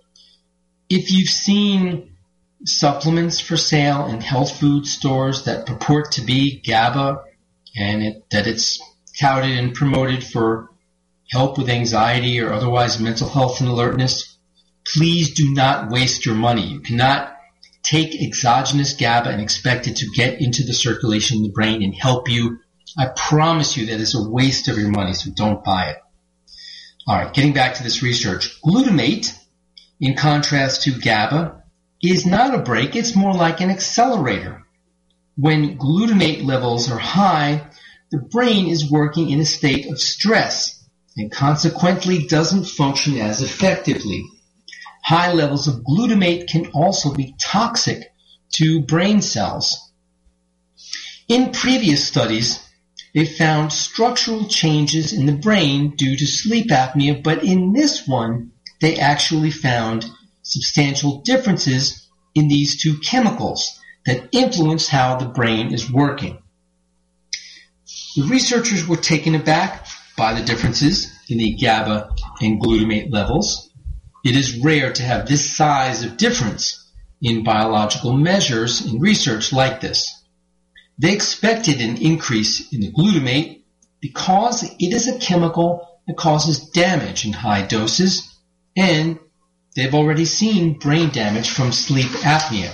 if 0.88 1.10
you've 1.10 1.28
seen 1.28 2.15
supplements 2.64 3.38
for 3.40 3.56
sale 3.56 4.06
in 4.06 4.20
health 4.20 4.58
food 4.58 4.86
stores 4.86 5.44
that 5.44 5.66
purport 5.66 6.12
to 6.12 6.22
be 6.22 6.60
GABA 6.60 7.22
and 7.76 8.02
it, 8.02 8.30
that 8.30 8.46
it's 8.46 8.80
touted 9.18 9.58
and 9.58 9.74
promoted 9.74 10.24
for 10.24 10.70
help 11.30 11.58
with 11.58 11.68
anxiety 11.68 12.40
or 12.40 12.52
otherwise 12.52 13.00
mental 13.00 13.28
health 13.28 13.60
and 13.60 13.68
alertness, 13.68 14.36
please 14.86 15.34
do 15.34 15.52
not 15.52 15.90
waste 15.90 16.24
your 16.24 16.34
money. 16.34 16.66
You 16.66 16.80
cannot 16.80 17.36
take 17.82 18.20
exogenous 18.20 18.94
GABA 18.94 19.30
and 19.30 19.40
expect 19.40 19.86
it 19.86 19.96
to 19.96 20.10
get 20.14 20.40
into 20.40 20.64
the 20.64 20.72
circulation 20.72 21.38
in 21.38 21.42
the 21.42 21.50
brain 21.50 21.82
and 21.82 21.94
help 21.94 22.28
you. 22.28 22.58
I 22.98 23.08
promise 23.14 23.76
you 23.76 23.86
that 23.86 24.00
is 24.00 24.14
a 24.14 24.28
waste 24.28 24.68
of 24.68 24.78
your 24.78 24.90
money, 24.90 25.12
so 25.12 25.30
don't 25.34 25.62
buy 25.62 25.90
it. 25.90 25.98
Alright, 27.08 27.34
getting 27.34 27.52
back 27.52 27.74
to 27.74 27.82
this 27.82 28.02
research. 28.02 28.60
Glutamate, 28.62 29.32
in 30.00 30.16
contrast 30.16 30.82
to 30.82 30.98
GABA, 30.98 31.62
is 32.02 32.26
not 32.26 32.54
a 32.54 32.62
brake, 32.62 32.94
it's 32.94 33.16
more 33.16 33.34
like 33.34 33.60
an 33.60 33.70
accelerator. 33.70 34.62
When 35.36 35.78
glutamate 35.78 36.44
levels 36.44 36.90
are 36.90 36.98
high, 36.98 37.68
the 38.10 38.18
brain 38.18 38.68
is 38.68 38.90
working 38.90 39.30
in 39.30 39.40
a 39.40 39.44
state 39.44 39.86
of 39.90 40.00
stress 40.00 40.84
and 41.16 41.32
consequently 41.32 42.26
doesn't 42.26 42.64
function 42.64 43.18
as 43.18 43.42
effectively. 43.42 44.24
High 45.02 45.32
levels 45.32 45.68
of 45.68 45.82
glutamate 45.84 46.48
can 46.48 46.66
also 46.72 47.12
be 47.14 47.34
toxic 47.40 48.12
to 48.54 48.82
brain 48.82 49.22
cells. 49.22 49.92
In 51.28 51.52
previous 51.52 52.06
studies, 52.06 52.62
they 53.14 53.24
found 53.24 53.72
structural 53.72 54.46
changes 54.46 55.12
in 55.12 55.26
the 55.26 55.32
brain 55.32 55.96
due 55.96 56.16
to 56.16 56.26
sleep 56.26 56.68
apnea, 56.68 57.22
but 57.22 57.42
in 57.42 57.72
this 57.72 58.06
one, 58.06 58.52
they 58.80 58.96
actually 58.96 59.50
found 59.50 60.04
substantial 60.46 61.22
differences 61.22 62.08
in 62.34 62.46
these 62.48 62.80
two 62.80 62.98
chemicals 62.98 63.80
that 64.04 64.28
influence 64.30 64.88
how 64.88 65.16
the 65.16 65.26
brain 65.26 65.74
is 65.74 65.90
working. 65.90 66.38
The 68.14 68.22
researchers 68.22 68.86
were 68.86 68.96
taken 68.96 69.34
aback 69.34 69.86
by 70.16 70.32
the 70.34 70.44
differences 70.44 71.12
in 71.28 71.38
the 71.38 71.54
GABA 71.56 72.10
and 72.40 72.60
glutamate 72.60 73.12
levels. 73.12 73.68
It 74.24 74.36
is 74.36 74.60
rare 74.60 74.92
to 74.92 75.02
have 75.02 75.26
this 75.26 75.56
size 75.56 76.04
of 76.04 76.16
difference 76.16 76.92
in 77.20 77.42
biological 77.42 78.12
measures 78.12 78.86
in 78.86 79.00
research 79.00 79.52
like 79.52 79.80
this. 79.80 80.12
They 80.98 81.12
expected 81.12 81.80
an 81.80 81.96
increase 81.96 82.72
in 82.72 82.80
the 82.80 82.92
glutamate 82.92 83.62
because 84.00 84.62
it 84.62 84.92
is 84.92 85.08
a 85.08 85.18
chemical 85.18 86.00
that 86.06 86.16
causes 86.16 86.70
damage 86.70 87.26
in 87.26 87.32
high 87.32 87.66
doses 87.66 88.32
and 88.76 89.18
They've 89.76 89.94
already 89.94 90.24
seen 90.24 90.78
brain 90.78 91.10
damage 91.10 91.50
from 91.50 91.70
sleep 91.70 92.08
apnea. 92.24 92.72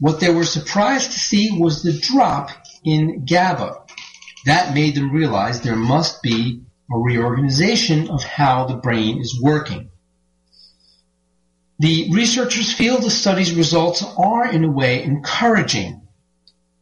What 0.00 0.18
they 0.18 0.32
were 0.32 0.44
surprised 0.44 1.12
to 1.12 1.18
see 1.20 1.56
was 1.56 1.82
the 1.82 1.92
drop 1.92 2.50
in 2.84 3.24
GABA. 3.24 3.76
That 4.46 4.74
made 4.74 4.96
them 4.96 5.12
realize 5.12 5.60
there 5.60 5.76
must 5.76 6.20
be 6.20 6.62
a 6.90 6.98
reorganization 6.98 8.10
of 8.10 8.24
how 8.24 8.66
the 8.66 8.78
brain 8.78 9.20
is 9.20 9.40
working. 9.40 9.90
The 11.78 12.08
researchers 12.10 12.72
feel 12.72 12.98
the 12.98 13.08
study's 13.08 13.54
results 13.54 14.02
are 14.02 14.50
in 14.50 14.64
a 14.64 14.70
way 14.70 15.04
encouraging. 15.04 16.02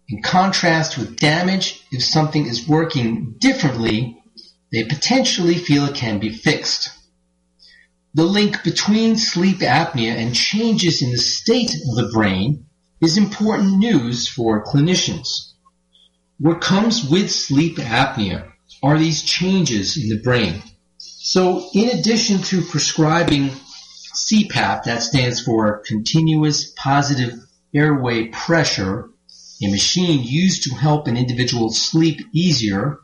In 0.09 0.23
contrast 0.23 0.97
with 0.97 1.19
damage, 1.19 1.85
if 1.93 2.03
something 2.03 2.47
is 2.47 2.67
working 2.67 3.35
differently, 3.37 4.17
they 4.73 4.85
potentially 4.85 5.57
feel 5.57 5.85
it 5.85 5.95
can 5.95 6.21
be 6.21 6.31
fixed. 6.31 6.91
The 8.13 8.25
link 8.25 8.65
between 8.65 9.17
sleep 9.17 9.59
apnea 9.59 10.17
and 10.17 10.35
changes 10.35 11.01
in 11.01 11.13
the 11.13 11.19
state 11.19 11.73
of 11.75 11.95
the 11.95 12.11
brain 12.13 12.67
is 13.01 13.17
important 13.17 13.79
news 13.79 14.27
for 14.27 14.65
clinicians. 14.65 15.53
What 16.39 16.61
comes 16.61 17.09
with 17.09 17.31
sleep 17.31 17.77
apnea 17.77 18.51
are 18.83 18.99
these 18.99 19.23
changes 19.23 19.97
in 19.97 20.09
the 20.09 20.21
brain. 20.21 20.61
So 20.99 21.69
in 21.73 21.97
addition 21.97 22.43
to 22.45 22.63
prescribing 22.63 23.51
CPAP, 24.15 24.85
that 24.85 25.03
stands 25.03 25.41
for 25.41 25.83
continuous 25.87 26.73
positive 26.73 27.39
airway 27.73 28.27
pressure, 28.27 29.11
a 29.63 29.71
machine 29.71 30.25
used 30.25 30.65
to 30.65 30.75
help 30.75 31.07
an 31.07 31.17
individual 31.17 31.71
sleep 31.71 32.21
easier, 32.33 32.99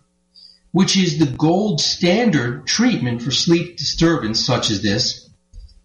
which 0.77 0.95
is 0.95 1.19
the 1.19 1.33
gold 1.39 1.81
standard 1.81 2.67
treatment 2.67 3.23
for 3.23 3.31
sleep 3.31 3.79
disturbance 3.79 4.45
such 4.45 4.71
as 4.71 4.83
this, 4.83 5.31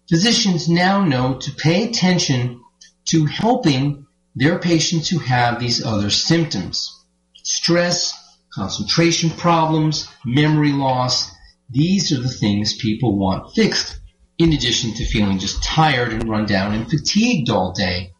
physicians 0.06 0.68
now 0.68 1.02
know 1.02 1.32
to 1.38 1.50
pay 1.52 1.88
attention 1.88 2.60
to 3.06 3.24
helping 3.24 4.06
their 4.36 4.58
patients 4.58 5.08
who 5.08 5.18
have 5.18 5.58
these 5.58 5.82
other 5.82 6.10
symptoms. 6.10 6.94
Stress, 7.42 8.12
concentration 8.52 9.30
problems, 9.30 10.08
memory 10.26 10.72
loss, 10.72 11.30
these 11.70 12.12
are 12.12 12.20
the 12.20 12.28
things 12.28 12.74
people 12.76 13.16
want 13.16 13.54
fixed, 13.54 13.98
in 14.36 14.52
addition 14.52 14.92
to 14.92 15.06
feeling 15.06 15.38
just 15.38 15.62
tired 15.62 16.12
and 16.12 16.28
run 16.28 16.44
down 16.44 16.74
and 16.74 16.90
fatigued 16.90 17.48
all 17.48 17.72
day. 17.72 18.12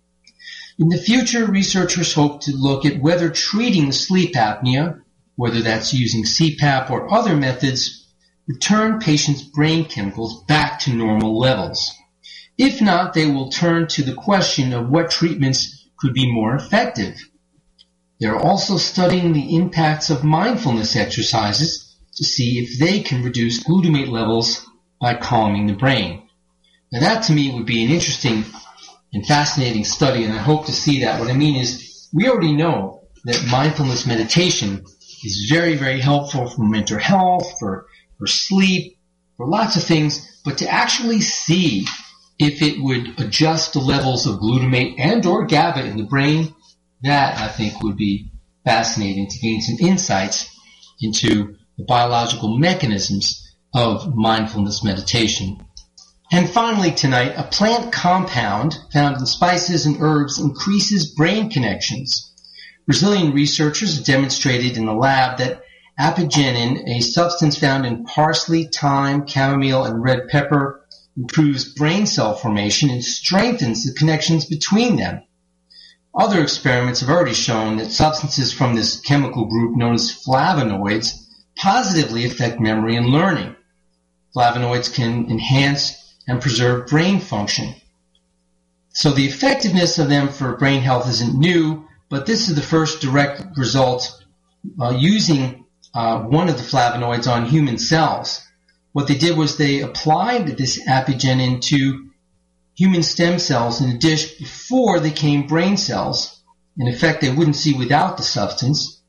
In 0.79 0.89
the 0.89 0.97
future, 0.97 1.45
researchers 1.45 2.15
hope 2.15 2.41
to 2.45 2.57
look 2.57 2.87
at 2.87 3.03
whether 3.03 3.29
treating 3.29 3.93
sleep 3.93 4.33
apnea, 4.37 5.02
whether 5.37 5.61
that's 5.61 5.95
using 5.95 6.25
CPAP 6.25 6.91
or 6.91 7.13
other 7.13 7.37
methods, 7.37 8.07
return 8.47 8.99
patients' 8.99 9.43
brain 9.43 9.85
chemicals 9.85 10.45
back 10.45 10.81
to 10.81 10.95
normal 10.95 11.39
levels. 11.39 11.93
If 12.59 12.81
not, 12.81 13.15
they 13.15 13.27
will 13.27 13.51
turn 13.51 13.87
to 13.89 14.03
the 14.03 14.15
question 14.15 14.73
of 14.73 14.89
what 14.89 15.11
treatments 15.11 15.89
could 15.97 16.13
be 16.13 16.31
more 16.31 16.55
effective. 16.55 17.17
They're 18.21 18.39
also 18.39 18.77
studying 18.77 19.33
the 19.33 19.57
impacts 19.57 20.11
of 20.11 20.23
mindfulness 20.23 20.95
exercises 20.95 21.97
to 22.17 22.25
see 22.25 22.59
if 22.59 22.79
they 22.79 23.01
can 23.01 23.23
reduce 23.23 23.65
glutamate 23.65 24.09
levels 24.09 24.67
by 25.01 25.15
calming 25.15 25.67
the 25.67 25.73
brain. 25.73 26.23
Now 26.93 27.01
that 27.01 27.25
to 27.25 27.33
me 27.33 27.51
would 27.53 27.67
be 27.67 27.85
an 27.85 27.91
interesting 27.91 28.45
and 29.13 29.27
fascinating 29.27 29.85
study 29.85 30.25
and 30.25 30.33
I 30.33 30.39
hope 30.39 30.67
to 30.67 30.73
see 30.73 31.01
that. 31.01 31.19
What 31.19 31.31
I 31.31 31.35
mean 31.35 31.57
is 31.57 32.09
we 32.13 32.29
already 32.29 32.53
know 32.53 33.03
that 33.25 33.49
mindfulness 33.51 34.07
meditation 34.07 34.85
is 35.25 35.49
very, 35.51 35.77
very 35.77 36.01
helpful 36.01 36.49
for 36.49 36.63
mental 36.63 36.99
health, 36.99 37.59
for, 37.59 37.87
for 38.19 38.27
sleep, 38.27 38.99
for 39.37 39.47
lots 39.47 39.77
of 39.77 39.85
things, 39.85 40.41
but 40.45 40.59
to 40.59 40.69
actually 40.69 41.21
see 41.21 41.87
if 42.39 42.63
it 42.63 42.83
would 42.83 43.21
adjust 43.21 43.73
the 43.73 43.79
levels 43.79 44.27
of 44.27 44.41
glutamate 44.41 44.95
and 44.99 45.25
or 45.27 45.47
GABA 45.47 45.85
in 45.85 45.97
the 45.97 46.05
brain, 46.05 46.55
that 47.03 47.39
I 47.39 47.49
think 47.49 47.83
would 47.83 47.97
be 47.97 48.31
fascinating 48.65 49.29
to 49.29 49.39
gain 49.39 49.61
some 49.61 49.87
insights 49.87 50.49
into 51.01 51.57
the 51.77 51.85
biological 51.85 52.59
mechanisms 52.59 53.57
of 53.75 54.15
mindfulness 54.15 54.85
meditation. 54.85 55.59
And 56.31 56.49
finally 56.49 56.93
tonight, 56.93 57.35
a 57.37 57.43
plant 57.43 57.93
compound 57.93 58.79
found 58.93 59.19
in 59.19 59.27
spices 59.27 59.85
and 59.87 59.97
herbs 60.01 60.39
increases 60.39 61.15
brain 61.15 61.51
connections. 61.51 62.32
Brazilian 62.87 63.33
researchers 63.33 64.03
demonstrated 64.03 64.77
in 64.77 64.87
the 64.87 64.95
lab 64.95 65.39
that 65.39 65.63
apigenin, 65.99 66.89
a 66.89 67.01
substance 67.01 67.59
found 67.59 67.87
in 67.87 68.05
parsley, 68.05 68.65
thyme, 68.65 69.27
chamomile, 69.27 69.85
and 69.85 70.03
red 70.03 70.29
pepper, 70.29 70.85
improves 71.17 71.65
brain 71.75 72.07
cell 72.07 72.35
formation 72.35 72.91
and 72.91 73.05
strengthens 73.05 73.85
the 73.85 73.93
connections 73.93 74.47
between 74.47 74.97
them. 74.97 75.23
Other 76.15 76.43
experiments 76.43 77.01
have 77.01 77.09
already 77.09 77.35
shown 77.35 77.77
that 77.77 77.91
substances 77.91 78.53
from 78.53 78.75
this 78.75 79.01
chemical 79.01 79.47
group 79.47 79.77
known 79.77 79.95
as 79.95 80.13
flavonoids 80.13 81.27
positively 81.57 82.25
affect 82.25 82.61
memory 82.61 82.97
and 82.97 83.07
learning. 83.07 83.55
Flavonoids 84.35 84.93
can 84.93 85.31
enhance 85.31 86.17
and 86.27 86.41
preserve 86.41 86.89
brain 86.89 87.21
function. 87.21 87.75
So 88.91 89.11
the 89.11 89.27
effectiveness 89.27 89.99
of 89.99 90.09
them 90.09 90.29
for 90.29 90.57
brain 90.57 90.83
health 90.83 91.09
isn't 91.09 91.39
new, 91.39 91.87
but 92.13 92.27
this 92.27 92.51
is 92.51 92.55
the 92.55 92.61
first 92.61 93.01
direct 93.01 93.57
result 93.57 94.23
uh, 94.79 94.91
using 94.91 95.65
uh, 95.95 96.19
one 96.19 96.51
of 96.51 96.59
the 96.59 96.63
flavonoids 96.63 97.27
on 97.27 97.47
human 97.47 97.79
cells. 97.79 98.47
What 98.93 99.09
they 99.09 99.17
did 99.17 99.35
was 99.35 99.57
they 99.57 99.81
applied 99.81 100.47
this 100.47 100.79
apigenin 100.87 101.63
to 101.69 102.11
human 102.77 103.03
stem 103.03 103.39
cells 103.39 103.81
in 103.81 103.89
a 103.89 103.99
dish 103.99 104.37
before 104.37 105.01
they 105.01 105.11
came 105.11 105.47
brain 105.47 105.79
cells. 105.79 106.39
In 106.77 106.87
effect, 106.87 107.23
they 107.23 107.33
wouldn't 107.33 107.57
see 107.57 107.73
without 107.73 108.19
the 108.19 108.23
substance. 108.23 109.01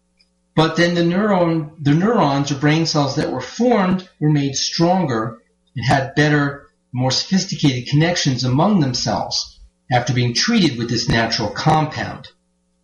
But 0.55 0.77
then 0.77 0.95
the 0.95 1.01
neuron, 1.01 1.71
the 1.83 1.93
neurons 1.93 2.53
or 2.53 2.55
brain 2.55 2.85
cells 2.85 3.17
that 3.17 3.33
were 3.33 3.41
formed 3.41 4.07
were 4.21 4.31
made 4.31 4.55
stronger 4.55 5.41
and 5.75 5.85
had 5.85 6.15
better, 6.15 6.69
more 6.93 7.11
sophisticated 7.11 7.89
connections 7.89 8.45
among 8.45 8.79
themselves 8.79 9.59
after 9.91 10.13
being 10.13 10.33
treated 10.33 10.77
with 10.77 10.89
this 10.89 11.09
natural 11.09 11.49
compound. 11.49 12.29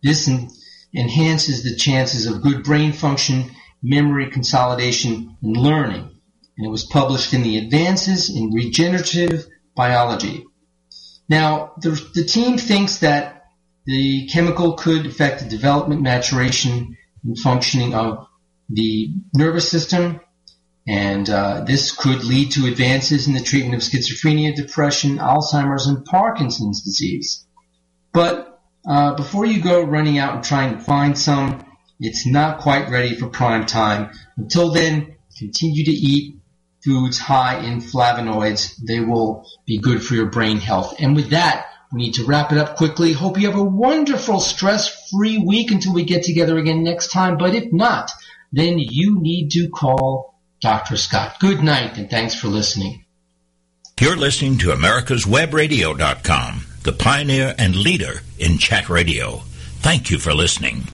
This 0.02 0.28
en- 0.28 0.48
enhances 0.94 1.62
the 1.62 1.76
chances 1.76 2.26
of 2.26 2.42
good 2.42 2.64
brain 2.64 2.92
function, 2.92 3.50
memory 3.82 4.30
consolidation, 4.30 5.36
and 5.42 5.56
learning. 5.56 6.10
And 6.56 6.66
it 6.66 6.70
was 6.70 6.84
published 6.84 7.32
in 7.32 7.42
the 7.42 7.58
Advances 7.58 8.28
in 8.28 8.52
Regenerative 8.52 9.46
Biology. 9.74 10.46
Now, 11.28 11.72
the, 11.80 11.90
the 12.14 12.24
team 12.24 12.58
thinks 12.58 12.98
that 12.98 13.44
the 13.86 14.28
chemical 14.28 14.74
could 14.74 15.06
affect 15.06 15.42
the 15.42 15.48
development, 15.48 16.02
maturation, 16.02 16.96
and 17.24 17.38
functioning 17.38 17.94
of 17.94 18.26
the 18.68 19.14
nervous 19.34 19.68
system, 19.68 20.20
and 20.86 21.28
uh, 21.28 21.64
this 21.64 21.92
could 21.92 22.24
lead 22.24 22.52
to 22.52 22.66
advances 22.66 23.26
in 23.26 23.34
the 23.34 23.40
treatment 23.40 23.74
of 23.74 23.80
schizophrenia, 23.80 24.54
depression, 24.54 25.18
Alzheimer's, 25.18 25.86
and 25.86 26.04
Parkinson's 26.04 26.82
disease. 26.82 27.46
But 28.12 28.49
uh, 28.88 29.14
before 29.14 29.46
you 29.46 29.62
go 29.62 29.82
running 29.82 30.18
out 30.18 30.34
and 30.34 30.44
trying 30.44 30.76
to 30.76 30.82
find 30.82 31.16
some, 31.18 31.64
it's 31.98 32.26
not 32.26 32.60
quite 32.60 32.88
ready 32.88 33.14
for 33.14 33.28
prime 33.28 33.66
time. 33.66 34.10
Until 34.36 34.72
then, 34.72 35.16
continue 35.38 35.84
to 35.84 35.90
eat 35.90 36.36
foods 36.82 37.18
high 37.18 37.58
in 37.58 37.80
flavonoids. 37.80 38.74
They 38.86 39.00
will 39.00 39.46
be 39.66 39.78
good 39.78 40.02
for 40.02 40.14
your 40.14 40.26
brain 40.26 40.58
health. 40.58 40.96
And 40.98 41.14
with 41.14 41.30
that, 41.30 41.66
we 41.92 42.02
need 42.02 42.14
to 42.14 42.24
wrap 42.24 42.52
it 42.52 42.58
up 42.58 42.76
quickly. 42.76 43.12
Hope 43.12 43.38
you 43.38 43.50
have 43.50 43.58
a 43.58 43.64
wonderful 43.64 44.40
stress-free 44.40 45.38
week 45.38 45.70
until 45.72 45.92
we 45.92 46.04
get 46.04 46.22
together 46.22 46.56
again 46.56 46.84
next 46.84 47.10
time. 47.10 47.36
But 47.36 47.54
if 47.54 47.72
not, 47.72 48.12
then 48.52 48.78
you 48.78 49.20
need 49.20 49.50
to 49.52 49.68
call 49.68 50.34
Dr. 50.60 50.96
Scott. 50.96 51.38
Good 51.40 51.62
night 51.62 51.98
and 51.98 52.08
thanks 52.08 52.34
for 52.34 52.48
listening. 52.48 53.04
You're 54.00 54.16
listening 54.16 54.56
to 54.58 54.68
americaswebradio.com, 54.68 56.66
the 56.82 56.92
pioneer 56.92 57.54
and 57.58 57.76
leader 57.76 58.22
in 58.38 58.58
chat 58.58 58.88
radio. 58.88 59.42
Thank 59.80 60.10
you 60.10 60.18
for 60.18 60.32
listening. 60.32 60.84